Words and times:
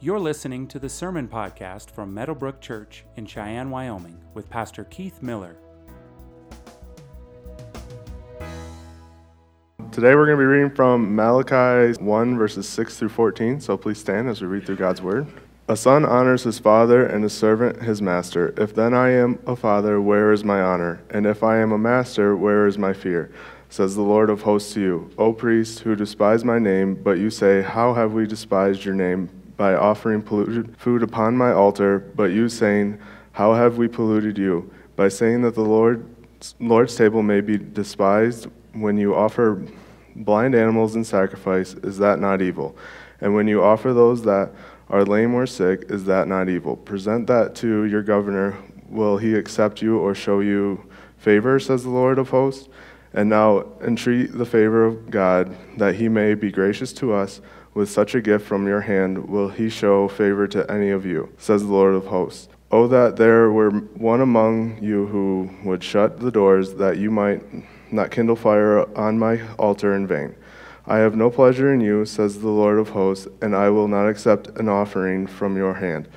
You're 0.00 0.20
listening 0.20 0.68
to 0.68 0.78
the 0.78 0.88
Sermon 0.88 1.26
Podcast 1.26 1.90
from 1.90 2.14
Meadowbrook 2.14 2.60
Church 2.60 3.04
in 3.16 3.26
Cheyenne, 3.26 3.68
Wyoming, 3.68 4.16
with 4.32 4.48
Pastor 4.48 4.84
Keith 4.84 5.20
Miller. 5.22 5.56
Today 9.90 10.14
we're 10.14 10.26
going 10.26 10.38
to 10.38 10.40
be 10.40 10.44
reading 10.44 10.70
from 10.70 11.16
Malachi 11.16 12.00
1, 12.00 12.38
verses 12.38 12.68
6 12.68 12.96
through 12.96 13.08
14. 13.08 13.60
So 13.60 13.76
please 13.76 13.98
stand 13.98 14.28
as 14.28 14.40
we 14.40 14.46
read 14.46 14.66
through 14.66 14.76
God's 14.76 15.02
Word. 15.02 15.26
A 15.66 15.76
son 15.76 16.04
honors 16.04 16.44
his 16.44 16.60
father, 16.60 17.04
and 17.04 17.24
a 17.24 17.28
servant 17.28 17.82
his 17.82 18.00
master. 18.00 18.54
If 18.56 18.76
then 18.76 18.94
I 18.94 19.10
am 19.10 19.40
a 19.48 19.56
father, 19.56 20.00
where 20.00 20.30
is 20.30 20.44
my 20.44 20.60
honor? 20.60 21.02
And 21.10 21.26
if 21.26 21.42
I 21.42 21.58
am 21.58 21.72
a 21.72 21.78
master, 21.78 22.36
where 22.36 22.68
is 22.68 22.78
my 22.78 22.92
fear? 22.92 23.32
Says 23.68 23.96
the 23.96 24.02
Lord 24.02 24.30
of 24.30 24.42
hosts 24.42 24.74
to 24.74 24.80
you, 24.80 25.10
O 25.18 25.32
priests 25.32 25.80
who 25.80 25.96
despise 25.96 26.44
my 26.44 26.60
name, 26.60 26.94
but 26.94 27.18
you 27.18 27.30
say, 27.30 27.62
How 27.62 27.94
have 27.94 28.12
we 28.12 28.28
despised 28.28 28.84
your 28.84 28.94
name? 28.94 29.28
By 29.58 29.74
offering 29.74 30.22
polluted 30.22 30.74
food 30.78 31.02
upon 31.02 31.36
my 31.36 31.52
altar, 31.52 31.98
but 31.98 32.30
you 32.30 32.48
saying, 32.48 32.98
How 33.32 33.52
have 33.52 33.76
we 33.76 33.88
polluted 33.88 34.38
you? 34.38 34.72
By 34.96 35.08
saying 35.08 35.42
that 35.42 35.54
the 35.54 35.60
Lord's, 35.60 36.54
Lord's 36.58 36.96
table 36.96 37.22
may 37.22 37.42
be 37.42 37.58
despised 37.58 38.46
when 38.72 38.96
you 38.96 39.14
offer 39.14 39.62
blind 40.14 40.54
animals 40.54 40.96
in 40.96 41.04
sacrifice, 41.04 41.74
is 41.74 41.98
that 41.98 42.18
not 42.18 42.42
evil? 42.42 42.76
And 43.20 43.34
when 43.34 43.48
you 43.48 43.62
offer 43.62 43.92
those 43.92 44.22
that 44.22 44.52
are 44.88 45.04
lame 45.04 45.34
or 45.34 45.46
sick, 45.46 45.86
is 45.88 46.04
that 46.04 46.28
not 46.28 46.48
evil? 46.48 46.76
Present 46.76 47.26
that 47.26 47.54
to 47.56 47.84
your 47.84 48.02
governor. 48.02 48.56
Will 48.88 49.18
he 49.18 49.34
accept 49.34 49.82
you 49.82 49.98
or 49.98 50.14
show 50.14 50.40
you 50.40 50.88
favor, 51.18 51.58
says 51.60 51.82
the 51.82 51.90
Lord 51.90 52.18
of 52.18 52.30
hosts? 52.30 52.68
And 53.12 53.28
now 53.28 53.66
entreat 53.82 54.36
the 54.36 54.46
favor 54.46 54.84
of 54.84 55.10
God, 55.10 55.56
that 55.78 55.96
he 55.96 56.08
may 56.08 56.34
be 56.34 56.50
gracious 56.50 56.92
to 56.94 57.12
us. 57.12 57.40
With 57.78 57.88
such 57.88 58.16
a 58.16 58.20
gift 58.20 58.44
from 58.44 58.66
your 58.66 58.80
hand, 58.80 59.28
will 59.28 59.50
he 59.50 59.68
show 59.68 60.08
favor 60.08 60.48
to 60.48 60.68
any 60.68 60.90
of 60.90 61.06
you, 61.06 61.32
says 61.38 61.62
the 61.62 61.72
Lord 61.72 61.94
of 61.94 62.06
hosts. 62.06 62.48
Oh, 62.72 62.88
that 62.88 63.14
there 63.14 63.52
were 63.52 63.70
one 63.70 64.20
among 64.20 64.82
you 64.82 65.06
who 65.06 65.48
would 65.62 65.84
shut 65.84 66.18
the 66.18 66.32
doors, 66.32 66.74
that 66.74 66.96
you 66.96 67.12
might 67.12 67.40
not 67.92 68.10
kindle 68.10 68.34
fire 68.34 68.84
on 68.98 69.20
my 69.20 69.42
altar 69.58 69.94
in 69.94 70.08
vain. 70.08 70.34
I 70.88 70.96
have 70.96 71.14
no 71.14 71.30
pleasure 71.30 71.72
in 71.72 71.80
you, 71.80 72.04
says 72.04 72.40
the 72.40 72.48
Lord 72.48 72.80
of 72.80 72.88
hosts, 72.88 73.28
and 73.40 73.54
I 73.54 73.70
will 73.70 73.86
not 73.86 74.08
accept 74.08 74.48
an 74.58 74.68
offering 74.68 75.28
from 75.28 75.56
your 75.56 75.74
hand. 75.74 76.08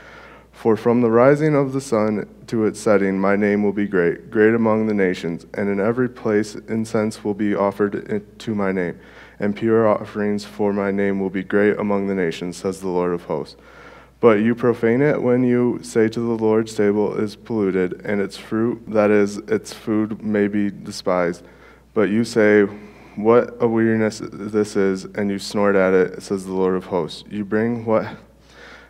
For 0.52 0.76
from 0.76 1.02
the 1.02 1.12
rising 1.12 1.54
of 1.54 1.74
the 1.74 1.82
sun 1.82 2.28
to 2.48 2.66
its 2.66 2.80
setting, 2.80 3.20
my 3.20 3.36
name 3.36 3.62
will 3.62 3.72
be 3.72 3.86
great, 3.86 4.32
great 4.32 4.56
among 4.56 4.88
the 4.88 4.96
nations, 4.96 5.46
and 5.54 5.70
in 5.70 5.80
every 5.80 6.10
place 6.10 6.56
incense 6.56 7.24
will 7.24 7.36
be 7.36 7.54
offered 7.54 8.24
to 8.40 8.56
my 8.56 8.72
name, 8.72 9.00
and 9.42 9.56
pure 9.56 9.88
offerings 9.88 10.46
for 10.46 10.72
my 10.72 10.92
name 10.92 11.20
will 11.20 11.32
be 11.32 11.44
great 11.44 11.78
among 11.78 12.08
the 12.08 12.16
nations, 12.16 12.58
says 12.58 12.80
the 12.80 12.88
Lord 12.88 13.12
of 13.14 13.24
hosts. 13.24 13.58
But 14.20 14.42
you 14.42 14.54
profane 14.54 15.02
it 15.02 15.24
when 15.24 15.44
you 15.44 15.80
say 15.82 16.08
to 16.08 16.20
the 16.20 16.44
Lord's 16.44 16.76
table 16.76 17.16
is 17.16 17.36
polluted, 17.36 18.02
and 18.06 18.22
its 18.22 18.38
fruit, 18.38 18.84
that 18.88 19.10
is, 19.10 19.38
its 19.38 19.74
food, 19.74 20.24
may 20.24 20.48
be 20.48 20.70
despised. 20.70 21.44
But 21.96 22.10
you 22.10 22.24
say, 22.24 22.66
what 23.16 23.58
a 23.60 23.68
weariness 23.68 24.22
this 24.24 24.76
is, 24.76 25.06
and 25.06 25.32
you 25.32 25.40
snort 25.40 25.76
at 25.76 25.94
it, 25.94 26.22
says 26.22 26.46
the 26.46 26.54
Lord 26.54 26.76
of 26.76 26.86
hosts. 26.86 27.24
You 27.32 27.44
bring 27.44 27.84
what 27.84 28.08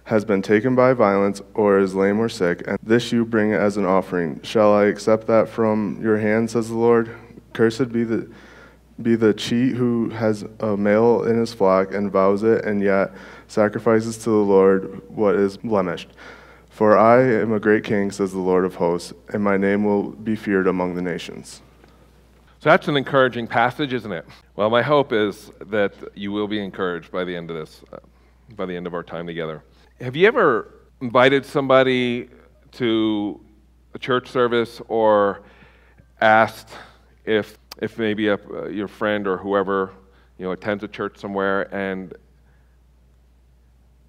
has 0.03 0.25
been 0.25 0.41
taken 0.41 0.75
by 0.75 0.91
violence, 0.91 1.41
or 1.53 1.79
is 1.79 1.95
lame 1.95 2.19
or 2.19 2.27
sick, 2.27 2.67
and 2.67 2.77
this 2.83 3.13
you 3.13 3.23
bring 3.23 3.53
as 3.53 3.77
an 3.77 3.85
offering. 3.85 4.41
Shall 4.43 4.73
I 4.73 4.85
accept 4.85 5.27
that 5.27 5.47
from 5.47 5.97
your 6.01 6.17
hand, 6.17 6.51
says 6.51 6.67
the 6.67 6.75
Lord? 6.75 7.15
Cursed 7.53 7.93
be 7.93 8.03
the 8.03 8.29
be 9.01 9.15
the 9.15 9.33
cheat 9.33 9.75
who 9.75 10.09
has 10.09 10.43
a 10.59 10.75
male 10.77 11.23
in 11.23 11.39
his 11.39 11.53
flock 11.53 11.93
and 11.93 12.11
vows 12.11 12.43
it, 12.43 12.65
and 12.65 12.81
yet 12.81 13.11
sacrifices 13.47 14.17
to 14.19 14.29
the 14.29 14.35
Lord 14.35 15.01
what 15.09 15.35
is 15.35 15.57
blemished. 15.57 16.09
For 16.69 16.97
I 16.97 17.21
am 17.21 17.51
a 17.51 17.59
great 17.59 17.83
king, 17.83 18.11
says 18.11 18.31
the 18.31 18.39
Lord 18.39 18.65
of 18.65 18.75
hosts, 18.75 19.13
and 19.29 19.43
my 19.43 19.57
name 19.57 19.83
will 19.83 20.11
be 20.11 20.35
feared 20.35 20.67
among 20.67 20.95
the 20.95 21.01
nations. 21.01 21.61
So 22.59 22.69
that's 22.69 22.87
an 22.87 22.95
encouraging 22.95 23.47
passage, 23.47 23.91
isn't 23.91 24.11
it? 24.11 24.25
Well, 24.55 24.69
my 24.69 24.81
hope 24.81 25.11
is 25.11 25.51
that 25.61 25.93
you 26.13 26.31
will 26.31 26.47
be 26.47 26.63
encouraged 26.63 27.11
by 27.11 27.23
the 27.23 27.35
end 27.35 27.49
of 27.49 27.57
this, 27.57 27.81
uh, 27.91 27.97
by 28.55 28.65
the 28.65 28.75
end 28.75 28.87
of 28.87 28.93
our 28.93 29.03
time 29.03 29.25
together. 29.27 29.63
Have 29.99 30.15
you 30.15 30.27
ever 30.27 30.73
invited 31.01 31.45
somebody 31.45 32.29
to 32.73 33.41
a 33.93 33.99
church 33.99 34.29
service 34.29 34.81
or 34.87 35.41
asked 36.21 36.69
if, 37.25 37.57
if 37.79 37.97
maybe 37.97 38.27
a, 38.27 38.35
uh, 38.35 38.67
your 38.67 38.87
friend 38.87 39.27
or 39.27 39.37
whoever 39.37 39.91
you 40.37 40.45
know 40.45 40.51
attends 40.51 40.83
a 40.83 40.87
church 40.87 41.17
somewhere 41.17 41.73
and 41.73 42.13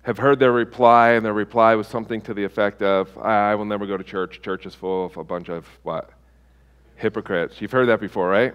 have 0.02 0.18
heard 0.18 0.38
their 0.40 0.52
reply, 0.52 1.10
and 1.10 1.24
their 1.24 1.32
reply 1.32 1.74
was 1.76 1.86
something 1.86 2.20
to 2.22 2.34
the 2.34 2.42
effect 2.42 2.82
of, 2.82 3.16
I 3.18 3.54
will 3.54 3.64
never 3.64 3.86
go 3.86 3.96
to 3.96 4.02
church. 4.02 4.42
Church 4.42 4.66
is 4.66 4.74
full 4.74 5.06
of 5.06 5.16
a 5.16 5.22
bunch 5.22 5.48
of 5.48 5.64
what? 5.84 6.10
hypocrites. 7.02 7.60
You've 7.60 7.72
heard 7.72 7.88
that 7.88 8.00
before, 8.00 8.28
right? 8.28 8.54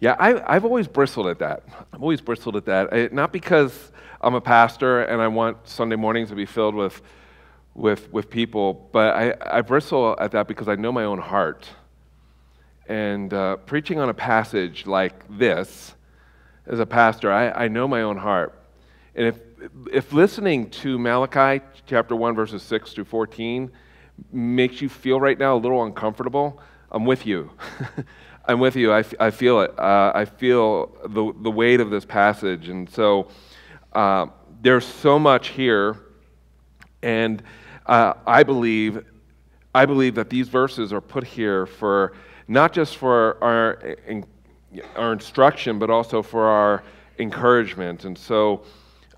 Yeah, 0.00 0.16
I, 0.18 0.54
have 0.54 0.64
always 0.64 0.86
bristled 0.86 1.26
at 1.26 1.38
that. 1.40 1.64
I've 1.92 2.02
always 2.02 2.20
bristled 2.20 2.56
at 2.56 2.66
that. 2.66 2.92
I, 2.92 3.08
not 3.12 3.32
because 3.32 3.92
I'm 4.20 4.34
a 4.34 4.40
pastor 4.40 5.02
and 5.02 5.20
I 5.20 5.28
want 5.28 5.68
Sunday 5.68 5.96
mornings 5.96 6.28
to 6.30 6.34
be 6.36 6.46
filled 6.46 6.74
with, 6.74 7.02
with, 7.74 8.12
with 8.12 8.30
people, 8.30 8.88
but 8.92 9.14
I, 9.14 9.58
I 9.58 9.60
bristle 9.62 10.16
at 10.18 10.30
that 10.32 10.48
because 10.48 10.68
I 10.68 10.76
know 10.76 10.92
my 10.92 11.04
own 11.04 11.18
heart. 11.18 11.68
And 12.88 13.32
uh, 13.34 13.56
preaching 13.56 13.98
on 13.98 14.08
a 14.08 14.14
passage 14.14 14.86
like 14.86 15.24
this, 15.38 15.94
as 16.66 16.78
a 16.80 16.86
pastor, 16.86 17.32
I, 17.32 17.50
I 17.50 17.68
know 17.68 17.88
my 17.88 18.02
own 18.02 18.16
heart. 18.16 18.58
And 19.14 19.26
if, 19.26 19.38
if 19.92 20.12
listening 20.12 20.70
to 20.70 20.98
Malachi 20.98 21.64
chapter 21.86 22.14
1, 22.14 22.34
verses 22.34 22.62
6 22.62 22.92
through 22.92 23.04
14 23.04 23.70
makes 24.32 24.80
you 24.80 24.88
feel 24.88 25.20
right 25.20 25.38
now 25.38 25.56
a 25.56 25.58
little 25.58 25.84
uncomfortable, 25.84 26.60
I'm 26.90 27.04
with 27.04 27.26
you. 27.26 27.50
I'm 28.44 28.60
with 28.60 28.76
you. 28.76 28.92
I, 28.92 29.04
I 29.18 29.30
feel 29.30 29.60
it. 29.62 29.76
Uh, 29.78 30.12
I 30.14 30.24
feel 30.24 30.96
the, 31.02 31.32
the 31.42 31.50
weight 31.50 31.80
of 31.80 31.90
this 31.90 32.04
passage. 32.04 32.68
And 32.68 32.88
so 32.88 33.28
uh, 33.92 34.26
there's 34.62 34.84
so 34.84 35.18
much 35.18 35.48
here. 35.48 35.96
And 37.02 37.42
uh, 37.86 38.14
I 38.26 38.42
believe 38.44 39.04
I 39.74 39.84
believe 39.84 40.14
that 40.14 40.30
these 40.30 40.48
verses 40.48 40.90
are 40.90 41.02
put 41.02 41.22
here 41.22 41.66
for 41.66 42.14
not 42.48 42.72
just 42.72 42.96
for 42.96 43.42
our, 43.42 43.96
our 44.94 45.12
instruction, 45.12 45.78
but 45.78 45.90
also 45.90 46.22
for 46.22 46.46
our 46.46 46.82
encouragement. 47.18 48.04
And 48.04 48.16
so, 48.16 48.64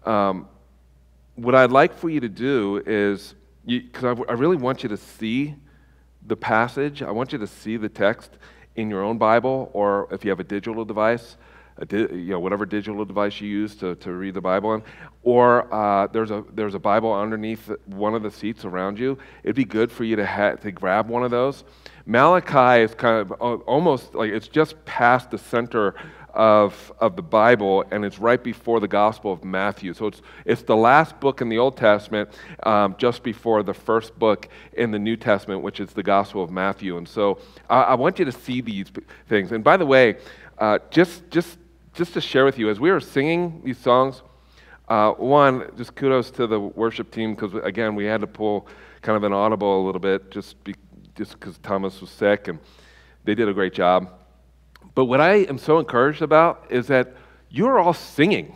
um, 0.04 0.48
what 1.34 1.54
I'd 1.54 1.70
like 1.70 1.94
for 1.94 2.10
you 2.10 2.20
to 2.20 2.28
do 2.28 2.82
is, 2.86 3.34
because 3.64 4.04
I, 4.04 4.32
I 4.32 4.34
really 4.34 4.56
want 4.56 4.82
you 4.82 4.88
to 4.88 4.96
see 4.96 5.54
the 6.26 6.36
passage, 6.36 7.02
I 7.02 7.10
want 7.10 7.32
you 7.32 7.38
to 7.38 7.46
see 7.46 7.76
the 7.76 7.88
text 7.88 8.38
in 8.76 8.90
your 8.90 9.02
own 9.02 9.18
Bible, 9.18 9.70
or 9.72 10.08
if 10.10 10.24
you 10.24 10.30
have 10.30 10.40
a 10.40 10.44
digital 10.44 10.84
device, 10.84 11.36
di- 11.86 11.98
you 11.98 12.30
know, 12.30 12.40
whatever 12.40 12.66
digital 12.66 13.04
device 13.04 13.40
you 13.40 13.48
use 13.48 13.76
to, 13.76 13.94
to 13.96 14.12
read 14.12 14.34
the 14.34 14.40
Bible 14.40 14.70
on, 14.70 14.82
or 15.22 15.72
uh, 15.72 16.06
there's, 16.08 16.30
a, 16.30 16.44
there's 16.54 16.74
a 16.74 16.78
Bible 16.78 17.12
underneath 17.12 17.70
one 17.86 18.14
of 18.14 18.22
the 18.22 18.30
seats 18.30 18.64
around 18.64 18.98
you. 18.98 19.18
It'd 19.42 19.56
be 19.56 19.64
good 19.64 19.90
for 19.90 20.04
you 20.04 20.16
to, 20.16 20.58
to 20.60 20.72
grab 20.72 21.08
one 21.08 21.22
of 21.22 21.30
those. 21.30 21.64
Malachi 22.08 22.82
is 22.82 22.94
kind 22.94 23.30
of 23.30 23.60
almost 23.62 24.14
like 24.14 24.30
it's 24.30 24.48
just 24.48 24.82
past 24.86 25.30
the 25.30 25.36
center 25.36 25.94
of, 26.32 26.90
of 27.00 27.16
the 27.16 27.22
Bible, 27.22 27.84
and 27.90 28.02
it's 28.02 28.18
right 28.18 28.42
before 28.42 28.80
the 28.80 28.88
Gospel 28.88 29.30
of 29.30 29.44
Matthew. 29.44 29.92
So 29.92 30.06
it's, 30.06 30.22
it's 30.46 30.62
the 30.62 30.74
last 30.74 31.20
book 31.20 31.42
in 31.42 31.50
the 31.50 31.58
Old 31.58 31.76
Testament, 31.76 32.30
um, 32.62 32.94
just 32.96 33.22
before 33.22 33.62
the 33.62 33.74
first 33.74 34.18
book 34.18 34.48
in 34.72 34.90
the 34.90 34.98
New 34.98 35.18
Testament, 35.18 35.60
which 35.60 35.80
is 35.80 35.90
the 35.90 36.02
Gospel 36.02 36.42
of 36.42 36.50
Matthew. 36.50 36.96
And 36.96 37.06
so 37.06 37.40
I, 37.68 37.82
I 37.82 37.94
want 37.94 38.18
you 38.18 38.24
to 38.24 38.32
see 38.32 38.62
these 38.62 38.86
things. 39.28 39.52
And 39.52 39.62
by 39.62 39.76
the 39.76 39.84
way, 39.84 40.16
uh, 40.56 40.78
just, 40.90 41.28
just, 41.28 41.58
just 41.92 42.14
to 42.14 42.22
share 42.22 42.46
with 42.46 42.58
you, 42.58 42.70
as 42.70 42.80
we 42.80 42.90
were 42.90 43.00
singing 43.00 43.60
these 43.62 43.78
songs, 43.78 44.22
uh, 44.88 45.12
one, 45.12 45.70
just 45.76 45.94
kudos 45.94 46.30
to 46.30 46.46
the 46.46 46.58
worship 46.58 47.10
team 47.10 47.34
because, 47.34 47.52
again, 47.62 47.94
we 47.94 48.06
had 48.06 48.22
to 48.22 48.26
pull 48.26 48.66
kind 49.02 49.14
of 49.14 49.24
an 49.24 49.34
audible 49.34 49.82
a 49.82 49.84
little 49.84 50.00
bit 50.00 50.30
just 50.30 50.64
because 50.64 50.87
just 51.18 51.32
because 51.32 51.58
Thomas 51.58 52.00
was 52.00 52.10
sick, 52.10 52.48
and 52.48 52.60
they 53.24 53.34
did 53.34 53.48
a 53.48 53.52
great 53.52 53.74
job. 53.74 54.10
But 54.94 55.06
what 55.06 55.20
I 55.20 55.38
am 55.38 55.58
so 55.58 55.78
encouraged 55.78 56.22
about 56.22 56.66
is 56.70 56.86
that 56.86 57.14
you're 57.50 57.78
all 57.78 57.92
singing. 57.92 58.54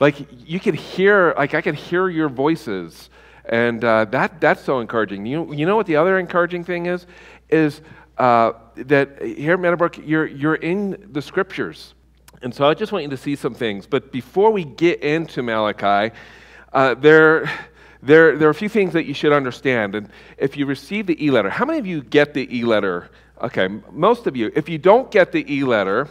Like 0.00 0.16
you 0.46 0.58
can 0.58 0.74
hear, 0.74 1.32
like 1.36 1.54
I 1.54 1.60
can 1.60 1.74
hear 1.74 2.08
your 2.08 2.28
voices. 2.28 3.08
And 3.44 3.84
uh, 3.84 4.04
that, 4.06 4.40
that's 4.40 4.62
so 4.62 4.80
encouraging. 4.80 5.26
You, 5.26 5.52
you 5.52 5.64
know 5.64 5.76
what 5.76 5.86
the 5.86 5.96
other 5.96 6.18
encouraging 6.18 6.64
thing 6.64 6.86
is? 6.86 7.06
Is 7.48 7.80
uh, 8.18 8.52
that 8.76 9.22
here 9.22 9.54
at 9.54 9.60
Meadowbrook, 9.60 9.98
you're, 10.04 10.26
you're 10.26 10.56
in 10.56 11.08
the 11.12 11.22
scriptures. 11.22 11.94
And 12.42 12.52
so 12.52 12.68
I 12.68 12.74
just 12.74 12.90
want 12.90 13.04
you 13.04 13.10
to 13.10 13.16
see 13.16 13.36
some 13.36 13.54
things. 13.54 13.86
But 13.86 14.10
before 14.10 14.50
we 14.50 14.64
get 14.64 15.02
into 15.02 15.42
Malachi, 15.42 16.14
uh, 16.72 16.94
there, 16.94 17.50
there, 18.02 18.36
there 18.36 18.48
are 18.48 18.50
a 18.50 18.54
few 18.54 18.68
things 18.68 18.92
that 18.92 19.06
you 19.06 19.14
should 19.14 19.32
understand. 19.32 19.94
And 19.94 20.08
if 20.36 20.56
you 20.56 20.66
receive 20.66 21.06
the 21.06 21.24
e 21.24 21.30
letter, 21.30 21.50
how 21.50 21.64
many 21.64 21.78
of 21.78 21.86
you 21.86 22.02
get 22.02 22.34
the 22.34 22.54
e 22.54 22.64
letter 22.64 23.10
Okay, 23.42 23.66
most 23.90 24.28
of 24.28 24.36
you. 24.36 24.52
If 24.54 24.68
you 24.68 24.78
don't 24.78 25.10
get 25.10 25.32
the 25.32 25.44
e 25.52 25.64
letter, 25.64 26.06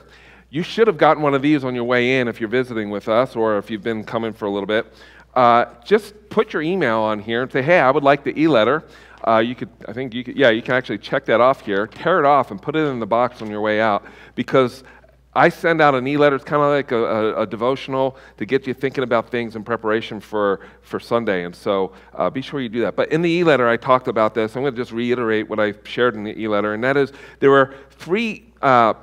you 0.50 0.64
should 0.64 0.88
have 0.88 0.98
gotten 0.98 1.24
one 1.24 1.34
of 1.34 1.42
these 1.42 1.64
on 1.64 1.74
your 1.74 1.86
way 1.86 2.20
in 2.20 2.28
if 2.28 2.42
you're 2.42 2.50
visiting 2.50 2.90
with 2.90 3.08
us 3.08 3.38
or 3.38 3.58
if 3.58 3.72
you've 3.72 3.84
been 3.84 4.04
coming 4.04 4.34
for 4.34 4.46
a 4.46 4.50
little 4.50 4.68
bit. 4.68 4.86
uh, 5.34 5.66
just 5.86 6.14
put 6.30 6.54
your 6.54 6.62
email 6.62 7.00
on 7.00 7.20
here 7.20 7.42
and 7.42 7.52
say, 7.52 7.62
hey, 7.62 7.80
I 7.80 7.90
would 7.90 8.04
like 8.04 8.24
the 8.24 8.38
e 8.40 8.48
letter. 8.48 8.84
Uh, 9.26 9.38
you 9.38 9.56
could, 9.56 9.70
I 9.88 9.94
think 9.94 10.14
you 10.14 10.24
could, 10.24 10.36
yeah, 10.36 10.50
you 10.50 10.62
can 10.62 10.74
actually 10.74 10.98
check 10.98 11.26
that 11.26 11.40
off 11.40 11.62
here, 11.62 11.88
tear 11.88 12.20
it 12.20 12.26
off, 12.26 12.52
and 12.52 12.62
put 12.62 12.76
it 12.76 12.80
in 12.80 13.00
the 13.00 13.06
box 13.06 13.42
on 13.42 13.50
your 13.50 13.62
way 13.62 13.80
out 13.80 14.04
because 14.36 14.84
I 15.34 15.48
send 15.48 15.82
out 15.82 15.96
an 15.96 16.06
e-letter. 16.08 16.36
It's 16.36 16.44
kind 16.44 16.62
of 16.62 16.70
like 16.70 16.92
a, 16.92 16.98
a, 16.98 17.42
a, 17.44 17.48
devotional 17.48 18.18
to 18.38 18.46
get 18.46 18.68
you 18.68 18.74
thinking 18.74 19.04
about 19.04 19.30
things 19.30 19.56
in 19.56 19.64
preparation 19.64 20.20
for, 20.20 20.60
for 20.82 21.00
Sunday. 21.00 21.46
And 21.46 21.56
so 21.56 21.94
uh, 22.14 22.30
be 22.30 22.42
sure 22.42 22.60
you 22.60 22.68
do 22.68 22.82
that. 22.82 22.98
But 22.98 23.14
in 23.14 23.22
the 23.22 23.30
e-letter, 23.30 23.68
I 23.68 23.78
talked 23.78 24.10
about 24.10 24.34
this. 24.34 24.56
I'm 24.56 24.64
going 24.64 24.74
to 24.74 24.82
just 24.82 24.92
reiterate 24.92 25.50
what 25.50 25.60
I 25.60 25.74
shared 25.86 26.16
in 26.16 26.26
the 26.26 26.38
e-letter, 26.38 26.74
and 26.74 26.84
that 26.84 26.98
is 26.98 27.14
there 27.40 27.50
were 27.50 27.76
three 27.92 28.52
uh, 28.62 28.94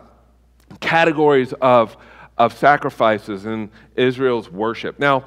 categories 0.81 1.55
of, 1.63 1.97
of 2.37 2.57
sacrifices 2.57 3.47
in 3.47 3.71
Israel's 3.97 4.51
worship. 4.51 4.99
Now, 4.99 5.25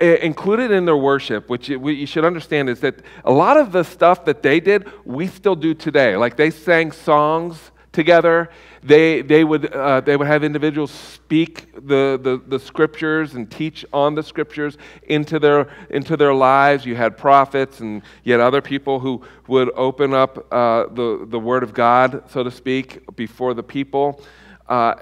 included 0.00 0.70
in 0.70 0.84
their 0.84 0.96
worship, 0.96 1.48
which 1.48 1.68
you 1.68 2.06
should 2.06 2.24
understand 2.24 2.68
is 2.68 2.80
that 2.80 3.02
a 3.24 3.32
lot 3.32 3.56
of 3.56 3.72
the 3.72 3.82
stuff 3.82 4.24
that 4.26 4.42
they 4.42 4.60
did, 4.60 4.90
we 5.04 5.26
still 5.26 5.56
do 5.56 5.74
today. 5.74 6.16
Like 6.16 6.36
they 6.36 6.50
sang 6.50 6.92
songs 6.92 7.70
together 7.92 8.48
they, 8.88 9.20
they, 9.20 9.44
would, 9.44 9.72
uh, 9.72 10.00
they 10.00 10.16
would 10.16 10.26
have 10.26 10.42
individuals 10.42 10.90
speak 10.90 11.72
the, 11.74 12.18
the, 12.22 12.42
the, 12.46 12.58
scriptures 12.58 13.34
and 13.34 13.50
teach 13.50 13.84
on 13.92 14.14
the 14.14 14.22
scriptures 14.22 14.78
into 15.02 15.38
their, 15.38 15.68
into 15.90 16.16
their 16.16 16.32
lives. 16.32 16.86
You 16.86 16.96
had 16.96 17.18
prophets 17.18 17.80
and 17.80 18.02
had 18.24 18.40
other 18.40 18.62
people 18.62 18.98
who 18.98 19.22
would 19.46 19.70
open 19.76 20.14
up 20.14 20.38
uh, 20.50 20.86
the, 20.86 21.26
the 21.28 21.38
word 21.38 21.62
of 21.62 21.74
God, 21.74 22.30
so 22.30 22.42
to 22.42 22.50
speak, 22.50 23.14
before 23.14 23.52
the 23.52 23.62
people. 23.62 24.22
Uh, 24.66 24.94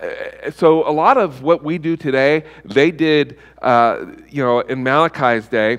so 0.51 0.89
a 0.89 0.91
lot 0.91 1.17
of 1.17 1.43
what 1.43 1.63
we 1.63 1.79
do 1.79 1.97
today, 1.97 2.45
they 2.65 2.91
did, 2.91 3.39
uh, 3.63 4.05
you 4.29 4.43
know, 4.43 4.61
in 4.61 4.83
Malachi's 4.83 5.47
day. 5.47 5.79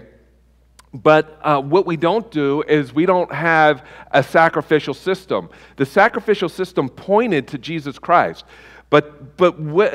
But 0.93 1.39
uh, 1.41 1.61
what 1.61 1.85
we 1.85 1.97
don't 1.97 2.29
do 2.31 2.63
is 2.63 2.93
we 2.93 3.05
don't 3.05 3.31
have 3.31 3.85
a 4.11 4.23
sacrificial 4.23 4.93
system. 4.93 5.49
The 5.75 5.85
sacrificial 5.85 6.49
system 6.49 6.89
pointed 6.89 7.47
to 7.49 7.57
Jesus 7.57 7.99
Christ. 7.99 8.45
But, 8.89 9.35
but, 9.37 9.59
what, 9.59 9.93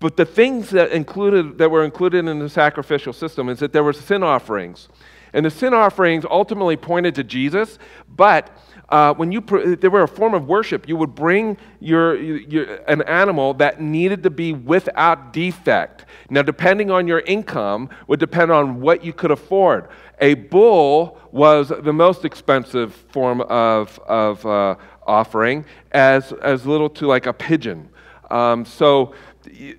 but 0.00 0.16
the 0.16 0.24
things 0.24 0.70
that, 0.70 0.90
included, 0.90 1.58
that 1.58 1.70
were 1.70 1.84
included 1.84 2.26
in 2.26 2.38
the 2.40 2.48
sacrificial 2.48 3.12
system 3.12 3.48
is 3.48 3.60
that 3.60 3.72
there 3.72 3.84
were 3.84 3.92
sin 3.92 4.22
offerings. 4.22 4.88
And 5.32 5.44
the 5.44 5.50
sin 5.50 5.74
offerings 5.74 6.24
ultimately 6.30 6.76
pointed 6.76 7.14
to 7.16 7.24
Jesus, 7.24 7.78
but 8.08 8.50
uh, 8.88 9.12
when 9.14 9.30
you 9.32 9.42
pr- 9.42 9.74
they 9.74 9.88
were 9.88 10.02
a 10.02 10.08
form 10.08 10.32
of 10.32 10.46
worship, 10.46 10.88
you 10.88 10.96
would 10.96 11.14
bring 11.14 11.58
your, 11.78 12.16
your, 12.16 12.76
an 12.88 13.02
animal 13.02 13.52
that 13.54 13.80
needed 13.80 14.22
to 14.22 14.30
be 14.30 14.54
without 14.54 15.32
defect. 15.32 16.06
Now, 16.30 16.42
depending 16.42 16.90
on 16.90 17.06
your 17.06 17.20
income, 17.20 17.90
would 18.06 18.20
depend 18.20 18.50
on 18.50 18.80
what 18.80 19.04
you 19.04 19.12
could 19.12 19.30
afford. 19.30 19.88
A 20.20 20.34
bull 20.34 21.18
was 21.32 21.68
the 21.68 21.92
most 21.92 22.24
expensive 22.24 22.94
form 22.94 23.42
of, 23.42 23.98
of 24.06 24.44
uh, 24.46 24.76
offering, 25.06 25.66
as, 25.92 26.32
as 26.42 26.64
little 26.64 26.88
to 26.90 27.06
like 27.06 27.26
a 27.26 27.32
pigeon. 27.32 27.90
Um, 28.30 28.64
so 28.64 29.14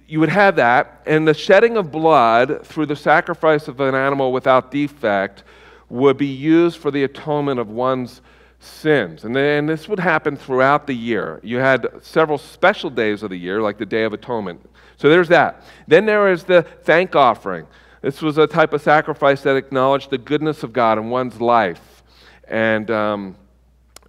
you 0.07 0.19
would 0.19 0.29
have 0.29 0.55
that, 0.57 1.01
and 1.05 1.27
the 1.27 1.33
shedding 1.33 1.77
of 1.77 1.91
blood 1.91 2.65
through 2.65 2.85
the 2.87 2.95
sacrifice 2.95 3.67
of 3.67 3.79
an 3.79 3.95
animal 3.95 4.31
without 4.31 4.71
defect 4.71 5.43
would 5.89 6.17
be 6.17 6.27
used 6.27 6.77
for 6.77 6.91
the 6.91 7.03
atonement 7.03 7.59
of 7.59 7.69
one's 7.69 8.21
sins. 8.59 9.23
And 9.23 9.35
then 9.35 9.65
this 9.65 9.87
would 9.87 9.99
happen 9.99 10.35
throughout 10.35 10.85
the 10.85 10.93
year. 10.93 11.39
You 11.43 11.57
had 11.57 11.87
several 12.01 12.37
special 12.37 12.89
days 12.89 13.23
of 13.23 13.29
the 13.29 13.37
year, 13.37 13.61
like 13.61 13.77
the 13.77 13.85
Day 13.85 14.03
of 14.03 14.13
Atonement. 14.13 14.69
So 14.97 15.09
there's 15.09 15.29
that. 15.29 15.63
Then 15.87 16.05
there 16.05 16.31
is 16.31 16.43
the 16.43 16.61
thank 16.61 17.15
offering. 17.15 17.65
This 18.01 18.21
was 18.21 18.37
a 18.37 18.47
type 18.47 18.73
of 18.73 18.81
sacrifice 18.81 19.41
that 19.43 19.55
acknowledged 19.55 20.09
the 20.09 20.17
goodness 20.17 20.63
of 20.63 20.73
God 20.73 20.97
in 20.97 21.09
one's 21.09 21.41
life. 21.41 22.03
And, 22.47 22.89
um, 22.91 23.35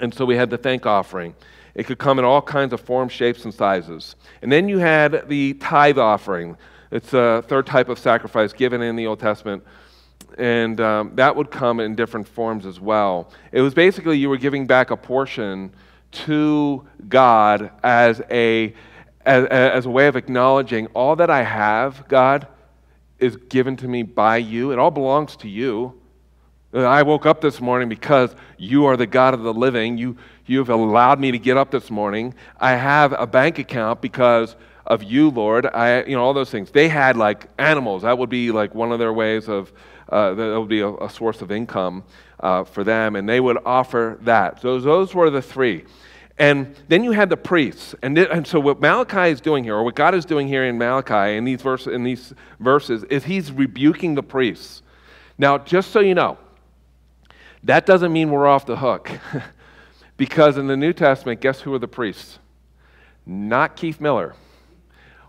and 0.00 0.12
so 0.12 0.24
we 0.24 0.36
had 0.36 0.50
the 0.50 0.58
thank 0.58 0.86
offering. 0.86 1.34
It 1.75 1.87
could 1.87 1.99
come 1.99 2.19
in 2.19 2.25
all 2.25 2.43
kinds 2.43 2.72
of 2.72 2.81
forms, 2.81 3.12
shapes, 3.12 3.44
and 3.44 3.55
sizes. 3.55 4.17
And 4.43 4.50
then 4.50 4.69
you 4.69 4.78
had 4.78 5.28
the 5.28 5.55
tithe 5.55 5.99
offering. 5.99 6.56
It's 6.90 7.12
a 7.12 7.44
third 7.46 7.67
type 7.67 7.88
of 7.88 7.99
sacrifice 7.99 8.52
given 8.52 8.82
in 8.82 8.96
the 8.96 9.06
Old 9.06 9.20
Testament. 9.20 9.64
And 10.38 10.81
um, 10.81 11.12
that 11.17 11.34
would 11.34 11.50
come 11.50 11.81
in 11.81 11.94
different 11.94 12.26
forms 12.26 12.67
as 12.67 12.81
well. 12.81 13.32
It 13.52 13.61
was 13.61 13.75
basically 13.75 14.19
you 14.19 14.28
were 14.28 14.37
giving 14.37 14.67
back 14.67 14.90
a 14.90 14.96
portion 14.96 15.72
to 16.12 16.87
God 17.08 17.70
as 17.82 18.20
a, 18.31 18.75
as, 19.25 19.44
as 19.46 19.87
a 19.87 19.90
way 19.90 20.06
of 20.08 20.17
acknowledging 20.17 20.87
all 20.88 21.17
that 21.17 21.31
I 21.31 21.43
have, 21.43 22.08
God 22.08 22.49
is 23.19 23.37
given 23.37 23.76
to 23.76 23.88
me 23.88 24.02
by 24.02 24.38
you. 24.38 24.72
It 24.72 24.78
all 24.78 24.90
belongs 24.90 25.37
to 25.37 25.49
you. 25.49 26.00
I 26.72 27.02
woke 27.02 27.26
up 27.26 27.40
this 27.40 27.61
morning 27.61 27.88
because 27.88 28.34
you 28.56 28.84
are 28.87 28.96
the 28.96 29.06
God 29.06 29.34
of 29.34 29.43
the 29.43 29.52
living. 29.52 29.99
You, 29.99 30.17
you've 30.46 30.70
allowed 30.70 31.19
me 31.19 31.32
to 31.32 31.38
get 31.38 31.56
up 31.56 31.72
this 31.72 31.90
morning. 31.90 32.32
I 32.61 32.76
have 32.76 33.12
a 33.12 33.26
bank 33.26 33.58
account 33.58 34.00
because 34.00 34.55
of 34.87 35.02
you, 35.02 35.31
Lord. 35.31 35.67
I, 35.67 36.05
you 36.05 36.14
know, 36.14 36.22
all 36.22 36.32
those 36.32 36.50
things. 36.50 36.70
They 36.70 36.88
had 36.88 37.17
like 37.17 37.49
animals. 37.58 38.02
That 38.02 38.19
would 38.19 38.31
be 38.31 38.52
like 38.52 38.72
one 38.72 38.93
of 38.93 39.00
their 39.00 39.12
ways 39.12 39.49
of, 39.49 39.72
uh, 40.11 40.34
that 40.34 40.61
would 40.61 40.69
be 40.69 40.81
a, 40.81 40.94
a 40.94 41.11
source 41.11 41.43
of 41.43 41.50
income 41.50 42.05
uh, 42.38 42.62
for 42.62 42.84
them. 42.84 43.17
And 43.17 43.28
they 43.28 43.40
would 43.40 43.58
offer 43.67 44.19
that. 44.22 44.62
So 44.62 44.78
those 44.78 45.12
were 45.12 45.28
the 45.28 45.43
three. 45.43 45.84
And 46.38 46.76
then 46.87 47.02
you 47.02 47.11
had 47.11 47.31
the 47.31 47.37
priests. 47.37 47.96
And, 48.00 48.14
th- 48.14 48.28
and 48.31 48.46
so 48.46 48.61
what 48.61 48.81
Malachi 48.81 49.32
is 49.32 49.40
doing 49.40 49.64
here, 49.64 49.75
or 49.75 49.82
what 49.82 49.96
God 49.96 50.14
is 50.14 50.25
doing 50.25 50.46
here 50.46 50.64
in 50.64 50.78
Malachi 50.78 51.37
in 51.37 51.44
these, 51.44 51.62
verse, 51.62 51.88
in 51.88 52.05
these 52.05 52.32
verses, 52.61 53.02
is 53.05 53.25
he's 53.25 53.50
rebuking 53.50 54.14
the 54.14 54.22
priests. 54.22 54.82
Now, 55.37 55.58
just 55.58 55.90
so 55.90 55.99
you 55.99 56.14
know, 56.14 56.38
that 57.64 57.86
doesn't 57.86 58.12
mean 58.12 58.30
we're 58.30 58.46
off 58.46 58.66
the 58.66 58.76
hook. 58.76 59.10
because 60.16 60.56
in 60.56 60.66
the 60.66 60.76
New 60.76 60.92
Testament, 60.92 61.40
guess 61.40 61.60
who 61.60 61.72
are 61.74 61.78
the 61.78 61.88
priests? 61.88 62.38
Not 63.26 63.76
Keith 63.76 64.00
Miller. 64.00 64.34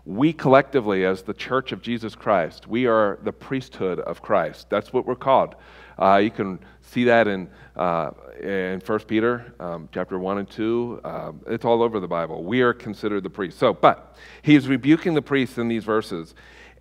We 0.04 0.32
collectively, 0.32 1.04
as 1.04 1.22
the 1.22 1.34
church 1.34 1.70
of 1.70 1.80
Jesus 1.80 2.14
Christ, 2.16 2.66
we 2.66 2.86
are 2.86 3.18
the 3.22 3.32
priesthood 3.32 4.00
of 4.00 4.20
Christ. 4.20 4.68
That's 4.68 4.92
what 4.92 5.06
we're 5.06 5.14
called. 5.14 5.54
Uh, 5.98 6.16
you 6.16 6.30
can 6.30 6.58
see 6.80 7.04
that 7.04 7.28
in, 7.28 7.48
uh, 7.76 8.10
in 8.40 8.80
1 8.80 8.98
Peter 9.00 9.54
um, 9.60 9.88
chapter 9.92 10.18
1 10.18 10.38
and 10.38 10.50
2. 10.50 11.00
Uh, 11.04 11.32
it's 11.46 11.64
all 11.64 11.82
over 11.82 12.00
the 12.00 12.08
Bible. 12.08 12.42
We 12.42 12.62
are 12.62 12.72
considered 12.72 13.22
the 13.22 13.30
priests. 13.30 13.60
So, 13.60 13.72
but 13.72 14.16
he's 14.42 14.66
rebuking 14.66 15.14
the 15.14 15.22
priests 15.22 15.58
in 15.58 15.68
these 15.68 15.84
verses. 15.84 16.34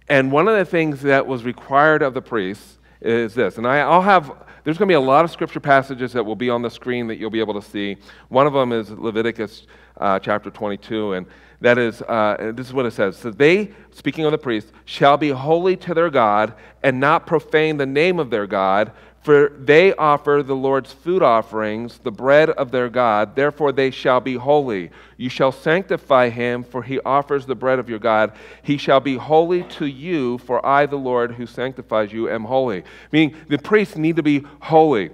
And 0.09 0.31
one 0.31 0.48
of 0.48 0.57
the 0.57 0.65
things 0.65 1.01
that 1.03 1.27
was 1.27 1.44
required 1.44 2.01
of 2.01 2.13
the 2.13 2.21
priests 2.21 2.80
is 3.01 3.36
this. 3.36 3.57
And 3.57 3.68
I, 3.68 3.88
will 3.88 4.01
have, 4.01 4.33
there's 4.63 4.77
going 4.77 4.88
to 4.88 4.91
be 4.91 4.96
a 4.96 5.00
lot 5.00 5.25
of 5.25 5.32
scripture 5.32 5.60
passages 5.60 6.13
that 6.13 6.24
will 6.24 6.36
be 6.36 6.50
on 6.50 6.62
the 6.62 6.70
screen 6.70 7.08
that 7.08 7.18
you'll 7.18 7.30
be 7.30 7.39
able 7.39 7.60
to 7.60 7.68
see. 7.68 7.98
One 8.30 8.48
of 8.48 8.53
them 8.53 8.72
is 8.72 8.91
Leviticus 8.91 9.65
uh, 9.98 10.20
chapter 10.20 10.51
22. 10.51 11.13
And 11.13 11.25
that 11.62 11.77
is, 11.77 12.01
uh, 12.01 12.51
this 12.56 12.68
is 12.68 12.74
what 12.74 12.88
it 12.88 12.91
says. 12.91 13.18
So 13.18 13.30
they, 13.30 13.72
speaking 13.91 14.25
of 14.25 14.32
the 14.32 14.38
priests, 14.38 14.72
shall 14.86 15.15
be 15.15 15.30
holy 15.30 15.77
to 15.77 15.94
their 15.94 16.10
God 16.10 16.56
and 16.84 17.00
not 17.00 17.27
profane 17.27 17.77
the 17.77 17.86
name 17.86 18.20
of 18.20 18.32
their 18.32 18.48
God, 18.48 18.91
for 19.22 19.50
they 19.50 19.94
offer 19.94 20.41
the 20.44 20.56
Lord's 20.56 20.91
food 20.91 21.22
offerings, 21.22 22.00
the 22.00 22.12
bread 22.12 22.50
of 22.50 22.72
their 22.72 22.89
God. 22.89 23.36
Therefore 23.36 23.72
they 23.72 23.91
shall 23.91 24.20
be 24.20 24.34
holy. 24.34 24.89
You 25.18 25.30
shall 25.30 25.51
sanctify 25.51 26.30
him, 26.30 26.63
for 26.63 26.82
he 26.82 27.00
offers 27.01 27.46
the 27.46 27.53
bread 27.53 27.77
of 27.77 27.88
your 27.88 28.00
God. 28.00 28.34
He 28.63 28.77
shall 28.77 29.00
be 29.00 29.18
holy 29.18 29.62
to 29.63 29.86
you, 29.86 30.39
for 30.39 30.65
I, 30.65 30.88
the 30.88 30.96
Lord, 30.96 31.34
who 31.34 31.46
sanctifies 31.46 32.12
you, 32.12 32.27
am 32.27 32.44
holy. 32.44 32.84
Meaning 33.12 33.36
the 33.48 33.60
priests 33.60 33.96
need 33.96 34.15
to 34.15 34.24
be 34.24 34.44
holy. 34.62 35.12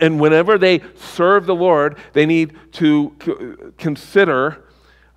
And 0.00 0.20
whenever 0.20 0.58
they 0.58 0.82
serve 0.94 1.46
the 1.46 1.54
Lord, 1.54 1.96
they 2.12 2.26
need 2.26 2.54
to 2.72 3.72
consider 3.78 4.64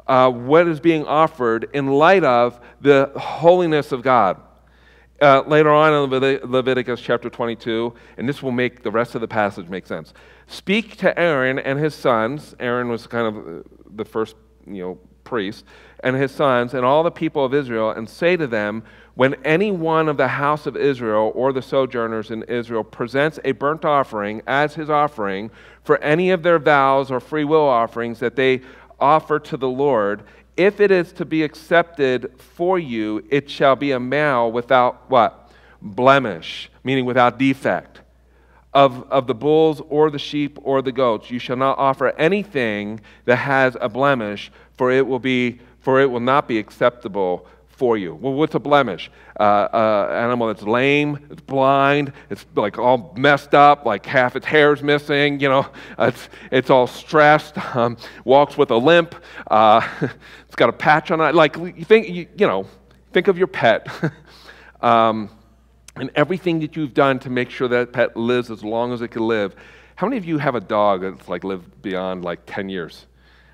uh, 0.08 0.30
what 0.30 0.68
is 0.68 0.80
being 0.80 1.06
offered 1.06 1.70
in 1.74 1.88
light 1.88 2.24
of 2.24 2.60
the 2.82 3.12
holiness 3.16 3.92
of 3.92 4.02
God. 4.02 4.42
Uh, 5.20 5.42
later 5.48 5.72
on 5.72 5.94
in 6.14 6.40
Leviticus 6.44 7.02
chapter 7.02 7.28
22, 7.28 7.92
and 8.18 8.30
this 8.30 8.44
will 8.44 8.52
make 8.52 8.84
the 8.84 8.92
rest 8.92 9.16
of 9.16 9.22
the 9.22 9.28
passage 9.28 9.68
make 9.68 9.88
sense. 9.88 10.14
Speak 10.46 10.96
to 10.98 11.18
Aaron 11.20 11.58
and 11.58 11.80
his 11.80 11.96
sons. 11.96 12.56
Aaron 12.60 12.88
was 12.88 13.08
kind 13.08 13.36
of 13.36 13.48
uh, 13.48 13.64
the 13.96 14.06
first, 14.06 14.36
you 14.68 14.84
know, 14.84 15.00
priest, 15.24 15.66
and 16.04 16.16
his 16.16 16.32
sons, 16.32 16.74
and 16.74 16.86
all 16.86 17.04
the 17.04 17.12
people 17.12 17.44
of 17.44 17.54
Israel, 17.54 17.90
and 17.90 18.08
say 18.08 18.38
to 18.38 18.46
them, 18.48 18.84
When 19.16 19.34
any 19.44 19.72
one 19.72 20.08
of 20.08 20.18
the 20.18 20.28
house 20.28 20.68
of 20.68 20.78
Israel 20.78 21.32
or 21.36 21.52
the 21.52 21.64
sojourners 21.64 22.30
in 22.30 22.44
Israel 22.44 22.84
presents 22.84 23.40
a 23.44 23.52
burnt 23.54 23.84
offering 23.86 24.44
as 24.46 24.76
his 24.76 24.90
offering 24.90 25.50
for 25.84 25.98
any 25.98 26.30
of 26.30 26.44
their 26.44 26.60
vows 26.60 27.10
or 27.10 27.20
free 27.20 27.44
will 27.44 27.68
offerings 27.68 28.20
that 28.20 28.36
they 28.36 28.62
offer 29.00 29.40
to 29.40 29.58
the 29.58 29.70
Lord, 29.70 30.24
if 30.56 30.80
it 30.80 30.92
is 30.92 31.12
to 31.14 31.26
be 31.26 31.44
accepted 31.44 32.32
for 32.38 32.80
you, 32.80 33.26
it 33.30 33.50
shall 33.50 33.76
be 33.76 33.92
a 33.92 34.00
male 34.00 34.52
without 34.52 35.10
what? 35.10 35.52
Blemish, 35.82 36.72
meaning 36.84 37.06
without 37.06 37.38
defect. 37.38 38.02
Of, 38.74 39.10
of 39.12 39.28
the 39.28 39.34
bulls 39.34 39.82
or 39.90 40.12
the 40.12 40.20
sheep 40.20 40.60
or 40.62 40.82
the 40.82 40.92
goats, 40.92 41.32
you 41.32 41.40
shall 41.40 41.56
not 41.56 41.78
offer 41.80 42.10
anything 42.10 43.00
that 43.26 43.38
has 43.38 43.76
a 43.80 43.90
blemish, 43.90 44.52
for 44.74 44.92
it 44.92 45.08
will 45.08 45.20
be 45.20 45.60
for 45.80 46.02
it 46.02 46.12
will 46.12 46.20
not 46.20 46.50
be 46.50 46.60
acceptable 46.60 47.48
for 47.78 47.96
you. 47.96 48.16
Well, 48.16 48.34
what's 48.34 48.56
a 48.56 48.60
blemish? 48.60 49.12
Uh, 49.40 49.44
uh, 49.72 50.10
animal 50.12 50.48
that's 50.48 50.64
lame, 50.64 51.20
it's 51.30 51.42
blind, 51.42 52.12
it's 52.32 52.46
like 52.56 52.80
all 52.80 53.14
messed 53.16 53.54
up, 53.54 53.86
like 53.86 54.06
half 54.06 54.36
its 54.36 54.48
hair's 54.48 54.82
missing, 54.82 55.40
you 55.40 55.48
know, 55.48 55.68
it's, 56.00 56.28
it's 56.52 56.70
all 56.72 56.88
stressed, 56.88 57.58
um, 57.76 57.98
walks 58.26 58.58
with 58.58 58.72
a 58.72 58.76
limp, 58.76 59.16
uh, 59.52 59.88
it's 60.48 60.56
got 60.56 60.70
a 60.70 60.74
patch 60.74 61.12
on 61.12 61.22
it. 61.22 61.36
Like, 61.36 61.56
you 61.56 61.86
think, 61.86 62.10
you, 62.10 62.28
you 62.36 62.48
know, 62.48 62.66
think 63.14 63.28
of 63.28 63.38
your 63.38 63.48
pet. 63.48 63.88
um, 64.82 65.30
and 65.96 66.12
everything 66.16 66.60
that 66.60 66.76
you've 66.76 66.94
done 66.94 67.20
to 67.20 67.30
make 67.30 67.50
sure 67.50 67.68
that 67.68 67.94
pet 67.94 68.18
lives 68.18 68.50
as 68.50 68.64
long 68.64 68.92
as 68.92 69.02
it 69.02 69.10
can 69.10 69.28
live. 69.28 69.56
How 69.96 70.08
many 70.08 70.18
of 70.18 70.26
you 70.26 70.38
have 70.38 70.56
a 70.56 70.60
dog 70.60 71.02
that's 71.02 71.28
like 71.28 71.44
lived 71.44 71.82
beyond 71.82 72.24
like 72.24 72.42
10 72.46 72.70
years? 72.70 73.06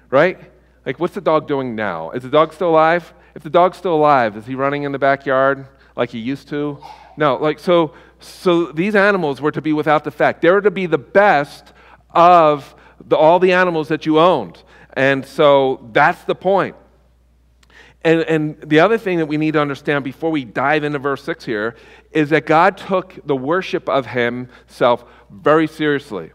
Right? 0.10 0.40
Like, 0.86 1.00
what's 1.00 1.14
the 1.14 1.22
dog 1.22 1.48
doing 1.48 1.76
now? 1.76 2.12
Is 2.12 2.24
the 2.24 2.30
dog 2.30 2.54
still 2.54 2.70
alive? 2.70 3.14
If 3.36 3.44
the 3.44 3.50
dog's 3.50 3.78
still 3.78 3.96
alive, 3.96 4.38
is 4.38 4.46
he 4.46 4.56
running 4.56 4.84
in 4.84 4.92
the 4.92 5.00
backyard 5.00 5.68
like 5.96 6.12
he 6.12 6.20
used 6.20 6.50
to? 6.50 6.78
No, 7.18 7.36
like 7.36 7.60
so 7.60 7.94
so 8.20 8.68
these 8.68 8.96
animals 8.96 9.42
were 9.42 9.52
to 9.52 9.62
be 9.62 9.74
without 9.74 10.04
defect. 10.04 10.42
They 10.42 10.50
were 10.50 10.62
to 10.62 10.72
be 10.72 10.86
the 10.86 10.98
best 10.98 11.74
of 12.12 12.74
the, 13.06 13.18
all 13.18 13.40
the 13.40 13.52
animals 13.52 13.90
that 13.90 14.06
you 14.06 14.20
owned. 14.20 14.64
And 14.94 15.26
so 15.26 15.90
that's 15.92 16.24
the 16.24 16.36
point. 16.36 16.76
And, 18.06 18.22
and 18.22 18.62
the 18.62 18.80
other 18.80 18.98
thing 18.98 19.18
that 19.20 19.26
we 19.28 19.38
need 19.38 19.54
to 19.54 19.62
understand 19.62 20.04
before 20.04 20.30
we 20.30 20.46
dive 20.46 20.84
into 20.84 21.00
verse 21.00 21.24
6 21.24 21.46
here 21.46 21.76
is 22.12 22.30
that 22.30 22.46
God 22.46 22.78
took 22.78 23.18
the 23.26 23.36
worship 23.36 23.88
of 23.88 24.08
Himself 24.08 25.06
very 25.30 25.68
seriously. 25.68 26.32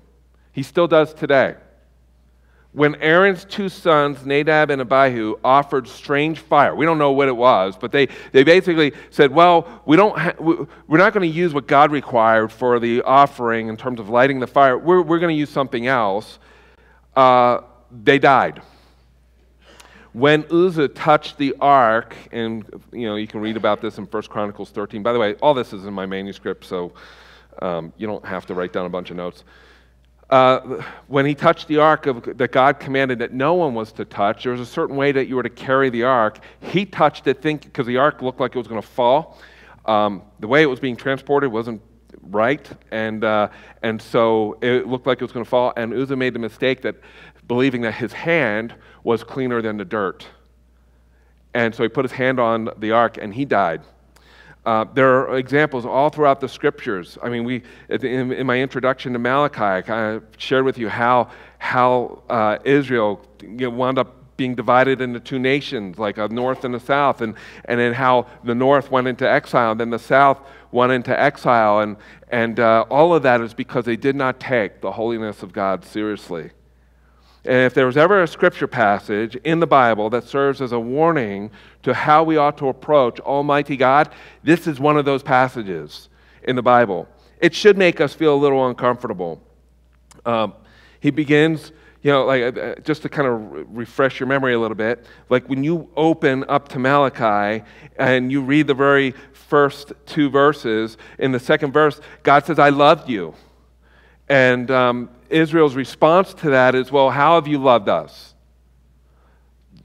He 0.53 0.63
still 0.63 0.89
does 0.89 1.15
today 1.15 1.57
when 2.73 2.95
Aaron's 2.97 3.45
two 3.45 3.69
sons, 3.69 4.27
Nadab 4.27 4.71
and 4.71 4.83
Abihu, 4.83 5.39
offered 5.43 5.89
strange 5.89 6.39
fire. 6.39 6.75
We 6.75 6.85
don't 6.85 6.99
know 6.99 7.13
what 7.13 7.29
it 7.29 7.37
was, 7.37 7.77
but 7.79 7.93
they, 7.93 8.09
they 8.33 8.45
basically 8.45 8.93
said, 9.11 9.33
well, 9.33 9.83
we 9.87 9.97
don't 9.97 10.17
ha- 10.19 10.35
we're 10.39 10.99
not 10.99 11.15
going 11.15 11.29
to 11.29 11.35
use 11.35 11.55
what 11.55 11.67
God 11.67 11.91
required 11.91 12.53
for 12.53 12.79
the 12.79 13.03
offering 13.03 13.69
in 13.69 13.77
terms 13.77 13.99
of 13.99 14.11
lighting 14.11 14.39
the 14.39 14.47
fire. 14.47 14.77
We're, 14.77 15.01
we're 15.01 15.19
going 15.19 15.35
to 15.35 15.39
use 15.39 15.51
something 15.51 15.87
else. 15.87 16.39
Uh, 17.17 17.63
they 17.91 18.19
died. 18.19 18.61
When 20.13 20.45
Uzzah 20.51 20.89
touched 20.89 21.39
the 21.39 21.55
ark, 21.61 22.15
and 22.33 22.65
you 22.93 23.07
know 23.07 23.17
you 23.17 23.27
can 23.27 23.41
read 23.41 23.57
about 23.57 23.81
this 23.81 23.99
in 23.99 24.05
1 24.05 24.23
Chronicles 24.25 24.71
13. 24.71 25.03
By 25.03 25.13
the 25.13 25.19
way, 25.19 25.35
all 25.35 25.55
this 25.55 25.73
is 25.73 25.85
in 25.85 25.95
my 25.95 26.07
manuscript, 26.07 26.65
so 26.65 26.93
um, 27.63 27.93
you 27.97 28.07
don't 28.07 28.25
have 28.25 28.45
to 28.47 28.55
write 28.55 28.73
down 28.73 28.85
a 28.85 28.91
bunch 28.91 29.11
of 29.11 29.17
notes 29.17 29.45
uh, 30.31 30.83
when 31.07 31.25
he 31.25 31.35
touched 31.35 31.69
the 31.69 31.79
ark 31.79 32.07
of, 32.07 32.37
that 32.37 32.53
God 32.53 32.79
commanded 32.79 33.19
that 33.21 33.33
no 33.33 33.55
one 33.55 33.75
was 33.75 33.93
to 33.93 34.05
touch, 34.05 34.43
there 34.43 34.53
was 34.53 34.61
a 34.61 34.67
certain 34.67 34.97
way 34.97 35.11
that 35.13 35.27
you 35.27 35.37
were 35.37 35.43
to 35.43 35.51
carry 35.51 35.89
the 35.89 36.03
ark. 36.03 36.39
He 36.61 36.85
touched 36.85 37.27
it, 37.27 37.41
think 37.41 37.63
because 37.63 37.87
the 37.87 37.97
ark 37.97 38.21
looked 38.21 38.39
like 38.39 38.55
it 38.55 38.59
was 38.59 38.69
going 38.69 38.81
to 38.81 38.87
fall. 38.87 39.39
Um, 39.87 40.23
the 40.39 40.47
way 40.47 40.63
it 40.63 40.67
was 40.67 40.81
being 40.81 40.97
transported 40.97 41.51
wasn't 41.51 41.81
right, 42.23 42.69
and 42.91 43.25
uh, 43.25 43.49
and 43.83 44.01
so 44.01 44.59
it 44.61 44.87
looked 44.87 45.07
like 45.07 45.19
it 45.19 45.25
was 45.25 45.33
going 45.33 45.45
to 45.45 45.49
fall. 45.49 45.73
And 45.79 45.95
Uzzah 45.95 46.17
made 46.17 46.35
the 46.35 46.39
mistake 46.39 46.83
that 46.83 46.97
believing 47.47 47.81
that 47.83 47.95
his 47.95 48.13
hand 48.13 48.75
was 49.03 49.25
cleaner 49.25 49.63
than 49.63 49.79
the 49.79 49.85
dirt, 49.87 50.27
and 51.55 51.75
so 51.75 51.83
he 51.83 51.89
put 51.89 52.05
his 52.05 52.13
hand 52.13 52.39
on 52.39 52.69
the 52.77 52.93
ark 52.93 53.17
and 53.17 53.33
he 53.33 53.47
died. 53.47 53.81
Uh, 54.67 54.85
there 54.93 55.29
are 55.29 55.39
examples 55.39 55.87
all 55.87 56.11
throughout 56.11 56.41
the 56.41 56.49
scriptures. 56.49 57.17
I 57.23 57.29
mean, 57.29 57.45
we, 57.45 57.63
in, 57.89 58.33
in 58.33 58.47
my 58.47 58.61
introduction 58.61 59.13
to 59.15 59.19
Malachi, 59.19 59.91
I 59.91 60.21
shared 60.37 60.65
with 60.65 60.77
you 60.79 60.89
how, 60.89 61.31
how 61.59 62.23
uh, 62.29 62.59
Israel 62.65 63.25
you 63.41 63.49
know, 63.49 63.71
wound 63.71 63.99
up 63.99 64.15
being 64.37 64.55
divided 64.55 65.01
into 65.01 65.21
two 65.21 65.39
nations, 65.39 65.99
like 65.99 66.17
a 66.17 66.29
north 66.29 66.65
and 66.65 66.75
a 66.75 66.81
south, 66.81 67.21
and, 67.21 67.35
and 67.65 67.81
then 67.81 67.93
how 67.93 68.27
the 68.45 68.55
north 68.55 68.91
went 68.91 69.09
into 69.09 69.29
exile, 69.29 69.73
and 69.73 69.81
then 69.81 69.91
the 69.91 69.99
south 69.99 70.41
went 70.71 70.93
into 70.93 71.19
exile. 71.19 71.81
And, 71.81 71.97
and 72.29 72.61
uh, 72.61 72.85
all 72.89 73.15
of 73.15 73.23
that 73.25 73.41
is 73.41 73.53
because 73.53 73.85
they 73.85 73.97
did 73.97 74.15
not 74.15 74.39
take 74.39 74.81
the 74.81 74.93
holiness 74.93 75.43
of 75.43 75.53
God 75.53 75.85
seriously. 75.85 76.51
If 77.49 77.73
there 77.73 77.87
was 77.87 77.97
ever 77.97 78.23
a 78.23 78.29
scripture 78.29 78.67
passage 78.67 79.35
in 79.37 79.59
the 79.59 79.67
Bible 79.67 80.11
that 80.11 80.25
serves 80.25 80.61
as 80.61 80.73
a 80.73 80.79
warning 80.79 81.51
to 81.83 81.95
how 81.95 82.23
we 82.23 82.37
ought 82.37 82.59
to 82.59 82.69
approach 82.69 83.21
Almighty 83.21 83.75
God, 83.75 84.11
this 84.43 84.67
is 84.67 84.79
one 84.79 84.99
of 84.99 85.07
those 85.07 85.23
passages 85.23 86.11
in 86.43 86.57
the 86.57 86.63
Bible. 86.63 87.09
It 87.41 87.55
should 87.55 87.79
make 87.79 88.03
us 88.03 88.13
feel 88.13 88.35
a 88.35 88.37
little 88.37 88.69
uncomfortable. 88.69 89.41
Um, 90.27 90.53
he 91.01 91.11
begins, 91.11 91.73
you 92.03 92.13
know, 92.13 92.27
like 92.27 92.55
uh, 92.55 92.75
just 92.85 93.01
to 93.03 93.09
kind 93.09 93.27
of 93.27 93.67
refresh 93.75 94.21
your 94.21 94.27
memory 94.27 94.53
a 94.53 94.61
little 94.61 94.77
bit, 94.77 95.07
like 95.31 95.49
when 95.49 95.65
you 95.65 95.89
open 95.97 96.45
up 96.51 96.69
to 96.69 96.79
Malachi 96.79 97.65
and 97.97 98.31
you 98.31 98.43
read 98.43 98.67
the 98.67 98.75
very 98.75 99.15
first 99.33 99.95
two 100.05 100.29
verses, 100.29 100.99
in 101.19 101.33
the 101.33 101.41
second 101.41 101.73
verse, 101.73 101.99
God 102.25 102.45
says, 102.45 102.59
I 102.59 102.69
loved 102.69 103.09
you. 103.09 103.33
And 104.29 104.71
um, 104.71 105.11
Israel's 105.31 105.75
response 105.75 106.35
to 106.35 106.51
that 106.51 106.75
is, 106.75 106.93
well, 106.93 107.11
how 107.11 107.37
have 107.37 107.47
you 107.47 107.59
loved 107.59 107.89
us? 107.89 108.35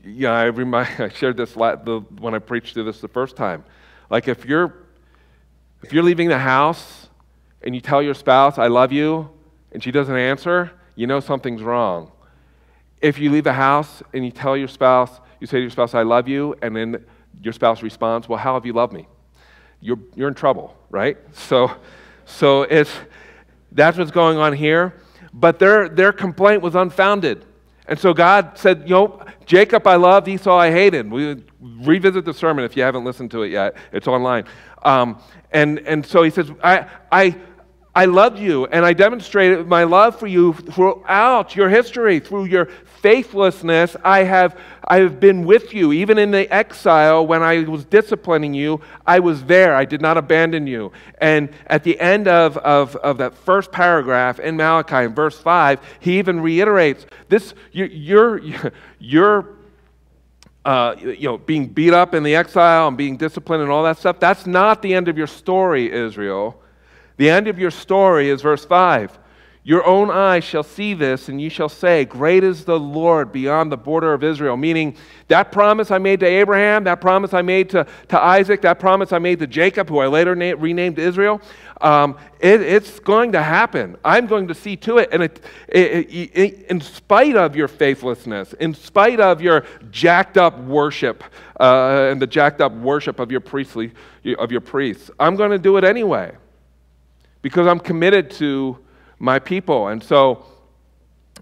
Yeah, 0.03 0.31
I, 0.31 0.45
remind, 0.45 0.89
I 0.99 1.09
shared 1.09 1.37
this 1.37 1.55
when 1.55 2.35
I 2.35 2.39
preached 2.39 2.73
to 2.75 2.83
this 2.83 2.99
the 3.01 3.07
first 3.07 3.35
time. 3.35 3.63
Like 4.09 4.27
if 4.27 4.45
you're 4.45 4.75
if 5.83 5.91
you're 5.91 6.03
leaving 6.03 6.29
the 6.29 6.39
house 6.39 7.09
and 7.61 7.75
you 7.75 7.81
tell 7.81 8.01
your 8.01 8.13
spouse, 8.13 8.57
I 8.57 8.67
love 8.67 8.93
you, 8.93 9.29
and 9.73 9.83
she 9.83 9.91
doesn't 9.91 10.15
answer, 10.15 10.71
you 10.95 11.07
know 11.07 11.19
something's 11.19 11.61
wrong. 11.61 12.11
If 13.01 13.19
you 13.19 13.29
leave 13.29 13.43
the 13.43 13.53
house 13.53 14.01
and 14.13 14.23
you 14.23 14.31
tell 14.31 14.55
your 14.55 14.69
spouse, 14.69 15.19
you 15.41 15.47
say 15.47 15.57
to 15.57 15.61
your 15.61 15.69
spouse, 15.69 15.93
I 15.93 16.03
love 16.03 16.29
you, 16.29 16.55
and 16.61 16.73
then 16.73 17.05
your 17.41 17.51
spouse 17.51 17.83
responds, 17.83 18.29
Well, 18.29 18.39
how 18.39 18.53
have 18.53 18.65
you 18.65 18.71
loved 18.71 18.93
me? 18.93 19.07
You're, 19.81 19.99
you're 20.15 20.29
in 20.29 20.35
trouble, 20.35 20.77
right? 20.89 21.17
So, 21.33 21.71
so 22.25 22.61
it's, 22.63 22.91
that's 23.73 23.97
what's 23.97 24.11
going 24.11 24.37
on 24.37 24.53
here 24.53 24.93
but 25.33 25.57
their, 25.59 25.89
their 25.89 26.13
complaint 26.13 26.61
was 26.61 26.75
unfounded. 26.75 27.45
And 27.87 27.99
so 27.99 28.13
God 28.13 28.57
said, 28.57 28.83
You 28.83 28.95
know, 28.95 29.25
Jacob 29.45 29.85
I 29.87 29.95
loved, 29.95 30.27
Esau 30.27 30.55
I 30.55 30.71
hated. 30.71 31.11
We 31.11 31.43
revisit 31.59 32.23
the 32.23 32.33
sermon 32.33 32.63
if 32.63 32.77
you 32.77 32.83
haven't 32.83 33.03
listened 33.03 33.31
to 33.31 33.43
it 33.43 33.51
yet, 33.51 33.75
it's 33.91 34.07
online. 34.07 34.45
Um, 34.83 35.19
and, 35.51 35.79
and 35.79 36.05
so 36.05 36.23
he 36.23 36.29
says, 36.29 36.51
I, 36.63 36.87
I, 37.11 37.35
I 37.95 38.05
loved 38.05 38.39
you, 38.39 38.65
and 38.65 38.83
I 38.83 38.93
demonstrated 38.93 39.67
my 39.67 39.83
love 39.83 40.17
for 40.17 40.25
you 40.25 40.53
throughout 40.53 41.55
your 41.55 41.69
history, 41.69 42.19
through 42.19 42.45
your 42.45 42.65
faithlessness. 43.01 43.95
I 44.03 44.23
have, 44.23 44.59
I 44.87 44.97
have 44.97 45.19
been 45.19 45.45
with 45.45 45.75
you. 45.75 45.93
Even 45.93 46.17
in 46.17 46.31
the 46.31 46.51
exile, 46.51 47.27
when 47.27 47.43
I 47.43 47.59
was 47.59 47.85
disciplining 47.85 48.55
you, 48.55 48.81
I 49.05 49.19
was 49.19 49.43
there. 49.43 49.75
I 49.75 49.85
did 49.85 50.01
not 50.01 50.17
abandon 50.17 50.65
you. 50.65 50.91
And 51.19 51.49
at 51.67 51.83
the 51.83 51.99
end 51.99 52.27
of, 52.27 52.57
of, 52.57 52.95
of 52.95 53.19
that 53.19 53.35
first 53.35 53.71
paragraph 53.71 54.39
in 54.39 54.57
Malachi, 54.57 55.05
in 55.05 55.13
verse 55.13 55.37
5, 55.37 55.79
he 55.99 56.17
even 56.17 56.39
reiterates 56.39 57.05
this 57.29 57.53
you're, 57.73 58.41
you're, 58.99 59.49
uh, 60.65 60.95
you 60.97 61.27
know, 61.27 61.37
being 61.37 61.67
beat 61.67 61.93
up 61.93 62.15
in 62.15 62.23
the 62.23 62.35
exile 62.35 62.87
and 62.87 62.97
being 62.97 63.17
disciplined 63.17 63.61
and 63.61 63.71
all 63.71 63.83
that 63.83 63.99
stuff. 63.99 64.19
That's 64.19 64.47
not 64.47 64.81
the 64.81 64.95
end 64.95 65.09
of 65.09 65.17
your 65.17 65.27
story, 65.27 65.91
Israel. 65.91 66.59
The 67.17 67.29
end 67.29 67.47
of 67.47 67.59
your 67.59 67.71
story 67.71 68.29
is 68.29 68.41
verse 68.41 68.65
5. 68.65 69.19
Your 69.65 69.85
own 69.85 70.11
eyes 70.11 70.43
shall 70.43 70.63
see 70.63 70.93
this, 70.93 71.29
and 71.29 71.39
you 71.39 71.49
shall 71.49 71.69
say, 71.69 72.03
Great 72.03 72.43
is 72.43 72.65
the 72.65 72.77
Lord 72.77 73.31
beyond 73.31 73.71
the 73.71 73.77
border 73.77 74.13
of 74.13 74.21
Israel. 74.21 74.57
Meaning, 74.57 74.97
that 75.29 75.53
promise 75.53 75.89
I 75.89 75.99
made 75.99 76.19
to 76.19 76.25
Abraham, 76.25 76.83
that 76.83 76.99
promise 76.99 77.33
I 77.33 77.43
made 77.43 77.69
to, 77.69 77.87
to 78.09 78.21
Isaac, 78.21 78.61
that 78.63 78.77
promise 78.77 79.13
I 79.13 79.19
made 79.19 79.39
to 79.39 79.47
Jacob, 79.47 79.87
who 79.87 79.99
I 79.99 80.07
later 80.07 80.35
na- 80.35 80.55
renamed 80.57 80.99
Israel, 80.99 81.41
um, 81.79 82.17
it, 82.41 82.59
it's 82.59 82.99
going 82.99 83.31
to 83.31 83.41
happen. 83.41 83.95
I'm 84.03 84.27
going 84.27 84.49
to 84.49 84.53
see 84.53 84.75
to 84.77 84.97
it. 84.97 85.07
And 85.13 85.23
it, 85.23 85.39
it, 85.69 86.65
in 86.69 86.81
spite 86.81 87.37
of 87.37 87.55
your 87.55 87.69
faithlessness, 87.69 88.51
in 88.53 88.73
spite 88.73 89.21
of 89.21 89.41
your 89.41 89.65
jacked 89.91 90.37
up 90.37 90.59
worship, 90.59 91.23
uh, 91.57 92.09
and 92.11 92.21
the 92.21 92.27
jacked 92.27 92.59
up 92.59 92.73
worship 92.73 93.17
of 93.17 93.31
your, 93.31 93.39
priestly, 93.39 93.93
of 94.37 94.51
your 94.51 94.61
priests, 94.61 95.09
I'm 95.21 95.37
going 95.37 95.51
to 95.51 95.59
do 95.59 95.77
it 95.77 95.85
anyway 95.85 96.35
because 97.43 97.67
I'm 97.67 97.79
committed 97.79 98.31
to 98.31 98.79
my 99.19 99.37
people. 99.37 99.89
And 99.89 100.01
so 100.01 100.43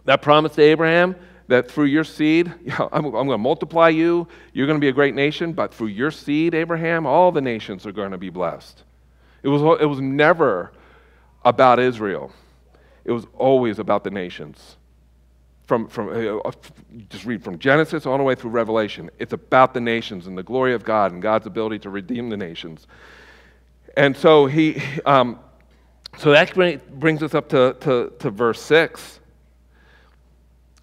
that 0.03 0.21
promise 0.21 0.55
to 0.55 0.61
Abraham 0.61 1.15
that 1.47 1.71
through 1.71 1.85
your 1.85 2.03
seed, 2.03 2.47
I'm, 2.77 3.05
I'm 3.05 3.11
going 3.11 3.29
to 3.29 3.37
multiply 3.37 3.89
you, 3.89 4.27
you're 4.51 4.67
going 4.67 4.77
to 4.77 4.83
be 4.83 4.89
a 4.89 4.93
great 4.93 5.15
nation, 5.15 5.53
but 5.53 5.73
through 5.73 5.87
your 5.87 6.11
seed, 6.11 6.53
Abraham, 6.53 7.05
all 7.05 7.31
the 7.31 7.41
nations 7.41 7.85
are 7.85 7.91
going 7.93 8.11
to 8.11 8.17
be 8.17 8.29
blessed. 8.29 8.83
It 9.43 9.47
was, 9.47 9.61
it 9.79 9.85
was 9.85 10.01
never 10.01 10.73
about 11.45 11.79
Israel, 11.79 12.31
it 13.05 13.11
was 13.11 13.25
always 13.37 13.79
about 13.79 14.03
the 14.03 14.11
nations. 14.11 14.75
From, 15.65 15.87
from 15.87 16.09
uh, 16.43 16.51
just 17.07 17.23
read 17.23 17.41
from 17.41 17.57
Genesis 17.57 18.05
all 18.05 18.17
the 18.17 18.25
way 18.25 18.35
through 18.35 18.49
Revelation. 18.49 19.09
It's 19.19 19.31
about 19.31 19.73
the 19.73 19.79
nations 19.79 20.27
and 20.27 20.37
the 20.37 20.43
glory 20.43 20.73
of 20.73 20.83
God 20.83 21.13
and 21.13 21.21
God's 21.21 21.47
ability 21.47 21.79
to 21.79 21.89
redeem 21.89 22.29
the 22.29 22.35
nations. 22.35 22.87
And 23.95 24.17
so 24.17 24.47
he, 24.47 24.83
um, 25.05 25.39
so 26.17 26.31
that 26.31 26.99
brings 26.99 27.23
us 27.23 27.33
up 27.33 27.49
to, 27.49 27.75
to, 27.81 28.13
to 28.19 28.29
verse 28.29 28.61
6. 28.61 29.19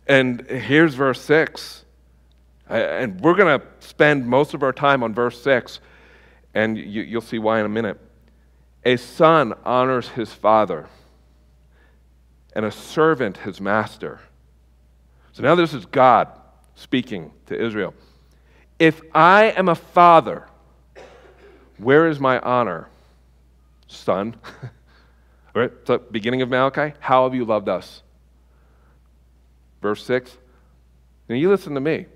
And 0.06 0.40
here's 0.48 0.94
verse 0.94 1.20
6. 1.20 1.84
And 2.68 3.20
we're 3.20 3.34
going 3.34 3.60
to 3.60 3.66
spend 3.80 4.26
most 4.26 4.54
of 4.54 4.62
our 4.62 4.72
time 4.72 5.02
on 5.02 5.14
verse 5.14 5.40
6, 5.42 5.80
and 6.54 6.76
you, 6.76 7.02
you'll 7.02 7.20
see 7.20 7.38
why 7.38 7.60
in 7.60 7.66
a 7.66 7.68
minute. 7.68 7.98
A 8.84 8.96
son 8.96 9.54
honors 9.64 10.08
his 10.08 10.32
father, 10.32 10.88
and 12.54 12.64
a 12.64 12.70
servant 12.70 13.38
his 13.38 13.60
master. 13.60 14.20
So 15.32 15.42
now 15.42 15.54
this 15.54 15.72
is 15.72 15.86
God 15.86 16.28
speaking 16.74 17.32
to 17.46 17.60
Israel. 17.60 17.94
If 18.78 19.00
I 19.14 19.46
am 19.56 19.68
a 19.68 19.74
father, 19.74 20.46
where 21.78 22.08
is 22.08 22.20
my 22.20 22.38
honor? 22.40 22.88
Son. 23.86 24.36
Right, 25.58 25.72
so 25.86 25.98
beginning 25.98 26.40
of 26.42 26.48
Malachi, 26.48 26.94
how 27.00 27.24
have 27.24 27.34
you 27.34 27.44
loved 27.44 27.68
us? 27.68 28.02
Verse 29.82 30.04
6. 30.04 30.36
Now 31.28 31.34
you 31.34 31.50
listen 31.50 31.74
to 31.74 31.80
me. 31.80 32.06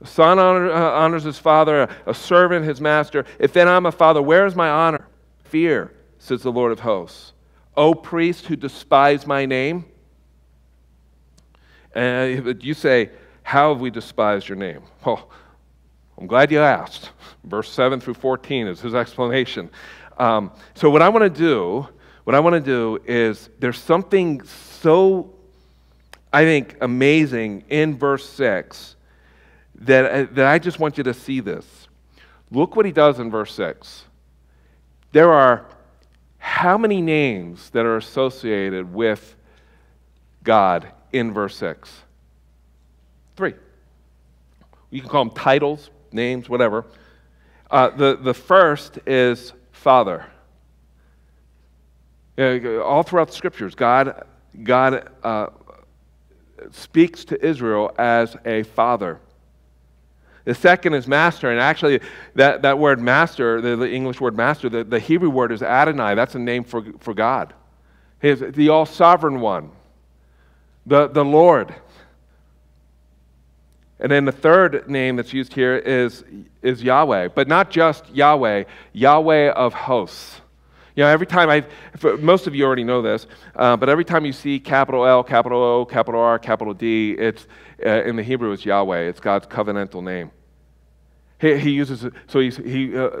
A 0.00 0.06
son 0.08 0.40
honor, 0.40 0.68
uh, 0.68 0.90
honors 0.90 1.22
his 1.22 1.38
father, 1.38 1.88
a, 2.06 2.12
servant 2.12 2.64
his 2.64 2.80
master. 2.80 3.24
If 3.38 3.52
then 3.52 3.68
I'm 3.68 3.86
a 3.86 3.92
father, 3.92 4.20
where 4.20 4.46
is 4.46 4.56
my 4.56 4.68
honor? 4.68 5.06
Fear, 5.44 5.92
says 6.18 6.42
the 6.42 6.50
Lord 6.50 6.72
of 6.72 6.80
hosts. 6.80 7.34
O 7.76 7.94
priest 7.94 8.46
who 8.46 8.56
despise 8.56 9.24
my 9.24 9.46
name. 9.46 9.84
And 11.94 12.60
you 12.64 12.74
say, 12.74 13.10
How 13.44 13.72
have 13.72 13.80
we 13.80 13.90
despised 13.90 14.48
your 14.48 14.58
name? 14.58 14.82
Well, 15.06 15.30
I'm 16.18 16.26
glad 16.26 16.50
you 16.50 16.58
asked. 16.58 17.12
Verse 17.44 17.70
7 17.70 18.00
through 18.00 18.14
14 18.14 18.66
is 18.66 18.80
his 18.80 18.96
explanation. 18.96 19.70
Um, 20.18 20.50
so, 20.74 20.90
what 20.90 21.00
I 21.00 21.08
want 21.08 21.22
to 21.22 21.40
do, 21.40 21.86
what 22.24 22.34
I 22.34 22.40
want 22.40 22.54
to 22.54 22.60
do 22.60 22.98
is 23.06 23.48
there's 23.58 23.78
something 23.78 24.42
so, 24.44 25.32
I 26.32 26.44
think, 26.44 26.76
amazing 26.80 27.64
in 27.68 27.96
verse 27.96 28.28
6 28.28 28.96
that, 29.76 30.10
uh, 30.10 30.26
that 30.32 30.46
I 30.46 30.58
just 30.58 30.80
want 30.80 30.98
you 30.98 31.04
to 31.04 31.14
see 31.14 31.40
this. 31.40 31.88
Look 32.50 32.76
what 32.76 32.84
he 32.84 32.92
does 32.92 33.20
in 33.20 33.30
verse 33.30 33.54
6. 33.54 34.04
There 35.12 35.32
are 35.32 35.66
how 36.38 36.78
many 36.78 37.00
names 37.00 37.70
that 37.70 37.86
are 37.86 37.96
associated 37.96 38.92
with 38.92 39.36
God 40.42 40.88
in 41.12 41.32
verse 41.32 41.56
6? 41.56 41.90
Three. 43.36 43.54
You 44.90 45.00
can 45.00 45.10
call 45.10 45.24
them 45.24 45.34
titles, 45.34 45.90
names, 46.12 46.48
whatever. 46.48 46.86
Uh, 47.70 47.90
the, 47.90 48.16
the 48.16 48.34
first 48.34 48.98
is 49.06 49.52
Father. 49.78 50.26
all 52.36 53.02
throughout 53.04 53.28
the 53.28 53.34
scriptures, 53.34 53.74
God, 53.74 54.24
God 54.62 55.08
uh, 55.22 55.48
speaks 56.72 57.24
to 57.26 57.44
Israel 57.44 57.94
as 57.96 58.36
a 58.44 58.64
father. 58.64 59.20
The 60.44 60.54
second 60.54 60.94
is 60.94 61.06
master, 61.06 61.50
and 61.50 61.60
actually, 61.60 62.00
that, 62.34 62.62
that 62.62 62.78
word 62.78 63.00
master, 63.00 63.60
the, 63.60 63.76
the 63.76 63.90
English 63.90 64.20
word 64.20 64.36
master, 64.36 64.68
the, 64.68 64.82
the 64.82 64.98
Hebrew 64.98 65.30
word 65.30 65.52
is 65.52 65.62
Adonai. 65.62 66.14
That's 66.14 66.34
a 66.34 66.38
name 66.40 66.64
for, 66.64 66.84
for 66.98 67.14
God. 67.14 67.54
He 68.20 68.30
is 68.30 68.40
the 68.40 68.70
all 68.70 68.86
sovereign 68.86 69.40
one, 69.40 69.70
the, 70.86 71.06
the 71.06 71.24
Lord. 71.24 71.74
And 74.00 74.12
then 74.12 74.24
the 74.24 74.32
third 74.32 74.88
name 74.88 75.16
that's 75.16 75.32
used 75.32 75.52
here 75.52 75.76
is, 75.76 76.24
is 76.62 76.82
Yahweh, 76.82 77.28
but 77.28 77.48
not 77.48 77.70
just 77.70 78.08
Yahweh, 78.10 78.64
Yahweh 78.92 79.50
of 79.50 79.74
hosts. 79.74 80.40
You 80.94 81.04
know, 81.04 81.10
every 81.10 81.26
time 81.26 81.48
I, 81.48 81.64
most 82.18 82.46
of 82.46 82.54
you 82.54 82.64
already 82.64 82.84
know 82.84 83.02
this, 83.02 83.26
uh, 83.54 83.76
but 83.76 83.88
every 83.88 84.04
time 84.04 84.24
you 84.24 84.32
see 84.32 84.58
capital 84.58 85.06
L, 85.06 85.22
capital 85.22 85.62
O, 85.62 85.84
capital 85.84 86.20
R, 86.20 86.38
capital 86.38 86.74
D, 86.74 87.12
it's, 87.12 87.46
uh, 87.84 88.02
in 88.02 88.16
the 88.16 88.22
Hebrew, 88.22 88.52
it's 88.52 88.64
Yahweh. 88.64 89.02
It's 89.02 89.20
God's 89.20 89.46
covenantal 89.46 90.02
name. 90.02 90.30
He, 91.40 91.56
he 91.56 91.70
uses, 91.70 92.04
so 92.26 92.40
he 92.40 92.96
uh, 92.96 93.20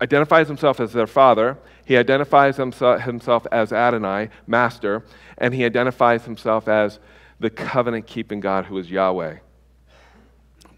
identifies 0.00 0.48
himself 0.48 0.80
as 0.80 0.92
their 0.92 1.06
father. 1.06 1.58
He 1.84 1.96
identifies 1.96 2.56
himself, 2.56 3.02
himself 3.02 3.46
as 3.52 3.72
Adonai, 3.72 4.30
master, 4.46 5.04
and 5.36 5.52
he 5.52 5.64
identifies 5.64 6.24
himself 6.24 6.68
as 6.68 6.98
the 7.38 7.50
covenant 7.50 8.06
keeping 8.06 8.40
God 8.40 8.66
who 8.66 8.78
is 8.78 8.90
Yahweh. 8.90 9.38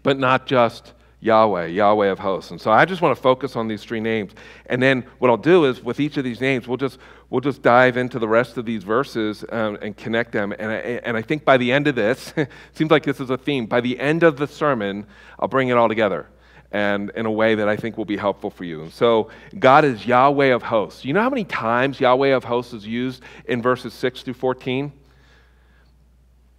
But 0.03 0.19
not 0.19 0.45
just 0.45 0.93
Yahweh, 1.23 1.67
Yahweh 1.67 2.07
of 2.07 2.19
hosts. 2.19 2.51
And 2.51 2.59
so 2.59 2.69
I 2.69 2.83
just 2.83 3.01
want 3.01 3.15
to 3.15 3.21
focus 3.21 3.55
on 3.55 3.69
these 3.69 3.81
three 3.81 4.01
names. 4.01 4.33
And 4.65 4.83
then 4.83 5.05
what 5.19 5.31
I'll 5.31 5.37
do 5.37 5.63
is 5.65 5.81
with 5.81 6.01
each 6.01 6.17
of 6.17 6.25
these 6.25 6.41
names, 6.41 6.67
we'll 6.67 6.77
just, 6.77 6.99
we'll 7.29 7.39
just 7.39 7.61
dive 7.61 7.95
into 7.95 8.19
the 8.19 8.27
rest 8.27 8.57
of 8.57 8.65
these 8.65 8.83
verses 8.83 9.45
um, 9.49 9.77
and 9.81 9.95
connect 9.95 10.33
them. 10.33 10.53
And 10.59 10.69
I, 10.69 10.75
and 10.75 11.15
I 11.15 11.21
think 11.21 11.45
by 11.45 11.55
the 11.55 11.71
end 11.71 11.87
of 11.87 11.95
this, 11.95 12.33
it 12.35 12.49
seems 12.73 12.91
like 12.91 13.03
this 13.03 13.21
is 13.21 13.29
a 13.29 13.37
theme. 13.37 13.65
By 13.65 13.79
the 13.79 13.97
end 13.99 14.23
of 14.23 14.35
the 14.35 14.47
sermon, 14.47 15.07
I'll 15.39 15.47
bring 15.47 15.69
it 15.69 15.77
all 15.77 15.87
together 15.87 16.27
and 16.73 17.11
in 17.11 17.25
a 17.25 17.31
way 17.31 17.55
that 17.55 17.69
I 17.69 17.77
think 17.77 17.97
will 17.97 18.03
be 18.03 18.17
helpful 18.17 18.49
for 18.49 18.65
you. 18.65 18.89
So, 18.91 19.29
God 19.59 19.85
is 19.85 20.05
Yahweh 20.05 20.47
of 20.47 20.63
hosts. 20.63 21.05
You 21.05 21.13
know 21.13 21.21
how 21.21 21.29
many 21.29 21.45
times 21.45 21.99
Yahweh 21.99 22.29
of 22.29 22.43
hosts 22.43 22.73
is 22.73 22.85
used 22.85 23.21
in 23.45 23.61
verses 23.61 23.93
6 23.93 24.23
through 24.23 24.33
14? 24.33 24.91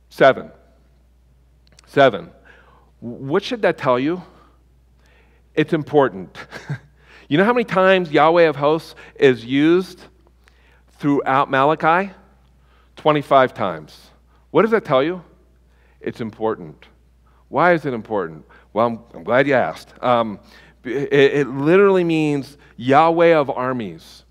Seven. 0.09 0.53
Seven. 1.87 2.31
What 3.01 3.43
should 3.43 3.63
that 3.63 3.79
tell 3.79 3.99
you? 3.99 4.23
It's 5.55 5.73
important. 5.73 6.37
you 7.29 7.39
know 7.39 7.45
how 7.45 7.53
many 7.53 7.65
times 7.65 8.11
Yahweh 8.11 8.45
of 8.45 8.57
hosts 8.57 8.95
is 9.17 9.45
used 9.45 10.01
throughout 10.99 11.51
Malachi? 11.51 12.13
25 12.97 13.55
times. 13.55 14.11
What 14.51 14.63
does 14.63 14.71
that 14.71 14.85
tell 14.85 15.03
you? 15.03 15.23
It's 16.01 16.21
important. 16.21 16.87
Why 17.49 17.73
is 17.73 17.87
it 17.87 17.95
important? 17.95 18.45
Well, 18.73 18.87
I'm, 18.87 18.99
I'm 19.15 19.25
glad 19.25 19.47
you 19.47 19.55
asked. 19.55 19.93
Um, 20.03 20.41
it, 20.85 21.13
it 21.13 21.49
literally 21.49 22.05
means 22.05 22.59
Yahweh 22.77 23.35
of 23.37 23.51
armies. 23.51 24.24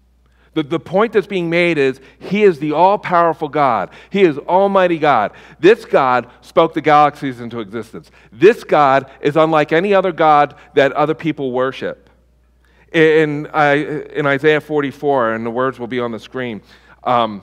The, 0.54 0.64
the 0.64 0.80
point 0.80 1.14
that's 1.14 1.28
being 1.28 1.50
made 1.50 1.78
is 1.78 2.00
He 2.20 2.44
is 2.44 2.60
the 2.60 2.74
all 2.74 2.98
powerful 2.98 3.50
God. 3.50 3.90
He 4.10 4.22
is 4.22 4.38
Almighty 4.38 5.00
God. 5.00 5.32
This 5.60 5.86
God 5.86 6.30
spoke 6.42 6.74
the 6.74 6.82
galaxies 6.82 7.40
into 7.40 7.60
existence. 7.60 8.12
This 8.32 8.64
God 8.64 9.10
is 9.22 9.36
unlike 9.36 9.72
any 9.72 9.94
other 9.94 10.12
God 10.12 10.56
that 10.76 10.92
other 10.94 11.16
people 11.16 11.52
worship. 11.52 12.10
In, 12.92 13.48
in 13.48 14.26
Isaiah 14.28 14.62
44, 14.62 15.34
and 15.34 15.46
the 15.46 15.50
words 15.50 15.80
will 15.80 15.88
be 15.88 16.00
on 16.00 16.12
the 16.12 16.20
screen. 16.20 16.62
Um, 17.04 17.42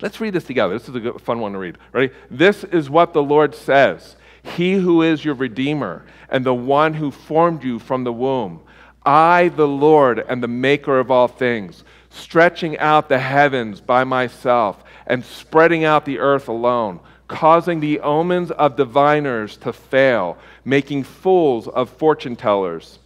let's 0.00 0.20
read 0.20 0.34
this 0.34 0.44
together. 0.44 0.78
This 0.78 0.88
is 0.88 0.94
a 0.94 1.00
good, 1.00 1.20
fun 1.20 1.40
one 1.40 1.52
to 1.52 1.58
read. 1.58 1.78
Ready? 1.92 2.12
This 2.30 2.62
is 2.62 2.88
what 2.88 3.12
the 3.12 3.22
Lord 3.22 3.56
says 3.56 4.16
he 4.54 4.74
who 4.74 5.02
is 5.02 5.24
your 5.24 5.34
Redeemer 5.34 6.04
and 6.28 6.44
the 6.44 6.54
one 6.54 6.94
who 6.94 7.10
formed 7.10 7.64
you 7.64 7.78
from 7.78 8.04
the 8.04 8.12
womb. 8.12 8.60
I, 9.04 9.48
the 9.48 9.68
Lord, 9.68 10.24
am 10.28 10.40
the 10.40 10.48
maker 10.48 10.98
of 10.98 11.10
all 11.10 11.28
things, 11.28 11.84
stretching 12.16 12.78
out 12.78 13.08
the 13.08 13.18
heavens 13.18 13.80
by 13.80 14.04
myself 14.04 14.82
and 15.06 15.24
spreading 15.24 15.84
out 15.84 16.04
the 16.04 16.18
earth 16.18 16.48
alone, 16.48 17.00
causing 17.28 17.80
the 17.80 18.00
omens 18.00 18.50
of 18.50 18.76
diviners 18.76 19.56
to 19.58 19.72
fail, 19.72 20.38
making 20.64 21.04
fools 21.04 21.68
of 21.68 21.90
fortune 21.90 22.36
tellers 22.36 22.98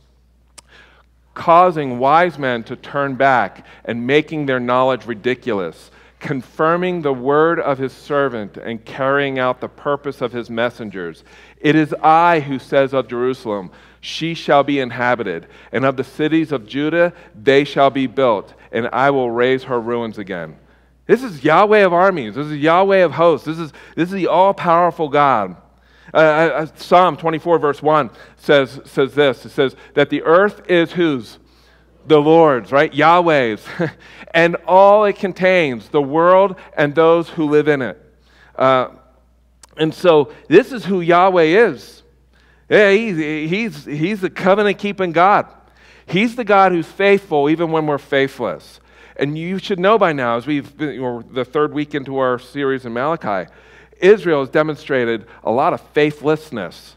causing 1.34 1.98
wise 1.98 2.38
men 2.38 2.62
to 2.62 2.76
turn 2.76 3.14
back 3.14 3.64
and 3.86 4.06
making 4.06 4.46
their 4.46 4.60
knowledge 4.60 5.06
ridiculous, 5.06 5.90
confirming 6.18 7.00
the 7.00 7.14
word 7.14 7.58
of 7.58 7.78
his 7.78 7.92
servant 7.92 8.58
and 8.58 8.84
carrying 8.84 9.38
out 9.38 9.60
the 9.60 9.68
purpose 9.68 10.20
of 10.20 10.32
his 10.32 10.50
messengers. 10.50 11.24
It 11.58 11.74
is 11.74 11.94
I 12.02 12.40
who 12.40 12.58
says 12.58 12.92
of 12.92 13.08
Jerusalem, 13.08 13.70
She 14.02 14.34
shall 14.34 14.62
be 14.62 14.80
inhabited, 14.80 15.46
and 15.72 15.84
of 15.84 15.96
the 15.96 16.04
cities 16.04 16.52
of 16.52 16.66
Judah, 16.66 17.12
they 17.34 17.64
shall 17.64 17.88
be 17.88 18.06
built, 18.06 18.52
and 18.72 18.88
I 18.92 19.10
will 19.10 19.30
raise 19.30 19.64
her 19.64 19.80
ruins 19.80 20.18
again. 20.18 20.56
This 21.06 21.22
is 21.22 21.42
Yahweh 21.42 21.80
of 21.80 21.92
armies. 21.92 22.36
This 22.36 22.46
is 22.46 22.58
Yahweh 22.58 22.98
of 22.98 23.12
hosts. 23.12 23.46
This 23.46 23.58
is, 23.58 23.72
this 23.96 24.08
is 24.08 24.14
the 24.14 24.28
all 24.28 24.54
powerful 24.54 25.08
God. 25.08 25.56
Uh, 26.12 26.16
uh, 26.16 26.20
uh, 26.20 26.66
Psalm 26.76 27.16
24, 27.16 27.58
verse 27.58 27.82
1 27.82 28.10
says, 28.36 28.80
says 28.84 29.14
this 29.14 29.44
it 29.44 29.50
says 29.50 29.76
that 29.94 30.10
the 30.10 30.22
earth 30.22 30.62
is 30.68 30.92
whose? 30.92 31.38
the 32.06 32.20
Lord's, 32.20 32.72
right? 32.72 32.92
Yahweh's, 32.92 33.64
and 34.34 34.56
all 34.66 35.04
it 35.04 35.16
contains, 35.16 35.88
the 35.88 36.02
world 36.02 36.56
and 36.76 36.94
those 36.94 37.28
who 37.28 37.48
live 37.48 37.68
in 37.68 37.82
it. 37.82 38.00
Uh, 38.56 38.88
and 39.76 39.94
so 39.94 40.32
this 40.48 40.72
is 40.72 40.84
who 40.84 41.00
Yahweh 41.00 41.66
is. 41.68 42.02
Yeah, 42.68 42.92
he's, 42.92 43.16
he's, 43.50 43.84
he's 43.84 44.20
the 44.20 44.30
covenant 44.30 44.78
keeping 44.78 45.12
God. 45.12 45.46
He's 46.10 46.36
the 46.36 46.44
God 46.44 46.72
who's 46.72 46.86
faithful 46.86 47.48
even 47.48 47.70
when 47.70 47.86
we're 47.86 47.98
faithless. 47.98 48.80
And 49.16 49.36
you 49.38 49.58
should 49.58 49.78
know 49.78 49.98
by 49.98 50.12
now, 50.12 50.36
as 50.36 50.46
we've 50.46 50.76
been 50.76 51.24
the 51.30 51.44
third 51.44 51.72
week 51.72 51.94
into 51.94 52.18
our 52.18 52.38
series 52.38 52.84
in 52.84 52.92
Malachi, 52.92 53.50
Israel 53.98 54.40
has 54.40 54.48
demonstrated 54.48 55.26
a 55.44 55.50
lot 55.50 55.72
of 55.72 55.80
faithlessness. 55.92 56.96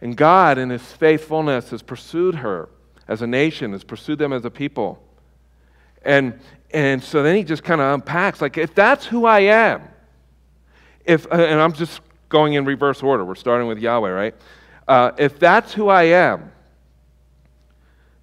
And 0.00 0.16
God, 0.16 0.58
in 0.58 0.70
his 0.70 0.82
faithfulness, 0.82 1.70
has 1.70 1.82
pursued 1.82 2.36
her 2.36 2.68
as 3.08 3.22
a 3.22 3.26
nation, 3.26 3.72
has 3.72 3.82
pursued 3.82 4.18
them 4.18 4.32
as 4.32 4.44
a 4.44 4.50
people. 4.50 5.02
And, 6.02 6.38
and 6.70 7.02
so 7.02 7.22
then 7.22 7.34
he 7.34 7.42
just 7.42 7.64
kind 7.64 7.80
of 7.80 7.94
unpacks 7.94 8.40
like, 8.40 8.56
if 8.58 8.74
that's 8.74 9.06
who 9.06 9.24
I 9.24 9.40
am, 9.40 9.82
if, 11.04 11.26
uh, 11.26 11.34
and 11.34 11.60
I'm 11.60 11.72
just 11.72 12.00
going 12.28 12.52
in 12.52 12.64
reverse 12.64 13.02
order. 13.02 13.24
We're 13.24 13.34
starting 13.34 13.66
with 13.66 13.78
Yahweh, 13.78 14.10
right? 14.10 14.34
Uh, 14.86 15.12
if 15.18 15.38
that's 15.38 15.72
who 15.72 15.88
I 15.88 16.04
am, 16.04 16.52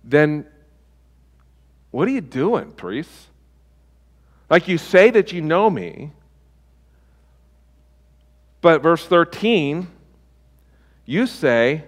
then 0.05 0.45
what 1.91 2.07
are 2.07 2.11
you 2.11 2.21
doing, 2.21 2.71
priests? 2.71 3.27
Like 4.49 4.67
you 4.67 4.77
say 4.77 5.09
that 5.09 5.33
you 5.33 5.41
know 5.41 5.69
me, 5.69 6.11
but 8.61 8.81
verse 8.81 9.05
13, 9.05 9.87
you 11.05 11.27
say, 11.27 11.83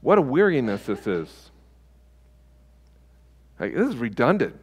what 0.00 0.18
a 0.18 0.20
weariness 0.20 0.86
this 0.86 1.06
is. 1.06 1.50
Like, 3.58 3.74
this 3.74 3.88
is 3.88 3.96
redundant. 3.96 4.58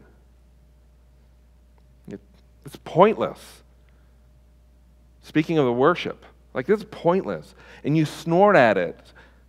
It, 2.10 2.20
it's 2.66 2.76
pointless. 2.84 3.40
Speaking 5.22 5.58
of 5.58 5.66
the 5.66 5.74
worship, 5.74 6.26
like 6.54 6.66
this 6.66 6.80
is 6.80 6.86
pointless. 6.92 7.56
And 7.84 7.96
you 7.96 8.06
snort 8.06 8.56
at 8.56 8.78
it, 8.78 9.00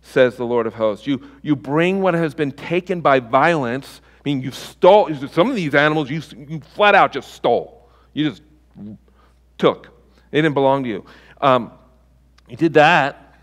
says 0.01 0.35
the 0.35 0.45
Lord 0.45 0.67
of 0.67 0.73
hosts. 0.73 1.07
You, 1.07 1.21
you 1.41 1.55
bring 1.55 2.01
what 2.01 2.13
has 2.13 2.33
been 2.33 2.51
taken 2.51 3.01
by 3.01 3.19
violence. 3.19 4.01
I 4.15 4.21
mean, 4.25 4.41
you 4.41 4.51
stole, 4.51 5.13
some 5.27 5.49
of 5.49 5.55
these 5.55 5.75
animals 5.75 6.09
you, 6.09 6.21
you 6.47 6.59
flat 6.75 6.95
out 6.95 7.11
just 7.11 7.33
stole. 7.33 7.89
You 8.13 8.29
just 8.29 8.41
took. 9.57 9.87
They 10.31 10.41
didn't 10.41 10.53
belong 10.53 10.83
to 10.83 10.89
you. 10.89 11.05
Um, 11.39 11.71
you 12.47 12.57
did 12.57 12.73
that. 12.73 13.35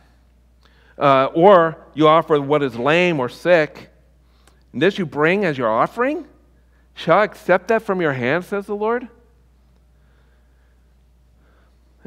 Uh, 0.98 1.26
or 1.34 1.86
you 1.94 2.08
offer 2.08 2.40
what 2.40 2.62
is 2.62 2.76
lame 2.76 3.20
or 3.20 3.28
sick. 3.28 3.90
And 4.72 4.82
this 4.82 4.98
you 4.98 5.06
bring 5.06 5.44
as 5.44 5.56
your 5.56 5.70
offering? 5.70 6.26
Shall 6.94 7.18
I 7.18 7.24
accept 7.24 7.68
that 7.68 7.82
from 7.82 8.00
your 8.00 8.12
hand, 8.12 8.44
says 8.44 8.66
the 8.66 8.74
Lord? 8.74 9.08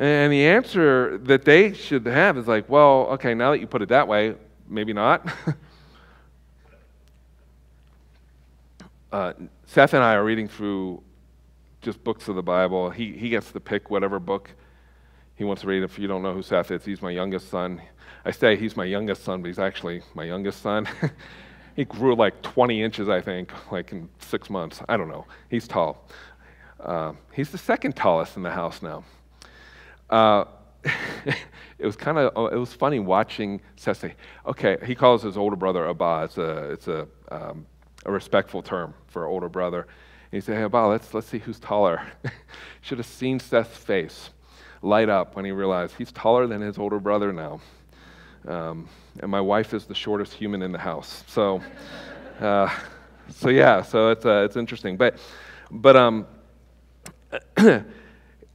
And 0.01 0.33
the 0.33 0.47
answer 0.47 1.19
that 1.19 1.45
they 1.45 1.73
should 1.73 2.07
have 2.07 2.35
is 2.35 2.47
like, 2.47 2.67
well, 2.67 3.05
okay, 3.11 3.35
now 3.35 3.51
that 3.51 3.59
you 3.59 3.67
put 3.67 3.83
it 3.83 3.89
that 3.89 4.07
way, 4.07 4.33
maybe 4.67 4.93
not. 4.93 5.31
uh, 9.11 9.33
Seth 9.67 9.93
and 9.93 10.03
I 10.03 10.15
are 10.15 10.23
reading 10.23 10.47
through 10.47 11.03
just 11.81 12.03
books 12.03 12.27
of 12.27 12.35
the 12.35 12.41
Bible. 12.41 12.89
He, 12.89 13.11
he 13.11 13.29
gets 13.29 13.51
to 13.51 13.59
pick 13.59 13.91
whatever 13.91 14.19
book 14.19 14.49
he 15.35 15.43
wants 15.43 15.61
to 15.61 15.67
read. 15.67 15.83
If 15.83 15.99
you 15.99 16.07
don't 16.07 16.23
know 16.23 16.33
who 16.33 16.41
Seth 16.41 16.71
is, 16.71 16.83
he's 16.83 17.03
my 17.03 17.11
youngest 17.11 17.51
son. 17.51 17.79
I 18.25 18.31
say 18.31 18.55
he's 18.55 18.75
my 18.75 18.85
youngest 18.85 19.23
son, 19.23 19.43
but 19.43 19.49
he's 19.49 19.59
actually 19.59 20.01
my 20.15 20.23
youngest 20.23 20.63
son. 20.63 20.89
he 21.75 21.85
grew 21.85 22.15
like 22.15 22.41
20 22.41 22.81
inches, 22.81 23.07
I 23.07 23.21
think, 23.21 23.51
like 23.71 23.91
in 23.91 24.09
six 24.17 24.49
months. 24.49 24.81
I 24.89 24.97
don't 24.97 25.09
know. 25.09 25.27
He's 25.47 25.67
tall. 25.67 26.07
Uh, 26.79 27.13
he's 27.33 27.51
the 27.51 27.59
second 27.59 27.95
tallest 27.95 28.35
in 28.35 28.41
the 28.41 28.49
house 28.49 28.81
now. 28.81 29.03
Uh, 30.11 30.45
it 31.79 31.85
was 31.85 31.95
kind 31.95 32.17
of 32.17 32.31
oh, 32.35 32.47
it 32.47 32.57
was 32.57 32.73
funny 32.73 32.99
watching 32.99 33.61
Seth 33.75 33.97
say, 33.97 34.15
okay, 34.45 34.77
he 34.85 34.93
calls 34.93 35.23
his 35.23 35.37
older 35.37 35.55
brother 35.55 35.89
Abba. 35.89 36.23
It's 36.25 36.37
a, 36.37 36.71
it's 36.71 36.87
a, 36.87 37.07
um, 37.31 37.65
a 38.05 38.11
respectful 38.11 38.61
term 38.61 38.93
for 39.07 39.25
older 39.25 39.49
brother. 39.49 39.81
And 39.81 40.41
he 40.41 40.41
said, 40.41 40.57
hey, 40.57 40.63
Abba, 40.63 40.87
let's, 40.87 41.13
let's 41.13 41.27
see 41.27 41.39
who's 41.39 41.59
taller. 41.59 42.01
Should 42.81 42.97
have 42.97 43.07
seen 43.07 43.39
Seth's 43.39 43.77
face 43.77 44.29
light 44.81 45.09
up 45.09 45.35
when 45.35 45.45
he 45.45 45.51
realized 45.51 45.95
he's 45.97 46.11
taller 46.11 46.47
than 46.47 46.61
his 46.61 46.77
older 46.77 46.99
brother 46.99 47.31
now. 47.31 47.59
Um, 48.47 48.89
and 49.19 49.29
my 49.29 49.41
wife 49.41 49.73
is 49.73 49.85
the 49.85 49.93
shortest 49.95 50.33
human 50.33 50.61
in 50.61 50.71
the 50.71 50.79
house. 50.79 51.23
So, 51.27 51.61
uh, 52.39 52.69
so 53.29 53.49
yeah, 53.49 53.81
so 53.81 54.09
it's, 54.09 54.25
uh, 54.25 54.43
it's 54.45 54.55
interesting. 54.55 54.97
But, 54.97 55.17
but 55.69 55.95
um, 55.95 56.27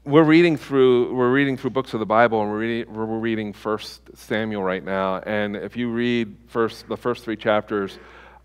we're 0.06 0.22
reading 0.22 0.56
through 0.56 1.12
we're 1.12 1.32
reading 1.32 1.56
through 1.56 1.70
books 1.70 1.92
of 1.92 1.98
the 1.98 2.06
Bible, 2.06 2.40
and 2.40 2.48
we're 2.48 2.60
reading, 2.60 2.94
we're 2.94 3.18
reading 3.18 3.52
First 3.52 4.02
Samuel 4.14 4.62
right 4.62 4.84
now. 4.84 5.16
And 5.18 5.56
if 5.56 5.76
you 5.76 5.90
read 5.90 6.36
first 6.46 6.86
the 6.86 6.96
first 6.96 7.24
three 7.24 7.36
chapters 7.36 7.98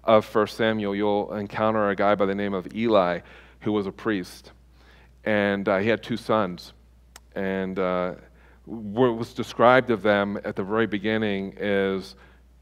of 0.04 0.26
First 0.26 0.58
Samuel, 0.58 0.95
you'll 0.95 1.32
encounter 1.36 1.89
a 1.89 1.95
guy 1.95 2.15
by 2.15 2.26
the 2.26 2.34
name 2.34 2.56
of 2.56 2.74
Eli, 2.74 3.19
who 3.60 3.71
was 3.71 3.86
a 3.86 3.91
priest, 3.91 4.52
and 5.24 5.69
uh, 5.69 5.78
he 5.78 5.88
had 5.88 6.02
two 6.02 6.17
sons, 6.17 6.74
and 7.36 7.78
uh, 7.78 8.15
what 8.65 9.15
was 9.15 9.32
described 9.32 9.91
of 9.91 10.02
them 10.02 10.39
at 10.43 10.56
the 10.56 10.63
very 10.63 10.88
beginning 10.88 11.54
is 11.58 12.15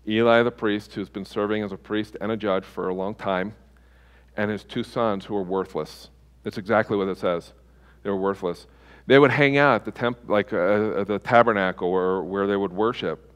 Eli 0.09 0.43
the 0.43 0.51
priest, 0.51 0.93
who's 0.93 1.09
been 1.09 1.23
serving 1.23 1.63
as 1.63 1.71
a 1.71 1.77
priest 1.77 2.17
and 2.19 2.33
a 2.33 2.37
judge 2.37 2.65
for 2.65 2.89
a 2.89 2.93
long 2.93 3.15
time, 3.15 3.55
and 4.35 4.51
his 4.51 4.65
two 4.65 4.83
sons 4.83 5.23
who 5.23 5.37
are 5.37 5.43
worthless. 5.43 6.09
That's 6.43 6.57
exactly 6.57 6.97
what 6.97 7.07
it 7.07 7.17
says. 7.17 7.53
They 8.03 8.09
were 8.09 8.17
worthless 8.17 8.67
they 9.09 9.17
would 9.17 9.31
hang 9.31 9.57
out 9.57 9.73
at 9.73 9.85
the 9.85 9.91
temp, 9.91 10.19
like 10.27 10.53
uh, 10.53 11.03
the 11.03 11.19
tabernacle 11.23 11.87
or 11.87 12.23
where 12.23 12.45
they 12.45 12.55
would 12.55 12.71
worship. 12.71 13.33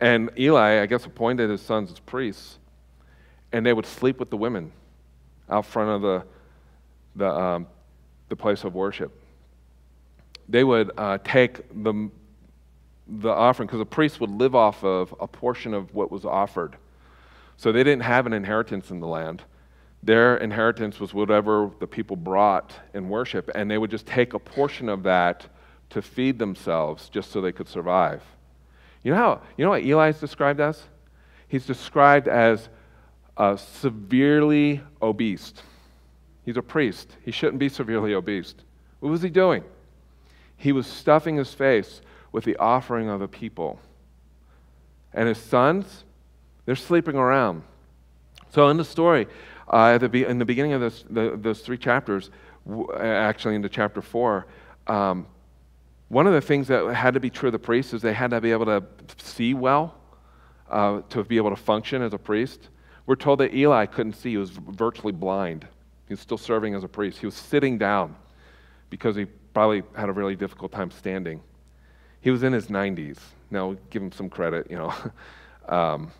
And 0.00 0.28
Eli, 0.36 0.82
I 0.82 0.86
guess, 0.86 1.06
appointed 1.06 1.50
his 1.50 1.62
sons 1.62 1.92
as 1.92 2.00
priests, 2.00 2.58
and 3.52 3.64
they 3.64 3.72
would 3.72 3.86
sleep 3.86 4.18
with 4.18 4.30
the 4.30 4.36
women 4.36 4.72
out 5.48 5.66
front 5.66 5.90
of 5.90 6.02
the 6.02 6.24
the 7.14 7.30
um, 7.30 7.68
the 8.28 8.34
place 8.34 8.64
of 8.64 8.74
worship. 8.74 9.12
They 10.48 10.64
would 10.64 10.90
uh, 10.98 11.18
take 11.22 11.60
the 11.84 12.10
the 13.06 13.30
offering 13.30 13.68
because 13.68 13.78
the 13.78 13.86
priest 13.86 14.18
would 14.18 14.30
live 14.30 14.56
off 14.56 14.82
of 14.82 15.14
a 15.20 15.28
portion 15.28 15.74
of 15.74 15.94
what 15.94 16.10
was 16.10 16.24
offered. 16.24 16.74
So 17.56 17.70
they 17.70 17.84
didn't 17.84 18.02
have 18.02 18.26
an 18.26 18.32
inheritance 18.32 18.90
in 18.90 18.98
the 18.98 19.06
land. 19.06 19.44
Their 20.04 20.36
inheritance 20.36 21.00
was 21.00 21.14
whatever 21.14 21.70
the 21.80 21.86
people 21.86 22.14
brought 22.14 22.74
in 22.92 23.08
worship, 23.08 23.50
and 23.54 23.70
they 23.70 23.78
would 23.78 23.90
just 23.90 24.04
take 24.04 24.34
a 24.34 24.38
portion 24.38 24.90
of 24.90 25.02
that 25.04 25.46
to 25.90 26.02
feed 26.02 26.38
themselves 26.38 27.08
just 27.08 27.30
so 27.30 27.40
they 27.40 27.52
could 27.52 27.68
survive. 27.68 28.22
You 29.02 29.12
know, 29.12 29.16
how, 29.16 29.40
you 29.56 29.64
know 29.64 29.70
what 29.70 29.82
Eli 29.82 30.10
is 30.10 30.20
described 30.20 30.60
as? 30.60 30.82
He's 31.48 31.64
described 31.64 32.28
as 32.28 32.68
severely 33.56 34.82
obese. 35.00 35.54
He's 36.44 36.58
a 36.58 36.62
priest. 36.62 37.16
He 37.24 37.30
shouldn't 37.30 37.58
be 37.58 37.70
severely 37.70 38.12
obese. 38.12 38.54
What 39.00 39.08
was 39.08 39.22
he 39.22 39.30
doing? 39.30 39.64
He 40.58 40.72
was 40.72 40.86
stuffing 40.86 41.36
his 41.36 41.54
face 41.54 42.02
with 42.30 42.44
the 42.44 42.56
offering 42.56 43.08
of 43.08 43.20
the 43.20 43.28
people. 43.28 43.80
And 45.14 45.28
his 45.28 45.38
sons, 45.38 46.04
they're 46.66 46.76
sleeping 46.76 47.16
around. 47.16 47.62
So 48.52 48.68
in 48.68 48.76
the 48.76 48.84
story, 48.84 49.26
uh, 49.68 49.98
the, 49.98 50.28
in 50.28 50.38
the 50.38 50.44
beginning 50.44 50.72
of 50.72 50.80
this, 50.80 51.04
the, 51.08 51.38
those 51.40 51.60
three 51.60 51.78
chapters, 51.78 52.30
actually 52.98 53.54
into 53.54 53.68
chapter 53.68 54.02
four, 54.02 54.46
um, 54.86 55.26
one 56.08 56.26
of 56.26 56.32
the 56.32 56.40
things 56.40 56.68
that 56.68 56.94
had 56.94 57.14
to 57.14 57.20
be 57.20 57.30
true 57.30 57.48
of 57.48 57.52
the 57.52 57.58
priests 57.58 57.92
is 57.94 58.02
they 58.02 58.12
had 58.12 58.30
to 58.30 58.40
be 58.40 58.52
able 58.52 58.66
to 58.66 58.84
see 59.18 59.54
well 59.54 59.94
uh, 60.70 61.00
to 61.08 61.24
be 61.24 61.36
able 61.36 61.50
to 61.50 61.56
function 61.56 62.02
as 62.02 62.12
a 62.12 62.18
priest. 62.18 62.68
We're 63.06 63.16
told 63.16 63.40
that 63.40 63.54
Eli 63.54 63.86
couldn't 63.86 64.14
see, 64.14 64.30
he 64.30 64.36
was 64.36 64.50
virtually 64.50 65.12
blind. 65.12 65.66
He 66.06 66.12
was 66.12 66.20
still 66.20 66.38
serving 66.38 66.74
as 66.74 66.84
a 66.84 66.88
priest. 66.88 67.18
He 67.18 67.26
was 67.26 67.34
sitting 67.34 67.78
down 67.78 68.16
because 68.90 69.16
he 69.16 69.24
probably 69.24 69.82
had 69.94 70.08
a 70.08 70.12
really 70.12 70.36
difficult 70.36 70.72
time 70.72 70.90
standing. 70.90 71.42
He 72.20 72.30
was 72.30 72.42
in 72.42 72.52
his 72.52 72.68
90s. 72.68 73.18
Now, 73.50 73.76
give 73.90 74.02
him 74.02 74.12
some 74.12 74.28
credit, 74.28 74.70
you 74.70 74.76
know. 74.76 74.94
um, 75.68 76.10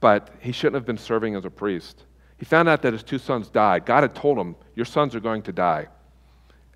but 0.00 0.30
he 0.40 0.52
shouldn't 0.52 0.76
have 0.76 0.86
been 0.86 0.98
serving 0.98 1.34
as 1.34 1.44
a 1.44 1.50
priest. 1.50 2.04
He 2.42 2.44
found 2.44 2.68
out 2.68 2.82
that 2.82 2.92
his 2.92 3.04
two 3.04 3.18
sons 3.18 3.48
died. 3.48 3.86
God 3.86 4.02
had 4.02 4.16
told 4.16 4.36
him, 4.36 4.56
Your 4.74 4.84
sons 4.84 5.14
are 5.14 5.20
going 5.20 5.42
to 5.42 5.52
die. 5.52 5.86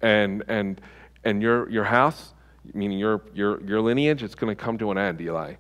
And, 0.01 0.45
and, 0.47 0.81
and 1.25 1.43
your, 1.43 1.69
your 1.69 1.83
house, 1.83 2.35
meaning 2.73 3.01
your, 3.01 3.21
your, 3.35 3.61
your 3.65 3.81
lineage, 3.81 4.23
it's 4.23 4.37
going 4.37 4.57
to 4.57 4.65
come 4.65 4.79
to 4.79 4.93
an 4.93 4.97
end, 4.97 5.21
Eli, 5.21 5.55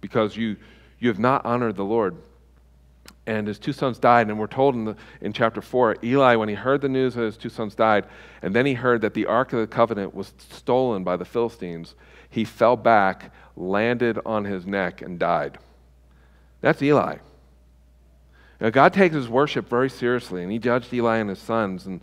because 0.00 0.38
you, 0.38 0.56
you 0.98 1.10
have 1.10 1.18
not 1.18 1.44
honored 1.44 1.76
the 1.76 1.84
Lord. 1.84 2.16
And 3.26 3.46
his 3.46 3.58
two 3.58 3.74
sons 3.74 3.98
died, 3.98 4.28
and 4.28 4.38
we're 4.38 4.46
told 4.46 4.74
in, 4.74 4.86
the, 4.86 4.96
in 5.20 5.34
chapter 5.34 5.60
4 5.60 5.98
Eli, 6.02 6.36
when 6.36 6.48
he 6.48 6.54
heard 6.54 6.80
the 6.80 6.88
news 6.88 7.12
that 7.16 7.24
his 7.24 7.36
two 7.36 7.50
sons 7.50 7.74
died, 7.74 8.06
and 8.40 8.54
then 8.54 8.64
he 8.64 8.72
heard 8.72 9.02
that 9.02 9.12
the 9.12 9.26
Ark 9.26 9.52
of 9.52 9.60
the 9.60 9.66
Covenant 9.66 10.14
was 10.14 10.32
stolen 10.38 11.04
by 11.04 11.18
the 11.18 11.26
Philistines, 11.26 11.94
he 12.30 12.46
fell 12.46 12.74
back, 12.74 13.34
landed 13.54 14.18
on 14.24 14.46
his 14.46 14.64
neck, 14.64 15.02
and 15.02 15.18
died. 15.18 15.58
That's 16.62 16.80
Eli. 16.82 17.18
Now, 18.60 18.70
God 18.70 18.92
takes 18.92 19.14
his 19.14 19.28
worship 19.28 19.68
very 19.68 19.90
seriously, 19.90 20.42
and 20.42 20.50
he 20.50 20.58
judged 20.58 20.92
Eli 20.92 21.18
and 21.18 21.28
his 21.28 21.38
sons, 21.38 21.86
and 21.86 22.00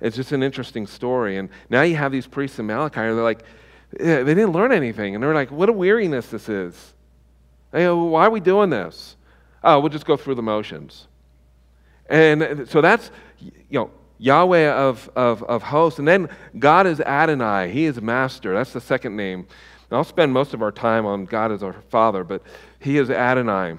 it's 0.00 0.16
just 0.16 0.32
an 0.32 0.42
interesting 0.42 0.86
story. 0.86 1.36
And 1.36 1.48
now 1.68 1.82
you 1.82 1.96
have 1.96 2.12
these 2.12 2.26
priests 2.26 2.58
in 2.58 2.66
Malachi, 2.66 3.00
they're 3.00 3.14
like, 3.14 3.42
they 3.90 4.24
didn't 4.24 4.52
learn 4.52 4.72
anything, 4.72 5.14
and 5.14 5.22
they're 5.22 5.34
like, 5.34 5.50
what 5.50 5.68
a 5.68 5.72
weariness 5.72 6.28
this 6.28 6.48
is. 6.48 6.94
Hey, 7.72 7.88
why 7.88 8.26
are 8.26 8.30
we 8.30 8.40
doing 8.40 8.70
this? 8.70 9.16
Oh, 9.62 9.80
we'll 9.80 9.90
just 9.90 10.06
go 10.06 10.16
through 10.16 10.36
the 10.36 10.42
motions. 10.42 11.08
And 12.08 12.68
so 12.68 12.80
that's, 12.80 13.10
you 13.40 13.52
know, 13.70 13.90
Yahweh 14.18 14.70
of, 14.70 15.10
of, 15.16 15.42
of 15.42 15.62
hosts. 15.62 15.98
And 15.98 16.06
then 16.06 16.28
God 16.58 16.86
is 16.86 17.00
Adonai. 17.00 17.70
He 17.70 17.84
is 17.84 18.00
master. 18.00 18.54
That's 18.54 18.72
the 18.72 18.80
second 18.80 19.16
name. 19.16 19.40
And 19.90 19.96
I'll 19.96 20.04
spend 20.04 20.32
most 20.32 20.54
of 20.54 20.62
our 20.62 20.72
time 20.72 21.04
on 21.04 21.24
God 21.24 21.52
as 21.52 21.62
our 21.62 21.74
Father, 21.90 22.24
but 22.24 22.42
He 22.78 22.98
is 22.98 23.10
Adonai. 23.10 23.76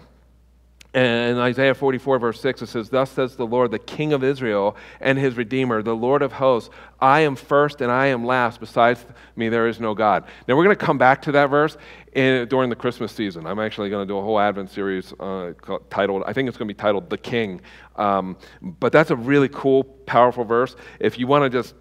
And 0.97 1.33
in 1.33 1.37
Isaiah 1.37 1.75
44, 1.75 2.17
verse 2.17 2.41
6, 2.41 2.63
it 2.63 2.67
says, 2.69 2.89
Thus 2.89 3.11
says 3.11 3.35
the 3.35 3.45
Lord, 3.45 3.69
the 3.69 3.77
King 3.77 4.13
of 4.13 4.23
Israel 4.23 4.75
and 4.99 5.19
his 5.19 5.37
Redeemer, 5.37 5.83
the 5.83 5.95
Lord 5.95 6.23
of 6.23 6.31
hosts, 6.31 6.71
I 6.99 7.19
am 7.19 7.35
first 7.35 7.81
and 7.81 7.91
I 7.91 8.07
am 8.07 8.25
last. 8.25 8.59
Besides 8.59 9.05
me, 9.35 9.47
there 9.47 9.67
is 9.67 9.79
no 9.79 9.93
God. 9.93 10.23
Now, 10.47 10.57
we're 10.57 10.63
going 10.63 10.75
to 10.75 10.83
come 10.83 10.97
back 10.97 11.21
to 11.21 11.31
that 11.33 11.51
verse 11.51 11.77
in, 12.13 12.47
during 12.47 12.71
the 12.71 12.75
Christmas 12.75 13.11
season. 13.11 13.45
I'm 13.45 13.59
actually 13.59 13.91
going 13.91 14.07
to 14.07 14.11
do 14.11 14.17
a 14.17 14.21
whole 14.23 14.39
Advent 14.39 14.71
series 14.71 15.13
uh, 15.19 15.53
titled, 15.91 16.23
I 16.25 16.33
think 16.33 16.49
it's 16.49 16.57
going 16.57 16.67
to 16.67 16.73
be 16.73 16.79
titled 16.79 17.11
The 17.11 17.19
King. 17.19 17.61
Um, 17.97 18.35
but 18.59 18.91
that's 18.91 19.11
a 19.11 19.15
really 19.15 19.49
cool, 19.49 19.83
powerful 19.83 20.45
verse. 20.45 20.75
If 20.99 21.19
you 21.19 21.27
want 21.27 21.43
to 21.43 21.55
just 21.55 21.75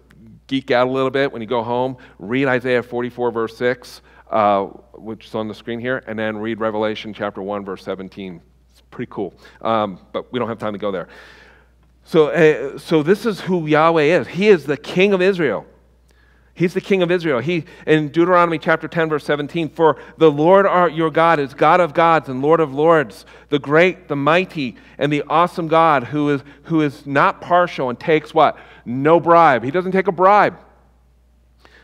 geek 0.45 0.69
out 0.69 0.85
a 0.85 0.91
little 0.91 1.09
bit 1.09 1.31
when 1.31 1.41
you 1.41 1.47
go 1.47 1.63
home, 1.63 1.97
read 2.19 2.45
Isaiah 2.45 2.83
44, 2.83 3.31
verse 3.31 3.57
6, 3.57 4.03
uh, 4.29 4.65
which 4.93 5.25
is 5.25 5.33
on 5.33 5.47
the 5.47 5.55
screen 5.55 5.79
here, 5.79 6.03
and 6.05 6.19
then 6.19 6.37
read 6.37 6.59
Revelation 6.59 7.15
chapter 7.15 7.41
1, 7.41 7.65
verse 7.65 7.83
17 7.83 8.43
pretty 8.91 9.11
cool. 9.11 9.33
Um, 9.61 9.99
but 10.11 10.31
we 10.31 10.39
don't 10.39 10.47
have 10.49 10.59
time 10.59 10.73
to 10.73 10.79
go 10.79 10.91
there. 10.91 11.07
So, 12.03 12.27
uh, 12.27 12.77
so 12.77 13.03
this 13.03 13.25
is 13.25 13.41
who 13.41 13.67
Yahweh 13.67 14.03
is. 14.03 14.27
He 14.27 14.47
is 14.47 14.65
the 14.65 14.77
King 14.77 15.13
of 15.13 15.21
Israel. 15.21 15.65
He's 16.57 16.73
the 16.73 16.81
King 16.81 17.03
of 17.03 17.11
Israel. 17.11 17.39
He 17.39 17.65
in 17.85 18.07
Deuteronomy 18.07 18.57
chapter 18.57 18.87
10, 18.87 19.09
verse 19.09 19.23
17, 19.25 19.69
for 19.69 19.97
the 20.17 20.31
Lord 20.31 20.65
our, 20.65 20.89
your 20.89 21.11
God 21.11 21.39
is 21.39 21.53
God 21.53 21.79
of 21.79 21.93
gods 21.93 22.29
and 22.29 22.41
Lord 22.41 22.59
of 22.59 22.73
lords, 22.73 23.25
the 23.49 23.59
great, 23.59 24.07
the 24.07 24.15
mighty, 24.15 24.75
and 24.97 25.13
the 25.13 25.21
awesome 25.29 25.67
God 25.67 26.05
who 26.05 26.31
is 26.31 26.41
who 26.63 26.81
is 26.81 27.05
not 27.05 27.41
partial 27.41 27.89
and 27.89 27.99
takes 27.99 28.33
what? 28.33 28.57
No 28.85 29.19
bribe. 29.19 29.63
He 29.63 29.69
doesn't 29.69 29.91
take 29.91 30.07
a 30.07 30.11
bribe. 30.11 30.57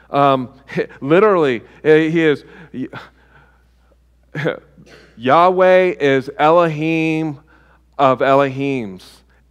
Um, 0.10 0.54
literally, 1.02 1.62
eh, 1.84 2.10
he 2.10 2.22
is 2.22 2.44
Yahweh 5.15 5.95
is 5.99 6.30
Elohim 6.38 7.39
of 7.97 8.19
Elohims 8.19 9.04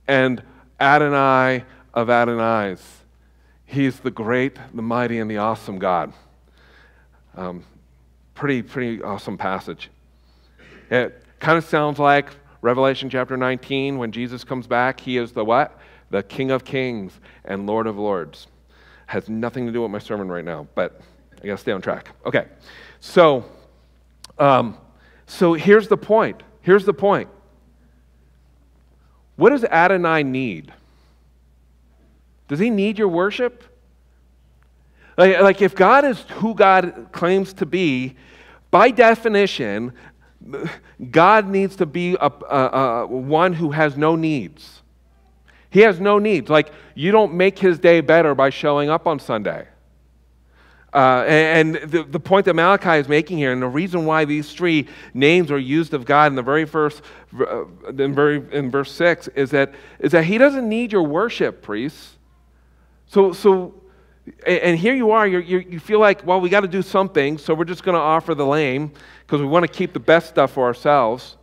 and 0.08 0.42
Adonai 0.80 1.64
of 1.94 2.08
Adonais. 2.08 2.78
He's 3.64 4.00
the 4.00 4.10
great, 4.10 4.58
the 4.74 4.82
mighty, 4.82 5.18
and 5.18 5.30
the 5.30 5.38
awesome 5.38 5.78
God. 5.78 6.12
Um, 7.36 7.64
pretty, 8.34 8.62
pretty 8.62 9.02
awesome 9.02 9.38
passage. 9.38 9.90
It 10.90 11.24
kind 11.38 11.56
of 11.56 11.64
sounds 11.64 11.98
like 11.98 12.30
Revelation 12.60 13.08
chapter 13.08 13.36
19 13.36 13.98
when 13.98 14.12
Jesus 14.12 14.44
comes 14.44 14.66
back. 14.66 15.00
He 15.00 15.16
is 15.16 15.32
the 15.32 15.44
what? 15.44 15.78
The 16.10 16.22
King 16.22 16.50
of 16.50 16.64
Kings 16.64 17.18
and 17.44 17.66
Lord 17.66 17.86
of 17.86 17.96
Lords. 17.96 18.46
Has 19.06 19.28
nothing 19.28 19.66
to 19.66 19.72
do 19.72 19.82
with 19.82 19.90
my 19.90 19.98
sermon 19.98 20.28
right 20.28 20.44
now, 20.44 20.66
but 20.74 21.00
I 21.42 21.46
got 21.46 21.54
to 21.54 21.58
stay 21.58 21.72
on 21.72 21.80
track. 21.80 22.10
Okay, 22.26 22.46
so 23.00 23.44
um, 24.38 24.76
so 25.26 25.54
here's 25.54 25.88
the 25.88 25.96
point. 25.96 26.42
Here's 26.60 26.84
the 26.84 26.94
point. 26.94 27.28
What 29.36 29.50
does 29.50 29.64
Adonai 29.64 30.22
need? 30.22 30.72
Does 32.48 32.58
he 32.58 32.70
need 32.70 32.98
your 32.98 33.08
worship? 33.08 33.64
Like, 35.16 35.40
like, 35.40 35.62
if 35.62 35.74
God 35.74 36.04
is 36.04 36.20
who 36.22 36.54
God 36.54 37.08
claims 37.12 37.52
to 37.54 37.66
be, 37.66 38.16
by 38.70 38.90
definition, 38.90 39.92
God 41.10 41.48
needs 41.48 41.76
to 41.76 41.86
be 41.86 42.16
a, 42.20 42.30
a, 42.48 42.56
a, 42.56 43.06
one 43.06 43.52
who 43.52 43.70
has 43.70 43.96
no 43.96 44.16
needs. 44.16 44.82
He 45.70 45.80
has 45.80 46.00
no 46.00 46.18
needs. 46.18 46.50
Like, 46.50 46.72
you 46.94 47.12
don't 47.12 47.34
make 47.34 47.58
his 47.58 47.78
day 47.78 48.00
better 48.00 48.34
by 48.34 48.50
showing 48.50 48.90
up 48.90 49.06
on 49.06 49.18
Sunday. 49.18 49.66
Uh, 50.94 51.24
and 51.26 51.76
the, 51.76 52.02
the 52.02 52.20
point 52.20 52.44
that 52.44 52.54
Malachi 52.54 52.98
is 52.98 53.08
making 53.08 53.38
here, 53.38 53.52
and 53.52 53.62
the 53.62 53.66
reason 53.66 54.04
why 54.04 54.26
these 54.26 54.52
three 54.52 54.86
names 55.14 55.50
are 55.50 55.58
used 55.58 55.94
of 55.94 56.04
God 56.04 56.30
in 56.32 56.36
the 56.36 56.42
very 56.42 56.66
first, 56.66 57.02
uh, 57.40 57.64
in, 57.88 58.14
very, 58.14 58.42
in 58.52 58.70
verse 58.70 58.92
6, 58.92 59.28
is 59.28 59.50
that, 59.52 59.72
is 60.00 60.12
that 60.12 60.24
He 60.24 60.36
doesn't 60.36 60.68
need 60.68 60.92
your 60.92 61.04
worship, 61.04 61.62
priests. 61.62 62.18
So, 63.06 63.32
so 63.32 63.74
and 64.46 64.78
here 64.78 64.94
you 64.94 65.10
are, 65.10 65.26
you're, 65.26 65.40
you 65.40 65.80
feel 65.80 65.98
like, 65.98 66.24
well, 66.24 66.40
we 66.40 66.48
got 66.48 66.60
to 66.60 66.68
do 66.68 66.82
something, 66.82 67.38
so 67.38 67.54
we're 67.54 67.64
just 67.64 67.82
going 67.82 67.96
to 67.96 68.00
offer 68.00 68.34
the 68.34 68.46
lame 68.46 68.92
because 69.26 69.40
we 69.40 69.46
want 69.46 69.64
to 69.64 69.72
keep 69.72 69.92
the 69.92 70.00
best 70.00 70.28
stuff 70.28 70.52
for 70.52 70.64
ourselves. 70.64 71.36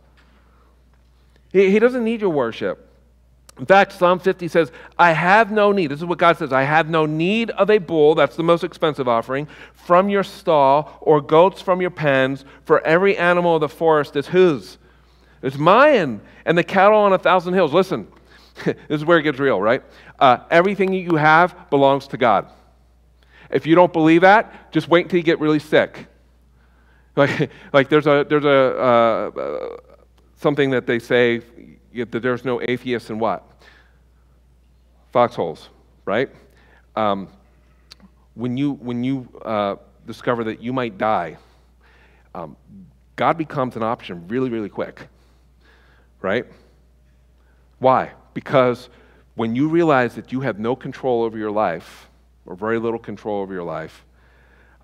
He, 1.52 1.70
he 1.70 1.78
doesn't 1.78 2.04
need 2.04 2.20
your 2.22 2.30
worship. 2.30 2.89
In 3.60 3.66
fact, 3.66 3.92
Psalm 3.92 4.18
50 4.18 4.48
says, 4.48 4.72
I 4.98 5.12
have 5.12 5.52
no 5.52 5.70
need. 5.70 5.88
This 5.88 5.98
is 5.98 6.06
what 6.06 6.16
God 6.16 6.38
says 6.38 6.50
I 6.50 6.62
have 6.62 6.88
no 6.88 7.04
need 7.04 7.50
of 7.50 7.68
a 7.68 7.76
bull, 7.76 8.14
that's 8.14 8.34
the 8.34 8.42
most 8.42 8.64
expensive 8.64 9.06
offering, 9.06 9.46
from 9.74 10.08
your 10.08 10.24
stall, 10.24 10.96
or 11.02 11.20
goats 11.20 11.60
from 11.60 11.82
your 11.82 11.90
pens, 11.90 12.46
for 12.64 12.80
every 12.86 13.18
animal 13.18 13.56
of 13.56 13.60
the 13.60 13.68
forest 13.68 14.16
is 14.16 14.26
whose? 14.26 14.78
It's 15.42 15.58
mine, 15.58 16.22
and 16.46 16.56
the 16.56 16.64
cattle 16.64 16.98
on 16.98 17.12
a 17.12 17.18
thousand 17.18 17.52
hills. 17.52 17.74
Listen, 17.74 18.08
this 18.64 18.76
is 18.88 19.04
where 19.04 19.18
it 19.18 19.24
gets 19.24 19.38
real, 19.38 19.60
right? 19.60 19.82
Uh, 20.18 20.38
everything 20.50 20.94
you 20.94 21.16
have 21.16 21.68
belongs 21.68 22.06
to 22.08 22.16
God. 22.16 22.50
If 23.50 23.66
you 23.66 23.74
don't 23.74 23.92
believe 23.92 24.22
that, 24.22 24.72
just 24.72 24.88
wait 24.88 25.04
until 25.04 25.18
you 25.18 25.22
get 25.22 25.38
really 25.38 25.58
sick. 25.58 26.06
Like, 27.14 27.50
like 27.74 27.90
there's 27.90 28.06
a, 28.06 28.24
there's 28.26 28.46
a, 28.46 28.48
uh, 28.48 29.38
uh, 29.38 29.76
something 30.36 30.70
that 30.70 30.86
they 30.86 30.98
say 30.98 31.42
that 31.94 32.22
there's 32.22 32.46
no 32.46 32.62
atheists 32.62 33.10
in 33.10 33.18
what? 33.18 33.49
Foxholes, 35.12 35.68
right? 36.04 36.30
Um, 36.96 37.28
when 38.34 38.56
you, 38.56 38.72
when 38.72 39.04
you 39.04 39.28
uh, 39.44 39.76
discover 40.06 40.44
that 40.44 40.62
you 40.62 40.72
might 40.72 40.98
die, 40.98 41.36
um, 42.34 42.56
God 43.16 43.36
becomes 43.36 43.76
an 43.76 43.82
option 43.82 44.26
really, 44.28 44.50
really 44.50 44.68
quick, 44.68 45.08
right? 46.22 46.46
Why? 47.78 48.12
Because 48.34 48.88
when 49.34 49.56
you 49.56 49.68
realize 49.68 50.14
that 50.14 50.32
you 50.32 50.40
have 50.40 50.58
no 50.58 50.76
control 50.76 51.22
over 51.22 51.36
your 51.36 51.50
life, 51.50 52.08
or 52.46 52.54
very 52.54 52.78
little 52.78 52.98
control 52.98 53.42
over 53.42 53.52
your 53.52 53.64
life, 53.64 54.04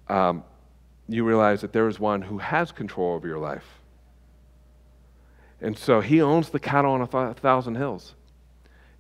um, 0.09 0.45
you 1.09 1.25
realize 1.25 1.61
that 1.61 1.73
there 1.73 1.89
is 1.89 1.99
one 1.99 2.23
who 2.23 2.39
has 2.39 2.73
control 2.73 3.15
over 3.15 3.27
your 3.27 3.39
life. 3.39 3.65
And 5.61 5.77
so 5.77 6.01
he 6.01 6.21
owns 6.21 6.51
the 6.51 6.61
cattle 6.61 6.93
on 6.93 7.03
a 7.03 7.07
th- 7.07 7.37
thousand 7.39 7.77
hills. 7.77 8.15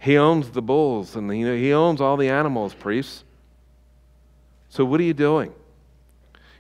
He 0.06 0.16
owns 0.18 0.50
the 0.50 0.62
bulls 0.62 1.16
and 1.16 1.28
the, 1.28 1.34
he 1.34 1.72
owns 1.72 2.00
all 2.00 2.16
the 2.16 2.28
animals, 2.28 2.72
priests. 2.72 3.24
So 4.68 4.84
what 4.84 5.00
are 5.00 5.02
you 5.02 5.12
doing? 5.12 5.52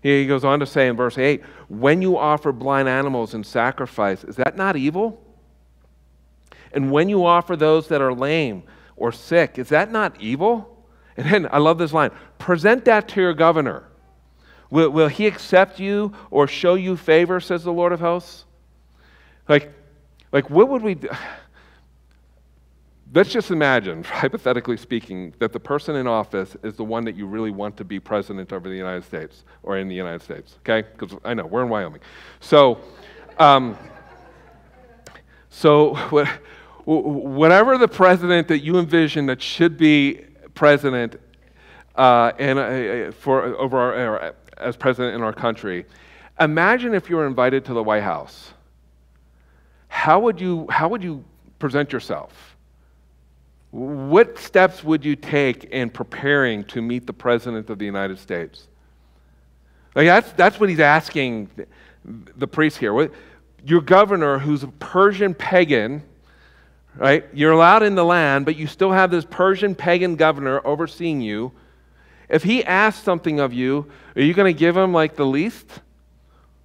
He 0.02 0.26
goes 0.26 0.44
on 0.44 0.58
to 0.58 0.66
say 0.66 0.88
in 0.88 0.96
verse 0.96 1.16
8 1.16 1.44
when 1.68 2.02
you 2.02 2.18
offer 2.18 2.50
blind 2.50 2.88
animals 2.88 3.34
in 3.34 3.44
sacrifice, 3.44 4.24
is 4.24 4.34
that 4.34 4.56
not 4.56 4.74
evil? 4.74 5.22
And 6.72 6.90
when 6.90 7.08
you 7.08 7.24
offer 7.24 7.54
those 7.54 7.86
that 7.86 8.00
are 8.00 8.12
lame 8.12 8.64
or 8.96 9.12
sick, 9.12 9.60
is 9.60 9.68
that 9.68 9.92
not 9.92 10.20
evil? 10.20 10.84
And 11.16 11.30
then 11.30 11.48
I 11.52 11.58
love 11.58 11.78
this 11.78 11.92
line 11.92 12.10
present 12.38 12.84
that 12.86 13.06
to 13.10 13.20
your 13.20 13.32
governor. 13.32 13.84
Will, 14.70 14.90
will 14.90 15.08
he 15.08 15.28
accept 15.28 15.78
you 15.78 16.12
or 16.32 16.48
show 16.48 16.74
you 16.74 16.96
favor, 16.96 17.38
says 17.38 17.62
the 17.62 17.72
Lord 17.72 17.92
of 17.92 18.00
hosts? 18.00 18.44
Like, 19.48 19.72
like, 20.32 20.50
what 20.50 20.68
would 20.68 20.82
we 20.82 20.96
do? 20.96 21.10
Let's 23.16 23.30
just 23.30 23.50
imagine, 23.50 24.04
hypothetically 24.04 24.76
speaking, 24.76 25.32
that 25.38 25.50
the 25.54 25.58
person 25.58 25.96
in 25.96 26.06
office 26.06 26.54
is 26.62 26.76
the 26.76 26.84
one 26.84 27.02
that 27.06 27.16
you 27.16 27.26
really 27.26 27.50
want 27.50 27.74
to 27.78 27.84
be 27.84 27.98
president 27.98 28.52
over 28.52 28.68
the 28.68 28.76
United 28.76 29.04
States 29.04 29.44
or 29.62 29.78
in 29.78 29.88
the 29.88 29.94
United 29.94 30.20
States, 30.20 30.58
okay? 30.58 30.86
Because 30.86 31.16
I 31.24 31.32
know, 31.32 31.46
we're 31.46 31.62
in 31.62 31.70
Wyoming. 31.70 32.02
So, 32.40 32.78
um, 33.38 33.74
so 35.48 35.94
what, 36.10 36.28
whatever 36.84 37.78
the 37.78 37.88
president 37.88 38.48
that 38.48 38.58
you 38.58 38.78
envision 38.78 39.24
that 39.26 39.40
should 39.40 39.78
be 39.78 40.20
president 40.52 41.18
uh, 41.94 42.32
and, 42.38 42.58
uh, 42.58 43.12
for, 43.12 43.44
over 43.56 43.78
our, 43.78 44.34
as 44.58 44.76
president 44.76 45.14
in 45.14 45.22
our 45.22 45.32
country, 45.32 45.86
imagine 46.38 46.92
if 46.92 47.08
you 47.08 47.16
were 47.16 47.26
invited 47.26 47.64
to 47.64 47.72
the 47.72 47.82
White 47.82 48.02
House 48.02 48.52
how 49.88 50.20
would 50.20 50.38
you, 50.38 50.66
how 50.68 50.88
would 50.88 51.02
you 51.02 51.24
present 51.58 51.94
yourself? 51.94 52.55
What 53.70 54.38
steps 54.38 54.82
would 54.84 55.04
you 55.04 55.16
take 55.16 55.64
in 55.64 55.90
preparing 55.90 56.64
to 56.64 56.80
meet 56.80 57.06
the 57.06 57.12
President 57.12 57.68
of 57.68 57.78
the 57.78 57.84
United 57.84 58.18
States? 58.18 58.68
Like 59.94 60.06
that's, 60.06 60.32
that's 60.32 60.60
what 60.60 60.68
he's 60.68 60.80
asking 60.80 61.50
the 62.04 62.46
priest 62.46 62.78
here. 62.78 63.10
Your 63.64 63.80
governor, 63.80 64.38
who's 64.38 64.62
a 64.62 64.68
Persian 64.68 65.34
pagan, 65.34 66.02
right? 66.96 67.24
You're 67.32 67.52
allowed 67.52 67.82
in 67.82 67.94
the 67.94 68.04
land, 68.04 68.44
but 68.44 68.56
you 68.56 68.66
still 68.66 68.92
have 68.92 69.10
this 69.10 69.24
Persian 69.24 69.74
pagan 69.74 70.16
governor 70.16 70.60
overseeing 70.64 71.20
you. 71.20 71.52
If 72.28 72.42
he 72.42 72.64
asks 72.64 73.02
something 73.02 73.40
of 73.40 73.52
you, 73.52 73.90
are 74.14 74.22
you 74.22 74.34
going 74.34 74.52
to 74.52 74.58
give 74.58 74.76
him 74.76 74.92
like 74.92 75.16
the 75.16 75.26
least? 75.26 75.80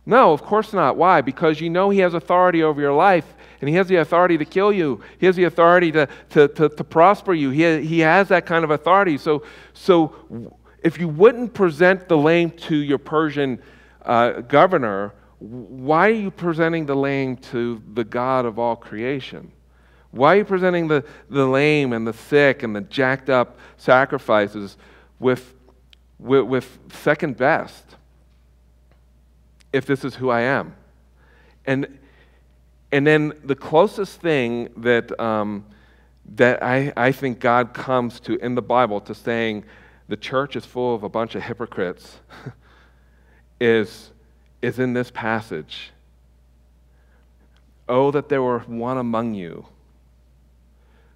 No, 0.06 0.34
of 0.34 0.42
course 0.42 0.74
not. 0.74 0.98
Why? 0.98 1.22
Because 1.22 1.62
you 1.62 1.70
know 1.70 1.90
He 1.90 2.00
has 2.00 2.14
authority 2.14 2.64
over 2.64 2.82
your 2.82 2.94
life, 2.94 3.34
and 3.62 3.70
He 3.70 3.76
has 3.76 3.88
the 3.88 3.98
authority 3.98 4.38
to 4.38 4.46
kill 4.46 4.74
you. 4.74 5.02
He 5.20 5.28
has 5.28 5.36
the 5.36 5.46
authority 5.46 5.92
to, 5.94 6.08
to, 6.32 6.48
to, 6.50 6.70
to 6.70 6.84
prosper 6.84 7.34
you. 7.34 7.52
He, 7.52 7.86
he 7.86 8.00
has 8.00 8.28
that 8.30 8.46
kind 8.46 8.64
of 8.64 8.72
authority. 8.72 9.18
So, 9.18 9.44
so 9.74 10.16
if 10.84 11.00
you 11.00 11.08
wouldn't 11.08 11.54
present 11.54 12.08
the 12.10 12.18
lame 12.18 12.50
to 12.52 12.76
your 12.76 12.98
Persian 12.98 13.62
uh, 14.04 14.42
governor, 14.42 15.14
why 15.40 16.10
are 16.10 16.14
you 16.14 16.32
presenting 16.32 16.88
the 16.88 16.96
lame 16.96 17.38
to 17.38 17.82
the 17.94 18.04
God 18.04 18.46
of 18.46 18.60
all 18.60 18.76
creation? 18.76 19.52
Why 20.10 20.36
are 20.36 20.38
you 20.40 20.46
presenting 20.46 20.88
the, 20.88 21.06
the 21.30 21.46
lame 21.46 21.94
and 21.94 22.06
the 22.06 22.14
sick 22.14 22.64
and 22.64 22.76
the 22.76 22.82
jacked 22.82 23.30
up 23.30 23.58
sacrifices 23.78 24.76
with, 25.20 25.54
with, 26.20 26.44
with 26.46 26.80
second 26.92 27.38
best 27.38 27.96
if 29.72 29.86
this 29.86 30.04
is 30.04 30.16
who 30.16 30.30
I 30.30 30.42
am? 30.42 30.76
And, 31.66 32.00
and 32.92 33.08
then 33.08 33.34
the 33.44 33.56
closest 33.56 34.20
thing 34.20 34.70
that, 34.78 35.18
um, 35.20 35.66
that 36.36 36.62
I, 36.62 36.92
I 36.98 37.12
think 37.12 37.40
God 37.40 37.74
comes 37.74 38.20
to 38.22 38.36
in 38.38 38.56
the 38.56 38.62
Bible 38.62 39.00
to 39.02 39.16
saying 39.16 39.64
the 40.08 40.18
church 40.18 40.56
is 40.56 40.66
full 40.66 40.94
of 40.94 41.04
a 41.04 41.10
bunch 41.10 41.36
of 41.36 41.44
hypocrites 41.44 42.20
is, 43.62 44.12
is 44.62 44.78
in 44.78 44.94
this 44.94 45.10
passage. 45.10 45.92
Oh, 47.88 48.12
that 48.12 48.28
there 48.28 48.42
were 48.42 48.60
one 48.60 48.98
among 48.98 49.36
you 49.36 49.66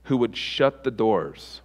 who 0.03 0.17
would 0.17 0.37
shut 0.37 0.83
the 0.83 0.91
doors, 0.91 1.61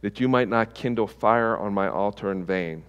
that 0.00 0.20
you 0.20 0.28
might 0.28 0.48
not 0.48 0.74
kindle 0.74 1.06
fire 1.06 1.56
on 1.56 1.74
my 1.74 1.88
altar 1.88 2.30
in 2.30 2.44
vain. 2.44 2.84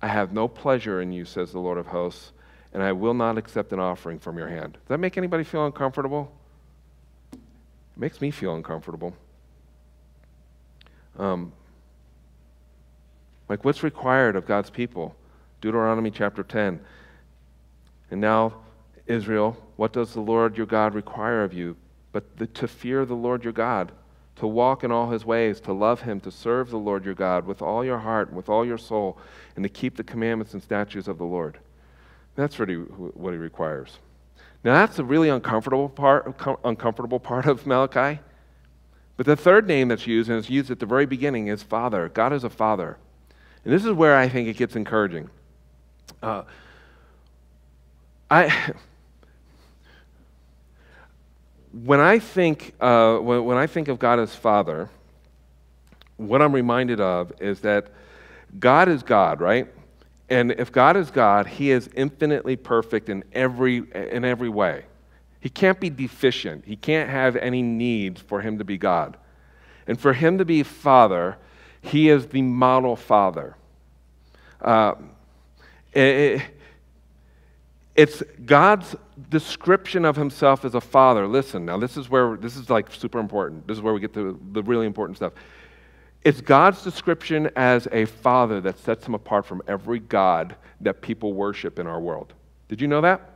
I 0.00 0.08
have 0.08 0.32
no 0.32 0.48
pleasure 0.48 1.00
in 1.00 1.12
you, 1.12 1.24
says 1.24 1.52
the 1.52 1.58
Lord 1.60 1.78
of 1.78 1.86
hosts, 1.86 2.32
and 2.72 2.82
I 2.82 2.92
will 2.92 3.14
not 3.14 3.38
accept 3.38 3.72
an 3.72 3.80
offering 3.80 4.18
from 4.18 4.38
your 4.38 4.48
hand. 4.48 4.74
Does 4.74 4.88
that 4.88 4.98
make 4.98 5.18
anybody 5.18 5.44
feel 5.44 5.66
uncomfortable? 5.66 6.32
It 7.32 7.38
makes 7.96 8.20
me 8.20 8.30
feel 8.30 8.54
uncomfortable. 8.54 9.14
Um, 11.18 11.52
like, 13.48 13.64
what's 13.64 13.82
required 13.82 14.36
of 14.36 14.46
God's 14.46 14.70
people? 14.70 15.14
Deuteronomy 15.60 16.10
chapter 16.10 16.42
10. 16.42 16.80
And 18.10 18.20
now, 18.20 18.54
Israel, 19.06 19.56
what 19.76 19.92
does 19.92 20.14
the 20.14 20.20
Lord 20.20 20.56
your 20.56 20.66
God 20.66 20.94
require 20.94 21.44
of 21.44 21.52
you? 21.52 21.76
but 22.12 22.36
the, 22.36 22.46
to 22.46 22.68
fear 22.68 23.04
the 23.04 23.14
Lord 23.14 23.42
your 23.42 23.52
God, 23.52 23.90
to 24.36 24.46
walk 24.46 24.84
in 24.84 24.92
all 24.92 25.10
his 25.10 25.24
ways, 25.24 25.60
to 25.60 25.72
love 25.72 26.02
him, 26.02 26.20
to 26.20 26.30
serve 26.30 26.70
the 26.70 26.78
Lord 26.78 27.04
your 27.04 27.14
God 27.14 27.46
with 27.46 27.62
all 27.62 27.84
your 27.84 27.98
heart 27.98 28.28
and 28.28 28.36
with 28.36 28.48
all 28.48 28.64
your 28.64 28.78
soul, 28.78 29.18
and 29.56 29.62
to 29.62 29.68
keep 29.68 29.96
the 29.96 30.04
commandments 30.04 30.52
and 30.52 30.62
statutes 30.62 31.08
of 31.08 31.18
the 31.18 31.24
Lord. 31.24 31.58
That's 32.34 32.58
really 32.58 32.76
what 32.76 33.32
he 33.32 33.38
requires. 33.38 33.98
Now, 34.64 34.74
that's 34.74 34.98
a 34.98 35.04
really 35.04 35.28
uncomfortable 35.28 35.88
part, 35.88 36.36
uncomfortable 36.64 37.20
part 37.20 37.46
of 37.46 37.66
Malachi. 37.66 38.20
But 39.16 39.26
the 39.26 39.36
third 39.36 39.66
name 39.66 39.88
that's 39.88 40.06
used, 40.06 40.30
and 40.30 40.38
it's 40.38 40.48
used 40.48 40.70
at 40.70 40.78
the 40.78 40.86
very 40.86 41.06
beginning, 41.06 41.48
is 41.48 41.62
Father. 41.62 42.08
God 42.08 42.32
is 42.32 42.44
a 42.44 42.50
Father. 42.50 42.96
And 43.64 43.72
this 43.72 43.84
is 43.84 43.92
where 43.92 44.16
I 44.16 44.28
think 44.28 44.48
it 44.48 44.56
gets 44.56 44.76
encouraging. 44.76 45.30
Uh, 46.22 46.44
I. 48.30 48.72
when 51.72 52.00
I 52.00 52.18
think, 52.18 52.74
uh, 52.80 53.16
when, 53.18 53.44
when 53.44 53.56
I 53.56 53.66
think 53.66 53.88
of 53.88 53.98
God 53.98 54.18
as 54.18 54.34
Father, 54.34 54.88
what 56.16 56.42
I'm 56.42 56.54
reminded 56.54 57.00
of 57.00 57.32
is 57.40 57.60
that 57.60 57.88
God 58.58 58.88
is 58.88 59.02
God, 59.02 59.40
right? 59.40 59.68
And 60.32 60.52
if 60.52 60.72
God 60.72 60.96
is 60.96 61.10
God, 61.10 61.46
He 61.46 61.70
is 61.70 61.90
infinitely 61.94 62.56
perfect 62.56 63.10
in 63.10 63.22
every, 63.34 63.82
in 63.92 64.24
every 64.24 64.48
way. 64.48 64.86
He 65.40 65.50
can't 65.50 65.78
be 65.78 65.90
deficient. 65.90 66.64
He 66.64 66.74
can't 66.74 67.10
have 67.10 67.36
any 67.36 67.60
needs 67.60 68.18
for 68.18 68.40
Him 68.40 68.56
to 68.56 68.64
be 68.64 68.78
God. 68.78 69.18
And 69.86 70.00
for 70.00 70.14
Him 70.14 70.38
to 70.38 70.46
be 70.46 70.62
Father, 70.62 71.36
He 71.82 72.08
is 72.08 72.28
the 72.28 72.40
model 72.40 72.96
Father. 72.96 73.56
Uh, 74.58 74.94
it, 75.92 76.40
it's 77.94 78.22
God's 78.46 78.96
description 79.28 80.06
of 80.06 80.16
himself 80.16 80.64
as 80.64 80.74
a 80.74 80.80
father. 80.80 81.28
Listen, 81.28 81.66
now 81.66 81.76
this 81.76 81.98
is 81.98 82.08
where 82.08 82.38
this 82.38 82.56
is 82.56 82.70
like 82.70 82.90
super 82.90 83.18
important. 83.18 83.66
This 83.66 83.76
is 83.76 83.82
where 83.82 83.92
we 83.92 84.00
get 84.00 84.14
to 84.14 84.40
the 84.52 84.62
really 84.62 84.86
important 84.86 85.18
stuff. 85.18 85.34
It's 86.24 86.40
God's 86.40 86.82
description 86.82 87.50
as 87.56 87.88
a 87.90 88.04
father 88.04 88.60
that 88.60 88.78
sets 88.78 89.06
him 89.06 89.14
apart 89.14 89.44
from 89.44 89.62
every 89.66 89.98
god 89.98 90.54
that 90.80 91.00
people 91.00 91.32
worship 91.32 91.78
in 91.78 91.86
our 91.86 92.00
world. 92.00 92.32
Did 92.68 92.80
you 92.80 92.86
know 92.86 93.00
that? 93.00 93.30